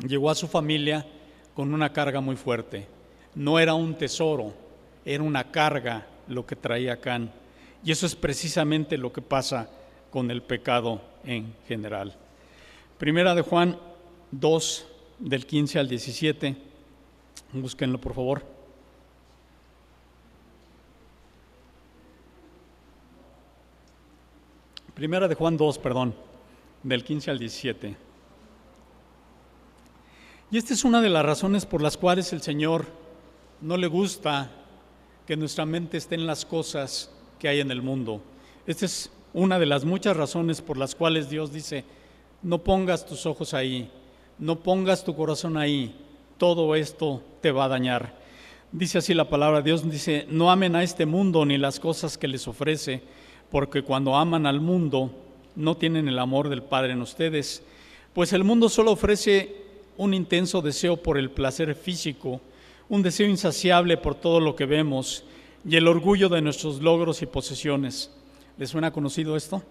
llegó 0.00 0.30
a 0.30 0.34
su 0.34 0.46
familia 0.46 1.06
con 1.54 1.72
una 1.74 1.92
carga 1.92 2.20
muy 2.20 2.36
fuerte. 2.36 2.86
No 3.34 3.58
era 3.58 3.74
un 3.74 3.94
tesoro, 3.94 4.52
era 5.04 5.22
una 5.22 5.50
carga 5.50 6.06
lo 6.28 6.46
que 6.46 6.56
traía 6.56 6.94
Acán. 6.94 7.32
Y 7.84 7.92
eso 7.92 8.06
es 8.06 8.14
precisamente 8.14 8.96
lo 8.98 9.12
que 9.12 9.22
pasa 9.22 9.68
con 10.10 10.30
el 10.30 10.42
pecado 10.42 11.00
en 11.24 11.54
general. 11.66 12.14
Primera 12.98 13.34
de 13.34 13.42
Juan 13.42 13.78
2, 14.30 14.86
del 15.18 15.46
15 15.46 15.78
al 15.78 15.88
17. 15.88 16.56
Búsquenlo, 17.52 18.00
por 18.00 18.14
favor. 18.14 18.42
Primera 24.94 25.28
de 25.28 25.34
Juan 25.36 25.56
2, 25.56 25.78
perdón, 25.78 26.14
del 26.82 27.04
15 27.04 27.30
al 27.30 27.38
17. 27.38 28.07
Y 30.50 30.56
esta 30.56 30.72
es 30.72 30.82
una 30.84 31.02
de 31.02 31.10
las 31.10 31.26
razones 31.26 31.66
por 31.66 31.82
las 31.82 31.98
cuales 31.98 32.32
el 32.32 32.40
Señor 32.40 32.86
no 33.60 33.76
le 33.76 33.86
gusta 33.86 34.50
que 35.26 35.36
nuestra 35.36 35.66
mente 35.66 35.98
esté 35.98 36.14
en 36.14 36.26
las 36.26 36.46
cosas 36.46 37.10
que 37.38 37.48
hay 37.48 37.60
en 37.60 37.70
el 37.70 37.82
mundo. 37.82 38.22
Esta 38.66 38.86
es 38.86 39.10
una 39.34 39.58
de 39.58 39.66
las 39.66 39.84
muchas 39.84 40.16
razones 40.16 40.62
por 40.62 40.78
las 40.78 40.94
cuales 40.94 41.28
Dios 41.28 41.52
dice, 41.52 41.84
no 42.42 42.64
pongas 42.64 43.04
tus 43.04 43.26
ojos 43.26 43.52
ahí, 43.52 43.90
no 44.38 44.60
pongas 44.60 45.04
tu 45.04 45.14
corazón 45.14 45.58
ahí, 45.58 45.94
todo 46.38 46.74
esto 46.74 47.22
te 47.42 47.52
va 47.52 47.64
a 47.64 47.68
dañar. 47.68 48.14
Dice 48.72 48.96
así 48.96 49.12
la 49.12 49.28
palabra, 49.28 49.60
Dios 49.60 49.90
dice, 49.90 50.26
no 50.30 50.50
amen 50.50 50.76
a 50.76 50.82
este 50.82 51.04
mundo 51.04 51.44
ni 51.44 51.58
las 51.58 51.78
cosas 51.78 52.16
que 52.16 52.26
les 52.26 52.48
ofrece, 52.48 53.02
porque 53.50 53.82
cuando 53.82 54.16
aman 54.16 54.46
al 54.46 54.62
mundo, 54.62 55.10
no 55.56 55.76
tienen 55.76 56.08
el 56.08 56.18
amor 56.18 56.48
del 56.48 56.62
Padre 56.62 56.92
en 56.92 57.02
ustedes, 57.02 57.62
pues 58.14 58.32
el 58.32 58.44
mundo 58.44 58.70
solo 58.70 58.92
ofrece 58.92 59.67
un 59.98 60.14
intenso 60.14 60.62
deseo 60.62 60.96
por 60.96 61.18
el 61.18 61.30
placer 61.30 61.74
físico, 61.74 62.40
un 62.88 63.02
deseo 63.02 63.28
insaciable 63.28 63.98
por 63.98 64.14
todo 64.14 64.40
lo 64.40 64.56
que 64.56 64.64
vemos 64.64 65.24
y 65.68 65.76
el 65.76 65.88
orgullo 65.88 66.30
de 66.30 66.40
nuestros 66.40 66.80
logros 66.80 67.20
y 67.20 67.26
posesiones. 67.26 68.10
¿Les 68.56 68.70
suena 68.70 68.92
conocido 68.92 69.36
esto? 69.36 69.62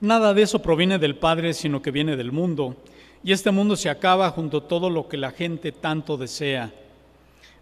Nada 0.00 0.32
de 0.32 0.42
eso 0.42 0.62
proviene 0.62 0.98
del 0.98 1.16
Padre, 1.16 1.52
sino 1.52 1.82
que 1.82 1.90
viene 1.90 2.16
del 2.16 2.32
mundo. 2.32 2.76
Y 3.22 3.32
este 3.32 3.50
mundo 3.50 3.76
se 3.76 3.90
acaba 3.90 4.30
junto 4.30 4.58
a 4.58 4.68
todo 4.68 4.88
lo 4.88 5.08
que 5.08 5.18
la 5.18 5.32
gente 5.32 5.72
tanto 5.72 6.16
desea. 6.16 6.72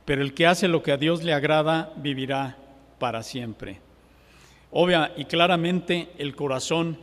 Pero 0.05 0.22
el 0.22 0.34
que 0.34 0.46
hace 0.46 0.68
lo 0.68 0.82
que 0.82 0.92
a 0.92 0.96
Dios 0.96 1.24
le 1.24 1.32
agrada 1.32 1.92
vivirá 1.96 2.57
para 2.99 3.22
siempre. 3.22 3.80
Obvia 4.70 5.12
y 5.16 5.24
claramente 5.24 6.11
el 6.18 6.36
corazón, 6.36 6.99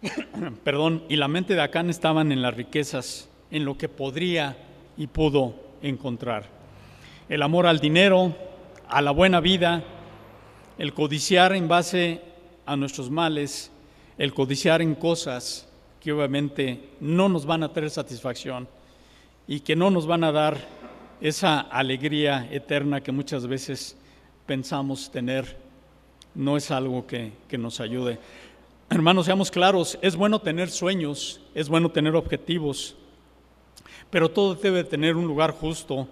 perdón, 0.64 1.02
y 1.08 1.16
la 1.16 1.28
mente 1.28 1.54
de 1.54 1.62
Acán 1.62 1.90
estaban 1.90 2.32
en 2.32 2.40
las 2.42 2.54
riquezas, 2.54 3.28
en 3.52 3.64
lo 3.66 3.76
que 3.76 3.88
podría 3.88 4.56
y 4.96 5.06
pudo 5.06 5.54
encontrar. 5.82 6.46
El 7.28 7.42
amor 7.42 7.66
al 7.66 7.78
dinero, 7.78 8.34
a 8.88 9.00
la 9.02 9.10
buena 9.10 9.40
vida, 9.40 9.84
el 10.78 10.94
codiciar 10.94 11.54
en 11.54 11.68
base 11.68 12.20
a 12.64 12.76
nuestros 12.76 13.10
males, 13.10 13.70
el 14.16 14.32
codiciar 14.32 14.80
en 14.80 14.94
cosas 14.94 15.68
que 16.00 16.12
obviamente 16.12 16.90
no 17.00 17.28
nos 17.28 17.44
van 17.44 17.62
a 17.62 17.72
traer 17.72 17.90
satisfacción 17.90 18.66
y 19.46 19.60
que 19.60 19.76
no 19.76 19.90
nos 19.90 20.06
van 20.06 20.24
a 20.24 20.32
dar 20.32 20.56
esa 21.20 21.60
alegría 21.60 22.48
eterna 22.50 23.02
que 23.02 23.12
muchas 23.12 23.46
veces 23.46 23.96
pensamos 24.46 25.10
tener, 25.10 25.58
no 26.34 26.56
es 26.56 26.70
algo 26.70 27.06
que, 27.06 27.32
que 27.48 27.58
nos 27.58 27.80
ayude. 27.80 28.18
Hermanos, 28.88 29.26
seamos 29.26 29.50
claros, 29.50 29.98
es 30.00 30.16
bueno 30.16 30.40
tener 30.40 30.70
sueños, 30.70 31.40
es 31.54 31.68
bueno 31.68 31.90
tener 31.90 32.16
objetivos, 32.16 32.96
pero 34.12 34.30
todo 34.30 34.54
debe 34.54 34.84
tener 34.84 35.16
un 35.16 35.26
lugar 35.26 35.52
justo 35.52 36.06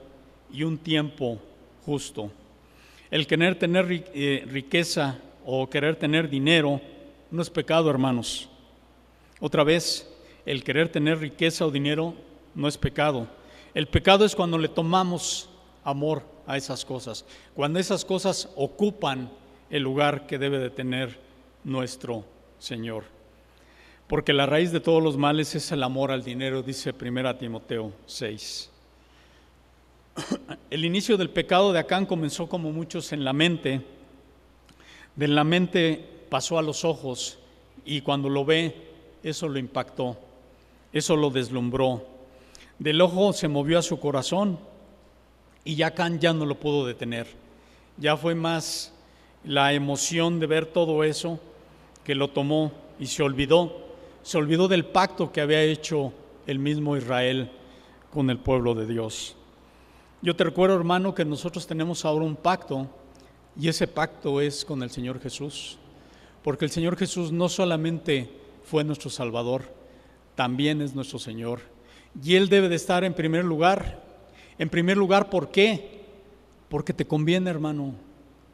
y 0.50 0.62
un 0.62 0.78
tiempo 0.78 1.38
justo. 1.84 2.30
El 3.10 3.26
querer 3.26 3.58
tener 3.58 3.86
eh, 4.14 4.42
riqueza 4.48 5.18
o 5.44 5.68
querer 5.68 5.96
tener 5.96 6.30
dinero 6.30 6.80
no 7.30 7.42
es 7.42 7.50
pecado, 7.50 7.90
hermanos. 7.90 8.48
Otra 9.38 9.64
vez, 9.64 10.10
el 10.46 10.64
querer 10.64 10.90
tener 10.90 11.18
riqueza 11.18 11.66
o 11.66 11.70
dinero 11.70 12.14
no 12.54 12.68
es 12.68 12.78
pecado. 12.78 13.28
El 13.74 13.86
pecado 13.86 14.24
es 14.24 14.34
cuando 14.34 14.56
le 14.56 14.68
tomamos 14.68 15.50
amor 15.84 16.22
a 16.46 16.56
esas 16.56 16.86
cosas, 16.86 17.26
cuando 17.54 17.78
esas 17.78 18.06
cosas 18.06 18.48
ocupan 18.56 19.30
el 19.68 19.82
lugar 19.82 20.26
que 20.26 20.38
debe 20.38 20.58
de 20.58 20.70
tener 20.70 21.18
nuestro 21.64 22.24
Señor. 22.58 23.19
Porque 24.10 24.32
la 24.32 24.44
raíz 24.44 24.72
de 24.72 24.80
todos 24.80 25.00
los 25.00 25.16
males 25.16 25.54
es 25.54 25.70
el 25.70 25.84
amor 25.84 26.10
al 26.10 26.24
dinero, 26.24 26.64
dice 26.64 26.92
1 27.00 27.36
Timoteo 27.36 27.92
6. 28.06 28.68
El 30.70 30.84
inicio 30.84 31.16
del 31.16 31.30
pecado 31.30 31.72
de 31.72 31.78
Acán 31.78 32.06
comenzó 32.06 32.48
como 32.48 32.72
muchos 32.72 33.12
en 33.12 33.22
la 33.22 33.32
mente, 33.32 33.82
de 35.14 35.28
la 35.28 35.44
mente 35.44 36.24
pasó 36.28 36.58
a 36.58 36.62
los 36.62 36.84
ojos 36.84 37.38
y 37.84 38.00
cuando 38.00 38.28
lo 38.28 38.44
ve, 38.44 38.74
eso 39.22 39.48
lo 39.48 39.60
impactó, 39.60 40.18
eso 40.92 41.14
lo 41.14 41.30
deslumbró. 41.30 42.04
Del 42.80 43.00
ojo 43.02 43.32
se 43.32 43.46
movió 43.46 43.78
a 43.78 43.82
su 43.82 44.00
corazón 44.00 44.58
y 45.62 45.76
ya 45.76 45.86
Acán 45.86 46.18
ya 46.18 46.32
no 46.32 46.46
lo 46.46 46.56
pudo 46.56 46.84
detener. 46.84 47.28
Ya 47.96 48.16
fue 48.16 48.34
más 48.34 48.92
la 49.44 49.72
emoción 49.72 50.40
de 50.40 50.48
ver 50.48 50.66
todo 50.66 51.04
eso 51.04 51.38
que 52.02 52.16
lo 52.16 52.26
tomó 52.26 52.72
y 52.98 53.06
se 53.06 53.22
olvidó, 53.22 53.89
se 54.22 54.38
olvidó 54.38 54.68
del 54.68 54.84
pacto 54.84 55.32
que 55.32 55.40
había 55.40 55.62
hecho 55.62 56.12
el 56.46 56.58
mismo 56.58 56.96
Israel 56.96 57.50
con 58.12 58.30
el 58.30 58.38
pueblo 58.38 58.74
de 58.74 58.86
Dios. 58.86 59.36
Yo 60.22 60.36
te 60.36 60.44
recuerdo, 60.44 60.76
hermano, 60.76 61.14
que 61.14 61.24
nosotros 61.24 61.66
tenemos 61.66 62.04
ahora 62.04 62.24
un 62.24 62.36
pacto 62.36 62.88
y 63.58 63.68
ese 63.68 63.86
pacto 63.86 64.40
es 64.40 64.64
con 64.64 64.82
el 64.82 64.90
Señor 64.90 65.20
Jesús, 65.20 65.78
porque 66.42 66.64
el 66.64 66.70
Señor 66.70 66.96
Jesús 66.96 67.32
no 67.32 67.48
solamente 67.48 68.30
fue 68.64 68.84
nuestro 68.84 69.10
Salvador, 69.10 69.64
también 70.34 70.82
es 70.82 70.94
nuestro 70.94 71.18
Señor. 71.18 71.60
Y 72.22 72.34
Él 72.34 72.48
debe 72.48 72.68
de 72.68 72.76
estar 72.76 73.04
en 73.04 73.14
primer 73.14 73.44
lugar. 73.44 74.02
En 74.58 74.68
primer 74.68 74.96
lugar, 74.96 75.30
¿por 75.30 75.50
qué? 75.50 76.00
Porque 76.68 76.92
te 76.92 77.06
conviene, 77.06 77.50
hermano, 77.50 77.94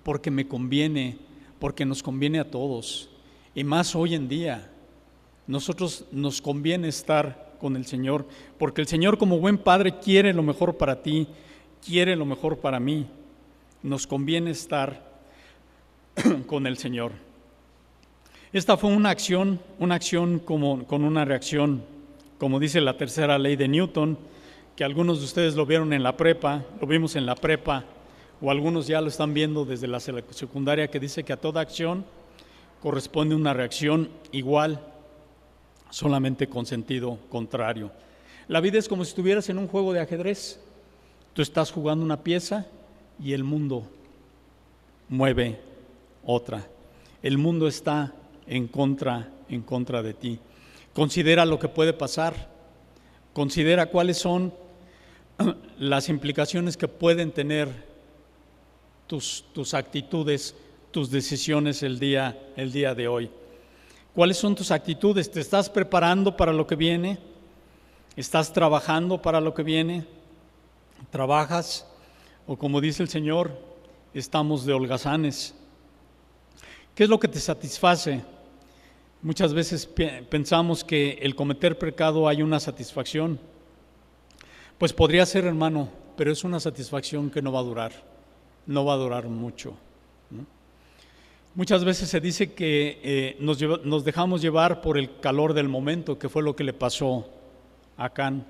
porque 0.03 0.31
me 0.31 0.47
conviene, 0.47 1.19
porque 1.59 1.85
nos 1.85 2.03
conviene 2.03 2.39
a 2.39 2.51
todos. 2.51 3.11
Y 3.55 3.65
más 3.65 3.95
hoy 3.97 4.15
en 4.15 4.29
día, 4.29 4.71
nosotros 5.47 6.05
nos 6.13 6.43
conviene 6.43 6.89
estar 6.89 7.55
con 7.61 7.77
el 7.77 7.87
Señor, 7.87 8.27
porque 8.59 8.81
el 8.81 8.87
Señor 8.87 9.19
como 9.19 9.39
buen 9.39 9.59
Padre 9.59 9.99
quiere 9.99 10.33
lo 10.33 10.43
mejor 10.43 10.77
para 10.77 11.03
ti 11.03 11.29
quiere 11.87 12.17
lo 12.17 12.25
mejor 12.25 12.59
para 12.59 12.81
mí. 12.81 13.07
Nos 13.83 14.07
conviene 14.07 14.51
estar 14.51 15.03
con 16.47 16.67
el 16.67 16.77
Señor. 16.77 17.13
Esta 18.53 18.77
fue 18.77 18.91
una 18.91 19.11
acción, 19.11 19.61
una 19.79 19.95
acción 19.95 20.39
como, 20.39 20.87
con 20.87 21.05
una 21.05 21.25
reacción, 21.25 21.85
como 22.39 22.59
dice 22.59 22.81
la 22.81 22.97
tercera 22.97 23.39
ley 23.39 23.57
de 23.57 23.69
Newton, 23.69 24.19
que 24.75 24.85
algunos 24.85 25.19
de 25.19 25.25
ustedes 25.25 25.55
lo 25.55 25.67
vieron 25.67 25.93
en 25.93 26.03
la 26.03 26.17
prepa, 26.17 26.65
lo 26.81 26.87
vimos 26.87 27.17
en 27.17 27.27
la 27.27 27.35
prepa, 27.35 27.85
o 28.41 28.51
algunos 28.51 28.87
ya 28.87 29.01
lo 29.01 29.09
están 29.09 29.33
viendo 29.33 29.65
desde 29.65 29.87
la 29.87 30.01
secundaria, 30.01 30.89
que 30.89 31.01
dice 31.01 31.25
que 31.25 31.33
a 31.33 31.41
toda 31.41 31.61
acción 31.61 32.05
corresponde 32.83 33.35
una 33.35 33.55
reacción 33.55 34.11
igual, 34.33 34.81
solamente 35.91 36.49
con 36.49 36.67
sentido 36.67 37.19
contrario. 37.29 37.91
La 38.49 38.61
vida 38.61 38.79
es 38.79 38.89
como 38.89 39.05
si 39.05 39.11
estuvieras 39.11 39.49
en 39.49 39.59
un 39.59 39.69
juego 39.69 39.93
de 39.93 40.01
ajedrez. 40.01 40.61
Tú 41.33 41.43
estás 41.43 41.71
jugando 41.73 42.05
una 42.05 42.23
pieza 42.23 42.67
y 43.23 43.33
el 43.33 43.45
mundo 43.45 43.89
mueve 45.09 45.61
otra. 46.25 46.67
El 47.23 47.39
mundo 47.39 47.67
está 47.67 48.15
en 48.47 48.69
contra, 48.69 49.31
en 49.49 49.63
contra 49.63 50.03
de 50.03 50.15
ti. 50.15 50.39
Considera 50.93 51.45
lo 51.45 51.59
que 51.59 51.69
puede 51.69 51.93
pasar. 51.93 52.49
Considera 53.33 53.87
cuáles 53.87 54.19
son 54.19 54.55
las 55.79 56.09
implicaciones 56.09 56.77
que 56.77 56.89
pueden 56.89 57.33
tener 57.33 57.69
tus, 59.07 59.45
tus 59.53 59.75
actitudes, 59.75 60.55
tus 60.91 61.11
decisiones 61.11 61.83
el 61.83 61.99
día, 61.99 62.39
el 62.57 62.73
día 62.73 62.95
de 62.95 63.09
hoy. 63.09 63.31
¿Cuáles 64.17 64.39
son 64.39 64.55
tus 64.55 64.71
actitudes? 64.71 65.31
¿Te 65.31 65.41
estás 65.41 65.69
preparando 65.69 66.35
para 66.35 66.51
lo 66.51 66.67
que 66.67 66.75
viene? 66.75 67.19
¿Estás 68.17 68.51
trabajando 68.51 69.21
para 69.21 69.43
lo 69.43 69.53
que 69.53 69.63
viene? 69.63 70.07
trabajas 71.11 71.87
o 72.47 72.57
como 72.57 72.81
dice 72.81 73.03
el 73.03 73.11
Señor, 73.11 73.51
estamos 74.15 74.65
de 74.65 74.73
holgazanes. 74.73 75.55
¿Qué 76.95 77.05
es 77.05 77.11
lo 77.11 77.21
que 77.21 77.29
te 77.29 77.39
satisface? 77.39 78.25
Muchas 79.21 79.53
veces 79.53 79.87
pensamos 80.31 80.83
que 80.83 81.19
el 81.21 81.35
cometer 81.35 81.79
pecado 81.79 82.27
hay 82.27 82.41
una 82.41 82.59
satisfacción. 82.59 83.39
Pues 84.79 84.95
podría 84.95 85.27
ser, 85.27 85.45
hermano, 85.45 85.91
pero 86.17 86.33
es 86.33 86.43
una 86.43 86.59
satisfacción 86.59 87.29
que 87.29 87.43
no 87.43 87.53
va 87.53 87.61
a 87.61 87.65
durar, 87.65 87.93
no 88.65 88.83
va 88.87 88.95
a 88.95 88.97
durar 88.97 89.27
mucho. 89.27 89.75
Muchas 91.57 91.87
veces 91.87 92.11
se 92.11 92.21
dice 92.21 92.53
que 92.53 93.01
eh, 93.03 93.37
nos, 93.41 94.05
dejamos 94.05 94.43
llevar 94.43 94.83
por 94.83 94.99
el 94.99 95.19
calor 95.21 95.55
del 95.55 95.71
momento, 95.71 96.19
que 96.19 96.29
fue 96.29 96.43
lo 96.43 96.55
que 96.55 96.65
le 96.65 96.75
pasó 96.75 97.31
a 97.97 98.11
Can. 98.11 98.47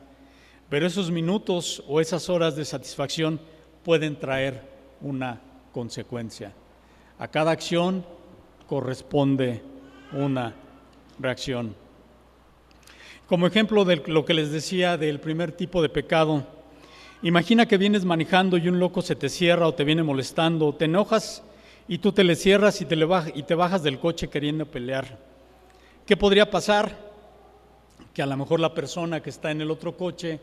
Pero 0.69 0.89
esos 0.89 1.13
minutos 1.13 1.85
o 1.87 2.01
esas 2.01 2.29
horas 2.29 2.57
de 2.57 2.65
satisfacción 2.65 3.39
pueden 3.85 4.17
traer 4.17 4.61
una 5.01 5.41
consecuencia. 5.71 6.53
A 7.21 7.29
cada 7.29 7.53
acción 7.53 8.05
corresponde 8.67 9.63
una 10.11 10.57
reacción. 11.21 11.77
Como 13.29 13.47
ejemplo 13.47 13.85
de 13.85 14.03
lo 14.07 14.25
que 14.25 14.35
les 14.35 14.51
decía 14.51 14.97
del 14.97 15.21
primer 15.21 15.53
tipo 15.53 15.81
de 15.81 15.91
pecado, 15.91 16.45
imagina 17.23 17.67
que 17.67 17.79
vienes 17.79 18.05
manejando 18.05 18.57
y 18.57 18.69
un 18.69 18.81
loco 18.81 19.01
se 19.01 19.15
te 19.15 19.29
cierra 19.29 19.69
o 19.69 19.75
te 19.75 19.85
viene 19.85 20.03
molestando, 20.03 20.67
o 20.67 20.75
te 20.75 20.87
enojas 20.87 21.45
y 21.89 21.99
tú 21.99 22.12
te 22.12 22.24
le 22.24 22.37
cierras 22.37 22.80
y 22.80 22.84
te, 22.84 22.97
le 22.97 23.07
y 23.34 23.43
te 23.43 23.55
bajas 23.55 23.82
del 23.82 23.99
coche 23.99 24.28
queriendo 24.28 24.66
pelear. 24.66 25.18
¿Qué 26.05 26.16
podría 26.16 26.51
pasar? 26.51 26.97
Que 28.12 28.22
a 28.22 28.26
lo 28.26 28.37
mejor 28.37 28.61
la 28.61 28.74
persona 28.74 29.22
que 29.22 29.30
está 29.30 29.51
en 29.51 29.61
el 29.61 29.70
otro 29.70 29.97
coche 29.97 30.41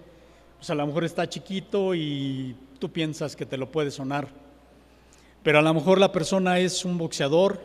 pues 0.63 0.69
a 0.69 0.75
lo 0.75 0.87
mejor 0.87 1.03
está 1.03 1.27
chiquito 1.27 1.93
y 1.93 2.55
tú 2.79 2.89
piensas 2.89 3.35
que 3.35 3.45
te 3.45 3.57
lo 3.57 3.69
puede 3.69 3.91
sonar. 3.91 4.29
Pero 5.43 5.59
a 5.59 5.61
lo 5.61 5.73
mejor 5.73 5.99
la 5.99 6.13
persona 6.13 6.57
es 6.57 6.85
un 6.85 6.97
boxeador 6.97 7.59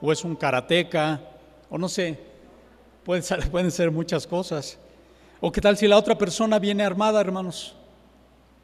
o 0.00 0.12
es 0.12 0.22
un 0.22 0.36
karateca 0.36 1.20
o 1.68 1.78
no 1.78 1.88
sé, 1.88 2.16
pueden 3.02 3.24
ser, 3.24 3.50
pueden 3.50 3.72
ser 3.72 3.90
muchas 3.90 4.24
cosas. 4.24 4.78
O 5.40 5.50
qué 5.50 5.60
tal 5.60 5.76
si 5.76 5.88
la 5.88 5.98
otra 5.98 6.16
persona 6.16 6.60
viene 6.60 6.84
armada, 6.84 7.20
hermanos, 7.20 7.74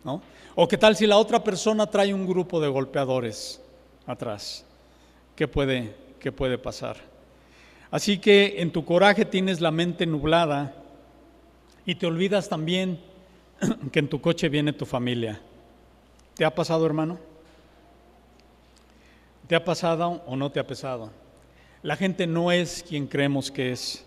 ¿no? 0.04 0.22
O 0.54 0.68
qué 0.68 0.78
tal 0.78 0.94
si 0.94 1.08
la 1.08 1.16
otra 1.16 1.42
persona 1.42 1.88
trae 1.88 2.14
un 2.14 2.28
grupo 2.28 2.60
de 2.60 2.68
golpeadores 2.68 3.60
atrás. 4.11 4.64
¿Qué 5.36 5.48
puede, 5.48 5.94
qué 6.18 6.32
puede 6.32 6.58
pasar? 6.58 6.96
Así 7.90 8.18
que 8.18 8.61
en 8.61 8.70
tu 8.70 8.84
coraje 8.84 9.24
tienes 9.24 9.61
la 9.61 9.70
mente 9.70 10.06
nublada 10.06 10.74
y 11.84 11.96
te 11.96 12.06
olvidas 12.06 12.48
también 12.48 13.00
que 13.92 13.98
en 13.98 14.08
tu 14.08 14.20
coche 14.20 14.48
viene 14.48 14.72
tu 14.72 14.86
familia. 14.86 15.40
¿Te 16.34 16.44
ha 16.44 16.54
pasado, 16.54 16.86
hermano? 16.86 17.18
¿Te 19.46 19.56
ha 19.56 19.64
pasado 19.64 20.22
o 20.26 20.36
no 20.36 20.50
te 20.52 20.61
ha 20.61 20.66
pasado? 20.66 21.11
La 21.82 21.96
gente 21.96 22.26
no 22.26 22.52
es 22.52 22.84
quien 22.86 23.06
creemos 23.06 23.50
que 23.50 23.72
es. 23.72 24.06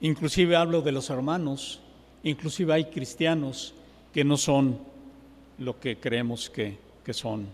Inclusive 0.00 0.54
hablo 0.54 0.82
de 0.82 0.92
los 0.92 1.10
hermanos, 1.10 1.80
inclusive 2.22 2.72
hay 2.72 2.84
cristianos 2.84 3.74
que 4.12 4.22
no 4.22 4.36
son 4.36 4.78
lo 5.58 5.80
que 5.80 5.98
creemos 5.98 6.48
que, 6.48 6.78
que 7.04 7.12
son. 7.12 7.48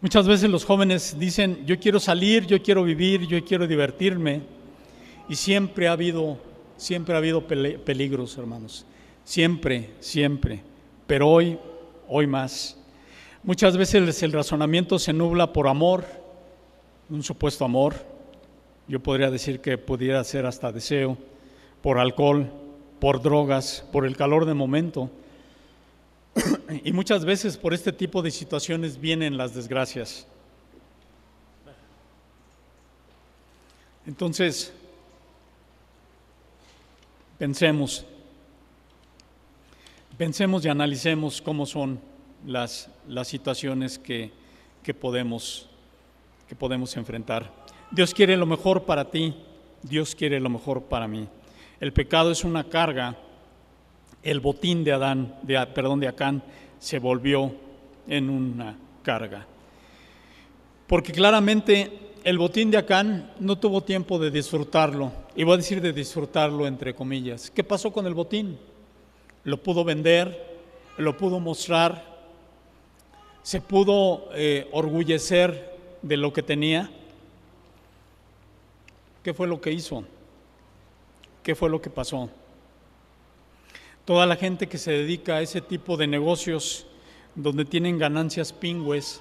Muchas 0.00 0.26
veces 0.26 0.50
los 0.50 0.64
jóvenes 0.64 1.16
dicen, 1.18 1.64
yo 1.66 1.78
quiero 1.78 1.98
salir, 1.98 2.46
yo 2.46 2.62
quiero 2.62 2.84
vivir, 2.84 3.26
yo 3.26 3.42
quiero 3.44 3.66
divertirme. 3.66 4.42
Y 5.28 5.34
siempre 5.36 5.88
ha 5.88 5.92
habido, 5.92 6.38
siempre 6.76 7.14
ha 7.14 7.18
habido 7.18 7.46
peligros, 7.46 8.36
hermanos. 8.36 8.84
Siempre, 9.24 9.90
siempre. 10.00 10.62
Pero 11.06 11.28
hoy, 11.28 11.58
hoy 12.08 12.26
más. 12.26 12.76
Muchas 13.42 13.76
veces 13.76 14.22
el 14.22 14.32
razonamiento 14.32 14.98
se 14.98 15.12
nubla 15.12 15.52
por 15.52 15.68
amor, 15.68 16.04
un 17.08 17.22
supuesto 17.22 17.64
amor. 17.64 17.94
Yo 18.88 19.00
podría 19.00 19.30
decir 19.30 19.60
que 19.60 19.78
pudiera 19.78 20.22
ser 20.24 20.44
hasta 20.46 20.72
deseo, 20.72 21.16
por 21.82 21.98
alcohol, 21.98 22.50
por 23.00 23.22
drogas, 23.22 23.86
por 23.92 24.06
el 24.06 24.16
calor 24.16 24.44
de 24.44 24.54
momento. 24.54 25.10
Y 26.82 26.92
muchas 26.92 27.24
veces 27.24 27.56
por 27.56 27.74
este 27.74 27.92
tipo 27.92 28.22
de 28.22 28.30
situaciones 28.30 29.00
vienen 29.00 29.36
las 29.36 29.54
desgracias. 29.54 30.26
Entonces, 34.06 34.72
pensemos, 37.38 38.04
pensemos 40.18 40.64
y 40.64 40.68
analicemos 40.68 41.40
cómo 41.40 41.66
son 41.66 42.00
las, 42.46 42.90
las 43.08 43.28
situaciones 43.28 43.98
que, 43.98 44.30
que, 44.82 44.94
podemos, 44.94 45.68
que 46.48 46.54
podemos 46.54 46.96
enfrentar. 46.96 47.50
Dios 47.90 48.12
quiere 48.12 48.36
lo 48.36 48.46
mejor 48.46 48.84
para 48.84 49.10
ti, 49.10 49.34
Dios 49.82 50.14
quiere 50.14 50.40
lo 50.40 50.50
mejor 50.50 50.84
para 50.84 51.08
mí. 51.08 51.28
El 51.80 51.92
pecado 51.92 52.30
es 52.30 52.44
una 52.44 52.64
carga 52.64 53.18
el 54.24 54.40
botín 54.40 54.82
de 54.82 54.92
Adán, 54.92 55.36
de, 55.42 55.64
perdón, 55.66 56.00
de 56.00 56.08
Acán, 56.08 56.42
se 56.84 56.98
volvió 56.98 57.50
en 58.06 58.28
una 58.28 58.76
carga. 59.02 59.46
Porque 60.86 61.12
claramente 61.12 62.12
el 62.22 62.36
botín 62.36 62.70
de 62.70 62.76
Acán 62.76 63.32
no 63.40 63.56
tuvo 63.56 63.82
tiempo 63.82 64.18
de 64.18 64.30
disfrutarlo, 64.30 65.10
y 65.34 65.44
voy 65.44 65.54
a 65.54 65.56
decir 65.56 65.80
de 65.80 65.94
disfrutarlo 65.94 66.66
entre 66.66 66.94
comillas. 66.94 67.50
¿Qué 67.50 67.64
pasó 67.64 67.90
con 67.90 68.06
el 68.06 68.12
botín? 68.12 68.58
Lo 69.44 69.62
pudo 69.62 69.82
vender, 69.82 70.58
lo 70.98 71.16
pudo 71.16 71.40
mostrar, 71.40 72.04
se 73.42 73.62
pudo 73.62 74.28
eh, 74.34 74.68
orgullecer 74.72 75.78
de 76.02 76.18
lo 76.18 76.34
que 76.34 76.42
tenía. 76.42 76.90
¿Qué 79.22 79.32
fue 79.32 79.48
lo 79.48 79.58
que 79.58 79.72
hizo? 79.72 80.04
¿Qué 81.42 81.54
fue 81.54 81.70
lo 81.70 81.80
que 81.80 81.88
pasó? 81.88 82.28
Toda 84.04 84.26
la 84.26 84.36
gente 84.36 84.68
que 84.68 84.78
se 84.78 84.92
dedica 84.92 85.36
a 85.36 85.42
ese 85.42 85.60
tipo 85.60 85.96
de 85.96 86.06
negocios, 86.06 86.86
donde 87.34 87.64
tienen 87.64 87.98
ganancias 87.98 88.52
pingües, 88.52 89.20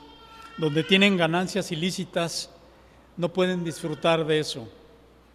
donde 0.58 0.84
tienen 0.84 1.16
ganancias 1.16 1.72
ilícitas, 1.72 2.50
no 3.16 3.30
pueden 3.30 3.64
disfrutar 3.64 4.26
de 4.26 4.40
eso. 4.40 4.68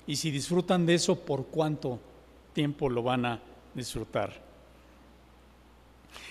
Y 0.07 0.17
si 0.17 0.31
disfrutan 0.31 0.85
de 0.85 0.95
eso, 0.95 1.17
¿por 1.17 1.47
cuánto 1.47 1.99
tiempo 2.53 2.89
lo 2.91 3.03
van 3.03 3.25
a 3.25 3.41
disfrutar? 3.75 4.33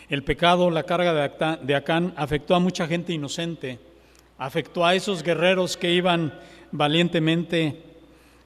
El 0.10 0.24
pecado, 0.24 0.70
la 0.70 0.84
carga 0.84 1.14
de 1.62 1.76
Acán, 1.76 2.14
afectó 2.16 2.56
a 2.56 2.60
mucha 2.60 2.88
gente 2.88 3.14
inocente, 3.14 3.80
afectó 4.38 4.86
a 4.86 4.96
esos 4.96 5.24
guerreros 5.24 5.76
que 5.76 5.92
iban 5.92 6.34
valientemente 6.72 7.84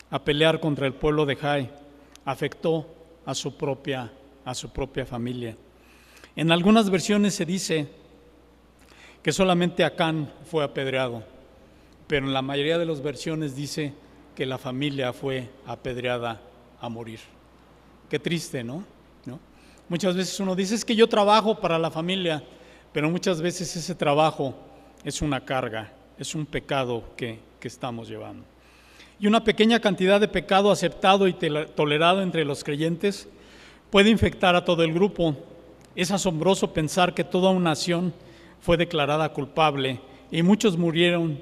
a 0.09 0.23
pelear 0.23 0.59
contra 0.59 0.87
el 0.87 0.93
pueblo 0.93 1.25
de 1.25 1.35
Jai, 1.35 1.69
afectó 2.25 2.87
a 3.25 3.35
su 3.35 3.55
propia 3.55 4.11
a 4.45 4.53
su 4.53 4.69
propia 4.69 5.05
familia. 5.05 5.55
En 6.35 6.51
algunas 6.51 6.89
versiones 6.89 7.35
se 7.35 7.45
dice 7.45 7.87
que 9.21 9.31
solamente 9.31 9.83
Acán 9.83 10.31
fue 10.45 10.63
apedreado, 10.63 11.23
pero 12.07 12.25
en 12.25 12.33
la 12.33 12.41
mayoría 12.41 12.77
de 12.77 12.85
las 12.85 13.01
versiones 13.01 13.55
dice 13.55 13.93
que 14.35 14.45
la 14.45 14.57
familia 14.57 15.13
fue 15.13 15.49
apedreada 15.65 16.41
a 16.79 16.89
morir. 16.89 17.19
Qué 18.09 18.19
triste, 18.19 18.63
¿no? 18.63 18.83
¿no? 19.25 19.39
Muchas 19.87 20.15
veces 20.15 20.39
uno 20.39 20.55
dice 20.55 20.75
es 20.75 20.85
que 20.85 20.95
yo 20.95 21.07
trabajo 21.07 21.59
para 21.59 21.77
la 21.77 21.91
familia, 21.91 22.43
pero 22.91 23.09
muchas 23.09 23.41
veces 23.41 23.75
ese 23.75 23.95
trabajo 23.95 24.55
es 25.03 25.21
una 25.21 25.43
carga, 25.43 25.91
es 26.17 26.33
un 26.33 26.45
pecado 26.45 27.03
que, 27.15 27.39
que 27.59 27.67
estamos 27.67 28.07
llevando. 28.07 28.45
Y 29.19 29.27
una 29.27 29.43
pequeña 29.43 29.79
cantidad 29.79 30.19
de 30.19 30.27
pecado 30.27 30.71
aceptado 30.71 31.27
y 31.27 31.33
tolerado 31.33 32.23
entre 32.23 32.43
los 32.43 32.63
creyentes 32.63 33.29
puede 33.91 34.09
infectar 34.09 34.55
a 34.55 34.65
todo 34.65 34.83
el 34.83 34.93
grupo. 34.93 35.35
Es 35.95 36.09
asombroso 36.09 36.73
pensar 36.73 37.13
que 37.13 37.23
toda 37.23 37.51
una 37.51 37.71
nación 37.71 38.13
fue 38.61 38.77
declarada 38.77 39.33
culpable 39.33 39.99
y 40.31 40.41
muchos 40.41 40.77
murieron 40.77 41.39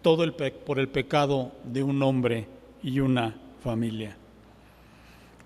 todo 0.00 0.24
el 0.24 0.32
por 0.32 0.80
el 0.80 0.88
pecado 0.88 1.52
de 1.62 1.82
un 1.82 2.02
hombre 2.02 2.46
y 2.82 2.98
una 2.98 3.36
familia. 3.62 4.16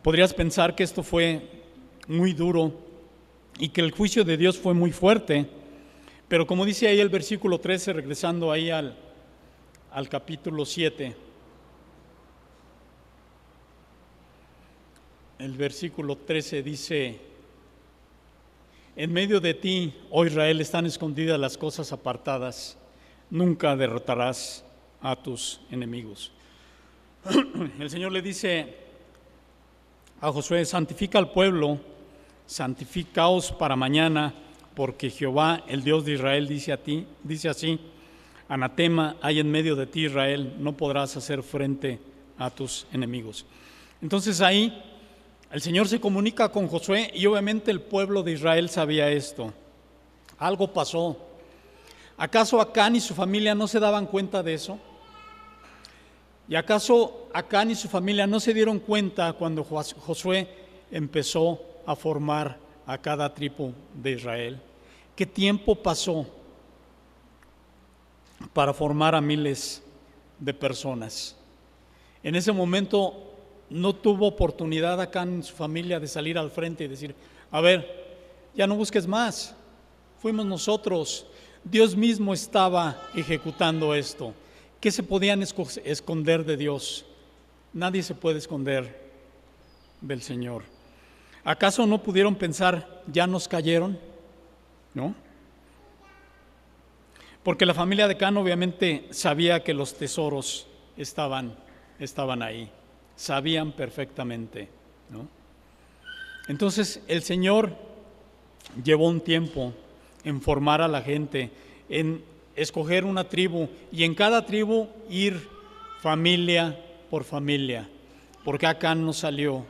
Podrías 0.03 0.33
pensar 0.33 0.75
que 0.75 0.85
esto 0.85 1.03
fue 1.03 1.51
muy 2.07 2.33
duro 2.33 2.73
y 3.59 3.71
que 3.71 3.81
el 3.81 3.91
juicio 3.91 4.25
de 4.25 4.37
Dios 4.37 4.57
fue 4.57 4.73
muy 4.73 4.93
fuerte, 4.93 5.47
pero 6.29 6.47
como 6.47 6.65
dice 6.65 6.87
ahí 6.87 7.01
el 7.01 7.09
versículo 7.09 7.59
13, 7.59 7.93
regresando 7.93 8.53
ahí 8.53 8.71
al, 8.71 8.97
al 9.91 10.09
capítulo 10.09 10.65
7, 10.65 11.26
el 15.39 15.53
versículo 15.53 16.17
13 16.17 16.63
dice, 16.63 17.21
en 18.97 19.13
medio 19.13 19.41
de 19.41 19.55
ti, 19.55 19.93
oh 20.11 20.25
Israel, 20.25 20.61
están 20.61 20.87
escondidas 20.87 21.39
las 21.39 21.59
cosas 21.59 21.93
apartadas, 21.93 22.79
nunca 23.31 23.77
derrotarás 23.77 24.65
a 25.03 25.17
tus 25.17 25.61
enemigos. 25.71 26.33
El 27.79 27.91
Señor 27.91 28.13
le 28.13 28.23
dice 28.23 28.75
a 30.21 30.33
Josué, 30.33 30.65
santifica 30.65 31.19
al 31.19 31.33
pueblo, 31.33 31.79
santificaos 32.47 33.53
para 33.53 33.77
mañana, 33.77 34.33
porque 34.75 35.11
Jehová, 35.11 35.65
el 35.69 35.83
Dios 35.83 36.05
de 36.05 36.13
Israel, 36.13 36.49
dice 36.49 36.73
a 36.73 36.83
ti, 36.83 37.07
dice 37.23 37.49
así, 37.49 37.79
anatema 38.49 39.17
hay 39.21 39.41
en 39.41 39.51
medio 39.51 39.77
de 39.77 39.87
ti 39.87 40.07
Israel, 40.07 40.55
no 40.59 40.77
podrás 40.77 41.17
hacer 41.17 41.43
frente 41.43 41.99
a 42.39 42.51
tus 42.51 42.87
enemigos. 42.93 43.45
Entonces 44.01 44.41
ahí 44.41 44.96
el 45.51 45.61
Señor 45.61 45.89
se 45.89 46.01
comunica 46.01 46.51
con 46.51 46.69
Josué 46.69 47.11
y 47.15 47.25
obviamente 47.27 47.71
el 47.71 47.81
pueblo 47.81 48.23
de 48.23 48.33
Israel 48.33 48.69
sabía 48.69 49.11
esto. 49.11 49.53
Algo 50.39 50.73
pasó. 50.73 51.17
¿Acaso 52.17 52.61
Acán 52.61 52.97
y 52.97 53.01
su 53.01 53.15
familia 53.15 53.55
no 53.55 53.69
se 53.69 53.79
daban 53.79 54.07
cuenta 54.07 54.43
de 54.43 54.55
eso? 54.55 54.79
¿Y 56.49 56.57
acaso 56.57 57.29
Acán 57.33 57.71
y 57.71 57.75
su 57.75 57.89
familia 57.89 58.27
no 58.27 58.41
se 58.41 58.55
dieron 58.55 58.79
cuenta 58.79 59.33
cuando 59.35 59.65
Josué 59.65 60.49
empezó 60.91 61.61
a 61.87 61.95
formar 61.95 62.59
a 62.87 62.99
cada 62.99 63.33
tribu 63.33 63.73
de 63.95 64.13
Israel? 64.13 64.61
¿Qué 65.15 65.27
tiempo 65.27 65.75
pasó 65.75 66.27
para 68.53 68.75
formar 68.75 69.15
a 69.15 69.21
miles 69.21 69.83
de 70.39 70.53
personas? 70.53 71.37
En 72.23 72.35
ese 72.35 72.53
momento 72.53 73.26
no 73.71 73.95
tuvo 73.95 74.27
oportunidad 74.27 75.01
acá 75.01 75.23
en 75.23 75.43
su 75.43 75.55
familia 75.55 75.99
de 76.01 76.09
salir 76.09 76.39
al 76.39 76.51
frente 76.51 76.85
y 76.85 76.89
decir, 76.89 77.15
a 77.51 77.61
ver, 77.61 78.07
ya 78.55 78.67
no 78.67 78.77
busques 78.77 79.07
más, 79.07 79.55
fuimos 80.19 80.47
nosotros, 80.47 81.27
Dios 81.65 81.97
mismo 81.97 82.33
estaba 82.33 83.01
ejecutando 83.15 83.95
esto. 83.95 84.35
¿Qué 84.81 84.91
se 84.91 85.03
podían 85.03 85.43
esconder 85.43 86.45
de 86.45 86.57
Dios? 86.57 87.05
Nadie 87.73 88.03
se 88.03 88.15
puede 88.15 88.39
esconder 88.39 89.11
del 90.01 90.23
Señor. 90.23 90.63
¿Acaso 91.45 91.87
no 91.87 92.03
pudieron 92.03 92.35
pensar, 92.35 93.03
ya 93.07 93.27
nos 93.27 93.49
cayeron? 93.49 93.99
¿No? 94.95 95.15
Porque 97.43 97.67
la 97.67 97.75
familia 97.75 98.09
de 98.09 98.17
Can 98.17 98.37
obviamente 98.37 99.07
sabía 99.11 99.63
que 99.63 99.75
los 99.75 99.95
tesoros 99.95 100.67
estaban, 100.97 101.57
estaban 101.99 102.43
ahí 102.43 102.71
sabían 103.17 103.73
perfectamente. 103.73 104.69
¿no? 105.11 105.27
Entonces 106.49 107.03
el 107.09 107.23
Señor 107.23 107.77
llevó 108.85 109.09
un 109.09 109.21
tiempo 109.21 109.73
en 110.25 110.41
formar 110.41 110.83
a 110.83 110.89
la 110.89 111.03
gente, 111.03 111.51
en 111.89 112.23
escoger 112.55 113.05
una 113.05 113.29
tribu 113.29 113.69
y 113.93 114.05
en 114.05 114.15
cada 114.15 114.47
tribu 114.47 114.89
ir 115.09 115.49
familia 116.01 116.79
por 117.11 117.25
familia, 117.25 117.89
porque 118.45 118.67
Acán 118.67 119.05
no 119.05 119.13
salió 119.13 119.65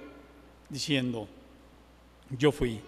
diciendo, 0.68 1.28
yo 2.30 2.53
fui. 2.53 2.80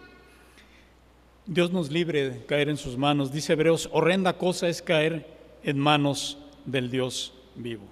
Dios 1.47 1.71
nos 1.71 1.91
libre 1.91 2.31
de 2.31 2.45
caer 2.45 2.69
en 2.69 2.77
sus 2.77 2.99
manos. 2.99 3.33
Dice 3.33 3.55
Hebreos, 3.55 3.89
horrenda 3.93 4.35
cosa 4.35 4.69
es 4.69 4.83
caer 4.83 5.27
en 5.63 5.79
manos 5.79 6.37
del 6.67 6.91
Dios 6.91 7.33
vivo. 7.55 7.85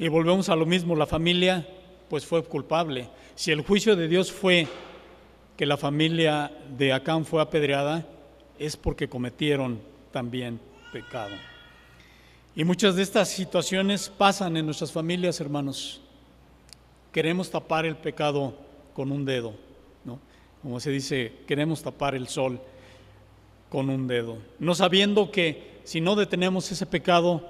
Y 0.00 0.08
volvemos 0.08 0.48
a 0.48 0.56
lo 0.56 0.64
mismo, 0.64 0.96
la 0.96 1.04
familia 1.04 1.68
pues 2.08 2.24
fue 2.24 2.42
culpable. 2.42 3.06
Si 3.34 3.52
el 3.52 3.60
juicio 3.60 3.96
de 3.96 4.08
Dios 4.08 4.32
fue 4.32 4.66
que 5.58 5.66
la 5.66 5.76
familia 5.76 6.50
de 6.74 6.94
Acán 6.94 7.26
fue 7.26 7.42
apedreada, 7.42 8.06
es 8.58 8.78
porque 8.78 9.10
cometieron 9.10 9.78
también 10.10 10.58
pecado. 10.90 11.34
Y 12.56 12.64
muchas 12.64 12.96
de 12.96 13.02
estas 13.02 13.28
situaciones 13.28 14.08
pasan 14.08 14.56
en 14.56 14.64
nuestras 14.64 14.90
familias, 14.90 15.38
hermanos. 15.38 16.00
Queremos 17.12 17.50
tapar 17.50 17.84
el 17.84 17.96
pecado 17.96 18.54
con 18.94 19.12
un 19.12 19.26
dedo, 19.26 19.52
¿no? 20.06 20.18
Como 20.62 20.80
se 20.80 20.92
dice, 20.92 21.34
queremos 21.46 21.82
tapar 21.82 22.14
el 22.14 22.26
sol 22.26 22.58
con 23.68 23.90
un 23.90 24.06
dedo, 24.06 24.38
no 24.58 24.74
sabiendo 24.74 25.30
que 25.30 25.82
si 25.84 26.00
no 26.00 26.16
detenemos 26.16 26.72
ese 26.72 26.86
pecado 26.86 27.46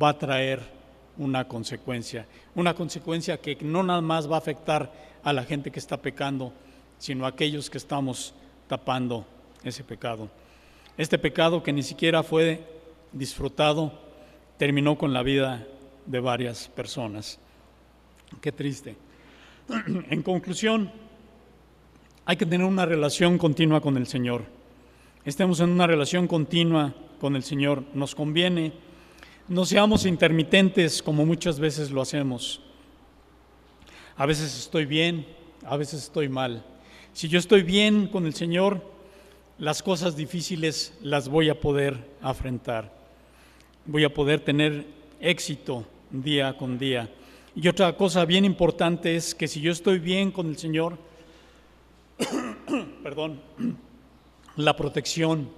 va 0.00 0.10
a 0.10 0.18
traer 0.18 0.81
una 1.18 1.46
consecuencia, 1.46 2.26
una 2.54 2.74
consecuencia 2.74 3.40
que 3.40 3.56
no 3.60 3.82
nada 3.82 4.00
más 4.00 4.30
va 4.30 4.36
a 4.36 4.38
afectar 4.38 4.92
a 5.22 5.32
la 5.32 5.44
gente 5.44 5.70
que 5.70 5.78
está 5.78 5.96
pecando, 5.96 6.52
sino 6.98 7.24
a 7.24 7.28
aquellos 7.28 7.70
que 7.70 7.78
estamos 7.78 8.34
tapando 8.68 9.26
ese 9.62 9.84
pecado. 9.84 10.28
Este 10.96 11.18
pecado 11.18 11.62
que 11.62 11.72
ni 11.72 11.82
siquiera 11.82 12.22
fue 12.22 12.64
disfrutado 13.12 13.92
terminó 14.56 14.96
con 14.96 15.12
la 15.12 15.22
vida 15.22 15.66
de 16.06 16.20
varias 16.20 16.68
personas. 16.68 17.38
Qué 18.40 18.52
triste. 18.52 18.96
En 20.10 20.22
conclusión, 20.22 20.90
hay 22.24 22.36
que 22.36 22.46
tener 22.46 22.66
una 22.66 22.86
relación 22.86 23.38
continua 23.38 23.80
con 23.80 23.96
el 23.96 24.06
Señor. 24.06 24.44
Estemos 25.24 25.60
en 25.60 25.70
una 25.70 25.86
relación 25.86 26.26
continua 26.26 26.94
con 27.20 27.36
el 27.36 27.42
Señor. 27.42 27.84
Nos 27.94 28.14
conviene. 28.14 28.72
No 29.52 29.66
seamos 29.66 30.06
intermitentes 30.06 31.02
como 31.02 31.26
muchas 31.26 31.60
veces 31.60 31.90
lo 31.90 32.00
hacemos. 32.00 32.62
A 34.16 34.24
veces 34.24 34.58
estoy 34.58 34.86
bien, 34.86 35.26
a 35.66 35.76
veces 35.76 36.04
estoy 36.04 36.30
mal. 36.30 36.64
Si 37.12 37.28
yo 37.28 37.38
estoy 37.38 37.62
bien 37.62 38.06
con 38.06 38.24
el 38.24 38.32
Señor, 38.32 38.82
las 39.58 39.82
cosas 39.82 40.16
difíciles 40.16 40.94
las 41.02 41.28
voy 41.28 41.50
a 41.50 41.60
poder 41.60 42.02
afrontar. 42.22 42.94
Voy 43.84 44.04
a 44.04 44.14
poder 44.14 44.40
tener 44.40 44.86
éxito 45.20 45.84
día 46.10 46.56
con 46.56 46.78
día. 46.78 47.10
Y 47.54 47.68
otra 47.68 47.94
cosa 47.94 48.24
bien 48.24 48.46
importante 48.46 49.16
es 49.16 49.34
que 49.34 49.48
si 49.48 49.60
yo 49.60 49.70
estoy 49.70 49.98
bien 49.98 50.30
con 50.30 50.46
el 50.46 50.56
Señor, 50.56 50.96
perdón, 53.02 53.42
la 54.56 54.74
protección, 54.74 55.50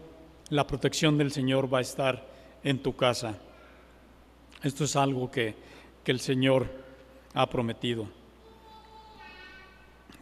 la 0.51 0.67
protección 0.67 1.17
del 1.17 1.31
Señor 1.31 1.73
va 1.73 1.79
a 1.79 1.83
estar 1.83 2.27
en 2.65 2.81
tu 2.81 2.97
casa. 2.97 3.39
Esto 4.65 4.85
es 4.85 4.97
algo 4.97 5.31
que, 5.31 5.55
que 6.03 6.11
el 6.11 6.21
Señor 6.21 6.67
ha 7.35 7.49
prometido. 7.51 8.09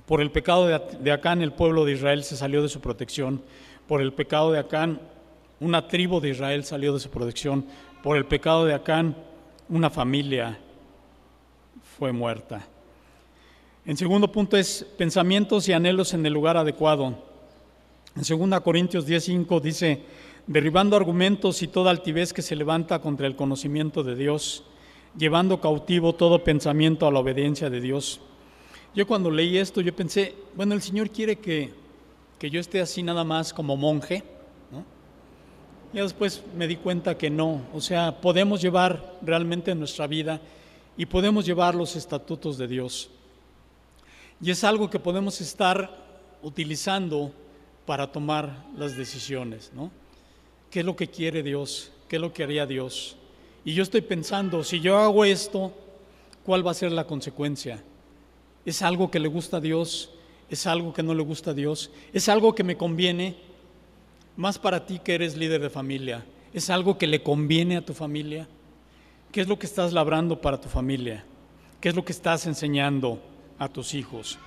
Por 0.04 0.20
el 0.20 0.32
pecado 0.32 0.66
de, 0.66 1.12
Acán, 1.12 1.42
el 1.42 1.52
pueblo 1.52 1.84
de 1.84 1.92
Israel 1.92 2.24
se 2.24 2.36
salió 2.36 2.60
de 2.60 2.68
su 2.68 2.80
protección. 2.80 3.40
Por 3.86 4.02
el 4.02 4.12
pecado 4.12 4.50
de 4.50 4.58
Acán, 4.58 5.00
una 5.60 5.86
tribu 5.86 6.20
de 6.20 6.30
Israel 6.30 6.64
salió 6.64 6.92
de 6.92 6.98
su 6.98 7.08
protección. 7.08 7.64
Por 8.02 8.16
el 8.16 8.26
pecado 8.26 8.64
de 8.64 8.74
Acán, 8.74 9.16
una 9.68 9.90
familia 9.90 10.58
fue 11.96 12.10
muerta. 12.10 12.66
En 13.86 13.96
segundo 13.96 14.30
punto 14.30 14.56
es 14.56 14.84
pensamientos 14.98 15.68
y 15.68 15.72
anhelos 15.72 16.14
en 16.14 16.26
el 16.26 16.32
lugar 16.32 16.56
adecuado. 16.56 17.16
En 18.16 18.50
2 18.50 18.60
Corintios 18.60 19.06
10:5 19.06 19.60
dice, 19.60 20.02
derribando 20.46 20.96
argumentos 20.96 21.62
y 21.62 21.68
toda 21.68 21.90
altivez 21.90 22.32
que 22.32 22.42
se 22.42 22.56
levanta 22.56 23.00
contra 23.00 23.26
el 23.26 23.36
conocimiento 23.36 24.02
de 24.02 24.16
Dios, 24.16 24.64
llevando 25.16 25.60
cautivo 25.60 26.14
todo 26.14 26.42
pensamiento 26.42 27.06
a 27.06 27.12
la 27.12 27.20
obediencia 27.20 27.70
de 27.70 27.80
Dios. 27.80 28.20
Yo 28.94 29.06
cuando 29.06 29.30
leí 29.30 29.56
esto, 29.58 29.80
yo 29.80 29.94
pensé, 29.94 30.34
bueno, 30.54 30.74
el 30.74 30.82
Señor 30.82 31.10
quiere 31.10 31.36
que, 31.36 31.72
que 32.38 32.50
yo 32.50 32.60
esté 32.60 32.80
así 32.80 33.02
nada 33.02 33.24
más 33.24 33.52
como 33.52 33.76
monje. 33.76 34.22
¿no? 34.70 34.84
Y 35.92 36.02
después 36.02 36.42
me 36.56 36.66
di 36.66 36.76
cuenta 36.76 37.16
que 37.16 37.30
no, 37.30 37.62
o 37.72 37.80
sea, 37.80 38.20
podemos 38.20 38.60
llevar 38.60 39.18
realmente 39.22 39.74
nuestra 39.74 40.06
vida 40.06 40.40
y 40.96 41.06
podemos 41.06 41.46
llevar 41.46 41.74
los 41.74 41.96
estatutos 41.96 42.58
de 42.58 42.68
Dios. 42.68 43.10
Y 44.40 44.50
es 44.50 44.64
algo 44.64 44.90
que 44.90 44.98
podemos 44.98 45.40
estar 45.40 46.02
utilizando 46.42 47.32
para 47.86 48.10
tomar 48.10 48.66
las 48.76 48.96
decisiones, 48.96 49.72
¿no? 49.74 49.90
¿Qué 50.72 50.80
es 50.80 50.86
lo 50.86 50.96
que 50.96 51.08
quiere 51.08 51.42
Dios? 51.42 51.92
¿Qué 52.08 52.16
es 52.16 52.22
lo 52.22 52.32
que 52.32 52.44
haría 52.44 52.64
Dios? 52.64 53.18
Y 53.62 53.74
yo 53.74 53.82
estoy 53.82 54.00
pensando, 54.00 54.64
si 54.64 54.80
yo 54.80 54.96
hago 54.96 55.22
esto, 55.26 55.70
¿cuál 56.44 56.66
va 56.66 56.70
a 56.70 56.74
ser 56.74 56.92
la 56.92 57.06
consecuencia? 57.06 57.84
¿Es 58.64 58.80
algo 58.80 59.10
que 59.10 59.20
le 59.20 59.28
gusta 59.28 59.58
a 59.58 59.60
Dios? 59.60 60.14
¿Es 60.48 60.66
algo 60.66 60.94
que 60.94 61.02
no 61.02 61.12
le 61.12 61.22
gusta 61.22 61.50
a 61.50 61.54
Dios? 61.54 61.90
¿Es 62.14 62.30
algo 62.30 62.54
que 62.54 62.64
me 62.64 62.78
conviene? 62.78 63.36
Más 64.34 64.58
para 64.58 64.86
ti 64.86 64.98
que 64.98 65.14
eres 65.14 65.36
líder 65.36 65.60
de 65.60 65.68
familia. 65.68 66.24
¿Es 66.54 66.70
algo 66.70 66.96
que 66.96 67.06
le 67.06 67.22
conviene 67.22 67.76
a 67.76 67.84
tu 67.84 67.92
familia? 67.92 68.48
¿Qué 69.30 69.42
es 69.42 69.48
lo 69.48 69.58
que 69.58 69.66
estás 69.66 69.92
labrando 69.92 70.40
para 70.40 70.58
tu 70.58 70.70
familia? 70.70 71.22
¿Qué 71.82 71.90
es 71.90 71.94
lo 71.94 72.02
que 72.02 72.12
estás 72.12 72.46
enseñando 72.46 73.20
a 73.58 73.68
tus 73.68 73.92
hijos? 73.92 74.38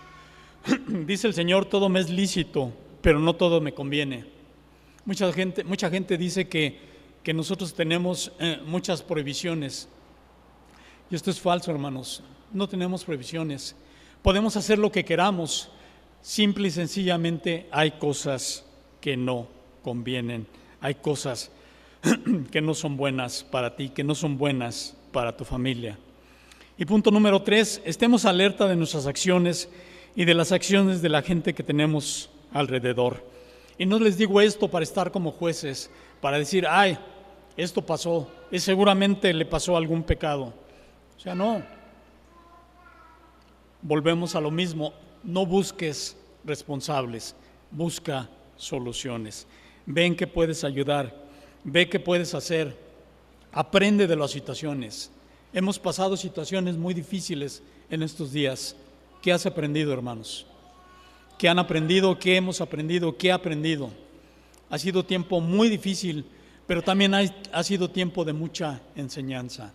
Dice 0.87 1.27
el 1.27 1.35
Señor, 1.35 1.65
todo 1.65 1.87
me 1.87 1.99
es 1.99 2.09
lícito, 2.09 2.73
pero 3.03 3.19
no 3.19 3.35
todo 3.35 3.61
me 3.61 3.75
conviene. 3.75 4.34
Mucha 5.05 5.31
gente, 5.31 5.63
mucha 5.63 5.87
gente 5.91 6.17
dice 6.17 6.47
que, 6.47 6.79
que 7.21 7.31
nosotros 7.31 7.75
tenemos 7.75 8.31
eh, 8.39 8.59
muchas 8.65 9.03
prohibiciones. 9.03 9.87
Y 11.11 11.15
esto 11.15 11.29
es 11.29 11.39
falso, 11.39 11.69
hermanos. 11.69 12.23
No 12.51 12.67
tenemos 12.67 13.03
prohibiciones. 13.03 13.75
Podemos 14.23 14.57
hacer 14.57 14.79
lo 14.79 14.91
que 14.91 15.05
queramos. 15.05 15.69
Simple 16.23 16.69
y 16.69 16.71
sencillamente 16.71 17.67
hay 17.71 17.91
cosas 17.91 18.65
que 18.99 19.15
no 19.15 19.47
convienen. 19.83 20.47
Hay 20.81 20.95
cosas 20.95 21.51
que 22.51 22.61
no 22.61 22.73
son 22.73 22.97
buenas 22.97 23.43
para 23.43 23.75
ti, 23.75 23.89
que 23.89 24.03
no 24.03 24.15
son 24.15 24.39
buenas 24.39 24.97
para 25.11 25.37
tu 25.37 25.45
familia. 25.45 25.99
Y 26.79 26.85
punto 26.85 27.11
número 27.11 27.43
tres, 27.43 27.79
estemos 27.85 28.25
alerta 28.25 28.67
de 28.67 28.75
nuestras 28.75 29.05
acciones 29.05 29.69
y 30.15 30.25
de 30.25 30.33
las 30.33 30.51
acciones 30.51 31.03
de 31.03 31.09
la 31.09 31.21
gente 31.21 31.53
que 31.53 31.61
tenemos 31.61 32.31
alrededor. 32.51 33.34
Y 33.77 33.85
no 33.85 33.99
les 33.99 34.17
digo 34.17 34.39
esto 34.41 34.69
para 34.69 34.83
estar 34.83 35.11
como 35.11 35.31
jueces, 35.31 35.89
para 36.21 36.37
decir, 36.37 36.65
ay, 36.67 36.97
esto 37.57 37.81
pasó, 37.81 38.29
y 38.51 38.59
seguramente 38.59 39.33
le 39.33 39.45
pasó 39.45 39.75
algún 39.75 40.03
pecado. 40.03 40.53
O 41.17 41.19
sea, 41.19 41.35
no. 41.35 41.61
Volvemos 43.81 44.35
a 44.35 44.41
lo 44.41 44.51
mismo, 44.51 44.93
no 45.23 45.45
busques 45.45 46.17
responsables, 46.43 47.35
busca 47.71 48.29
soluciones. 48.55 49.47
Ven 49.85 50.15
que 50.15 50.27
puedes 50.27 50.63
ayudar 50.63 51.25
ve 51.65 51.89
qué 51.89 51.99
puedes 51.99 52.33
hacer, 52.33 52.77
aprende 53.51 54.07
de 54.07 54.15
las 54.15 54.31
situaciones. 54.31 55.11
Hemos 55.51 55.79
pasado 55.79 56.15
situaciones 56.15 56.77
muy 56.77 56.93
difíciles 56.93 57.63
en 57.89 58.03
estos 58.03 58.31
días. 58.31 58.75
¿Qué 59.21 59.33
has 59.33 59.45
aprendido, 59.45 59.91
hermanos? 59.91 60.45
¿Qué 61.37 61.49
han 61.49 61.59
aprendido? 61.59 62.17
¿Qué 62.17 62.37
hemos 62.37 62.61
aprendido? 62.61 63.17
¿Qué 63.17 63.31
ha 63.31 63.35
aprendido? 63.35 63.89
Ha 64.69 64.77
sido 64.77 65.03
tiempo 65.03 65.41
muy 65.41 65.69
difícil, 65.69 66.25
pero 66.65 66.81
también 66.81 67.13
ha, 67.13 67.21
ha 67.51 67.63
sido 67.63 67.89
tiempo 67.89 68.23
de 68.23 68.33
mucha 68.33 68.81
enseñanza. 68.95 69.73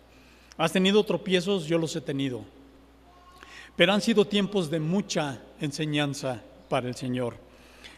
¿Has 0.57 0.71
tenido 0.71 1.03
tropiezos? 1.03 1.65
Yo 1.65 1.77
los 1.77 1.95
he 1.95 2.01
tenido. 2.01 2.43
Pero 3.75 3.93
han 3.93 4.01
sido 4.01 4.25
tiempos 4.25 4.69
de 4.69 4.79
mucha 4.79 5.41
enseñanza 5.59 6.41
para 6.67 6.87
el 6.87 6.95
Señor. 6.95 7.37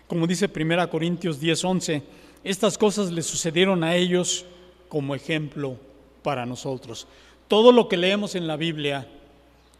Como 0.07 0.27
dice 0.27 0.49
1 0.53 0.89
Corintios 0.89 1.41
10:11, 1.41 2.03
estas 2.43 2.77
cosas 2.77 3.11
le 3.11 3.21
sucedieron 3.21 3.83
a 3.83 3.95
ellos 3.95 4.45
como 4.89 5.15
ejemplo 5.15 5.77
para 6.21 6.45
nosotros. 6.45 7.07
Todo 7.47 7.71
lo 7.71 7.87
que 7.87 7.97
leemos 7.97 8.35
en 8.35 8.47
la 8.47 8.57
Biblia, 8.57 9.07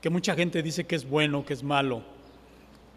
que 0.01 0.09
mucha 0.09 0.35
gente 0.35 0.63
dice 0.63 0.85
que 0.85 0.95
es 0.95 1.07
bueno, 1.07 1.45
que 1.45 1.53
es 1.53 1.63
malo, 1.63 2.03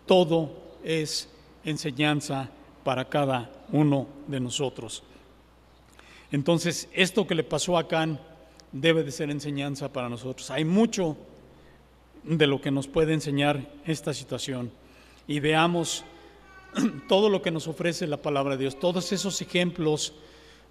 todo 0.06 0.65
es 0.86 1.28
enseñanza 1.64 2.48
para 2.84 3.08
cada 3.08 3.50
uno 3.72 4.06
de 4.28 4.38
nosotros. 4.38 5.02
Entonces, 6.30 6.88
esto 6.92 7.26
que 7.26 7.34
le 7.34 7.42
pasó 7.42 7.76
a 7.76 7.88
Can 7.88 8.20
debe 8.70 9.02
de 9.02 9.10
ser 9.10 9.30
enseñanza 9.30 9.92
para 9.92 10.08
nosotros. 10.08 10.50
Hay 10.50 10.64
mucho 10.64 11.16
de 12.22 12.46
lo 12.46 12.60
que 12.60 12.70
nos 12.70 12.86
puede 12.86 13.14
enseñar 13.14 13.60
esta 13.84 14.14
situación. 14.14 14.70
Y 15.26 15.40
veamos 15.40 16.04
todo 17.08 17.30
lo 17.30 17.42
que 17.42 17.50
nos 17.50 17.66
ofrece 17.66 18.06
la 18.06 18.22
palabra 18.22 18.56
de 18.56 18.62
Dios, 18.62 18.78
todos 18.78 19.10
esos 19.12 19.40
ejemplos, 19.42 20.14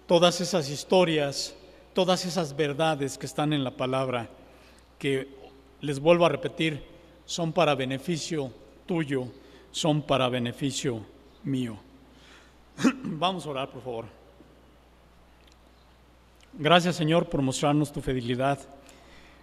todas 0.06 0.40
esas 0.40 0.70
historias, 0.70 1.54
todas 1.92 2.24
esas 2.24 2.56
verdades 2.56 3.18
que 3.18 3.26
están 3.26 3.52
en 3.52 3.64
la 3.64 3.76
palabra, 3.76 4.30
que 4.98 5.28
les 5.82 6.00
vuelvo 6.00 6.24
a 6.24 6.30
repetir, 6.30 6.82
son 7.26 7.52
para 7.52 7.74
beneficio 7.74 8.50
tuyo, 8.86 9.28
son 9.76 10.00
para 10.00 10.30
beneficio 10.30 11.04
mío. 11.44 11.76
Vamos 13.04 13.44
a 13.44 13.50
orar, 13.50 13.70
por 13.70 13.82
favor. 13.82 14.06
Gracias, 16.54 16.96
Señor, 16.96 17.28
por 17.28 17.42
mostrarnos 17.42 17.92
tu 17.92 18.00
fidelidad. 18.00 18.58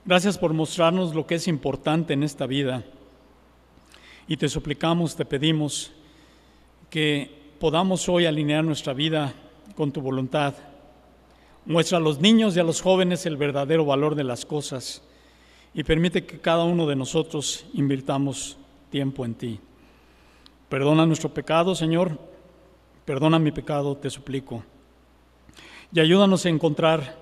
Gracias 0.03 0.39
por 0.39 0.51
mostrarnos 0.51 1.13
lo 1.13 1.27
que 1.27 1.35
es 1.35 1.47
importante 1.47 2.13
en 2.13 2.23
esta 2.23 2.47
vida. 2.47 2.83
Y 4.27 4.37
te 4.37 4.49
suplicamos, 4.49 5.15
te 5.15 5.23
pedimos 5.23 5.91
que 6.89 7.53
podamos 7.59 8.09
hoy 8.09 8.25
alinear 8.25 8.63
nuestra 8.63 8.93
vida 8.93 9.35
con 9.75 9.91
tu 9.91 10.01
voluntad. 10.01 10.55
Muestra 11.67 11.99
a 11.99 12.01
los 12.01 12.19
niños 12.19 12.57
y 12.57 12.59
a 12.59 12.63
los 12.63 12.81
jóvenes 12.81 13.27
el 13.27 13.37
verdadero 13.37 13.85
valor 13.85 14.15
de 14.15 14.23
las 14.23 14.47
cosas 14.47 15.03
y 15.75 15.83
permite 15.83 16.25
que 16.25 16.39
cada 16.39 16.63
uno 16.63 16.87
de 16.87 16.95
nosotros 16.95 17.67
invirtamos 17.75 18.57
tiempo 18.89 19.25
en 19.25 19.35
ti. 19.35 19.59
Perdona 20.73 21.05
nuestro 21.05 21.31
pecado, 21.31 21.75
Señor. 21.75 22.17
Perdona 23.05 23.37
mi 23.37 23.51
pecado, 23.51 23.95
te 23.95 24.09
suplico. 24.09 24.63
Y 25.91 25.99
ayúdanos 25.99 26.47
a 26.47 26.49
encontrar, 26.49 27.15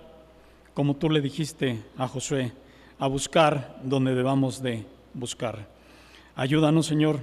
como 0.74 0.96
tú 0.96 1.10
le 1.10 1.20
dijiste 1.20 1.84
a 1.98 2.08
Josué, 2.08 2.54
a 2.98 3.08
buscar 3.08 3.78
donde 3.84 4.16
debamos 4.16 4.64
de 4.64 4.86
buscar. 5.14 5.68
Ayúdanos, 6.34 6.86
Señor. 6.86 7.20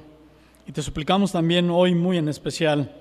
Y 0.67 0.73
te 0.73 0.83
suplicamos 0.83 1.33
también 1.33 1.71
hoy 1.71 1.95
muy 1.95 2.19
en 2.19 2.29
especial, 2.29 2.95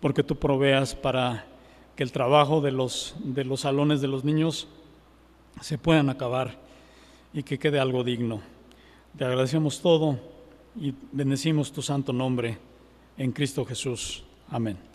porque 0.00 0.24
tú 0.24 0.34
proveas 0.34 0.96
para 0.96 1.46
que 1.94 2.02
el 2.02 2.10
trabajo 2.10 2.60
de 2.60 2.72
los, 2.72 3.14
de 3.20 3.44
los 3.44 3.60
salones 3.60 4.00
de 4.00 4.08
los 4.08 4.24
niños 4.24 4.66
se 5.60 5.78
puedan 5.78 6.10
acabar 6.10 6.58
y 7.32 7.44
que 7.44 7.60
quede 7.60 7.78
algo 7.78 8.02
digno. 8.02 8.40
Te 9.16 9.24
agradecemos 9.24 9.80
todo 9.80 10.31
y 10.76 10.94
bendecimos 11.12 11.72
tu 11.72 11.82
santo 11.82 12.12
nombre 12.12 12.58
en 13.16 13.32
Cristo 13.32 13.64
Jesús. 13.64 14.24
Amén. 14.48 14.91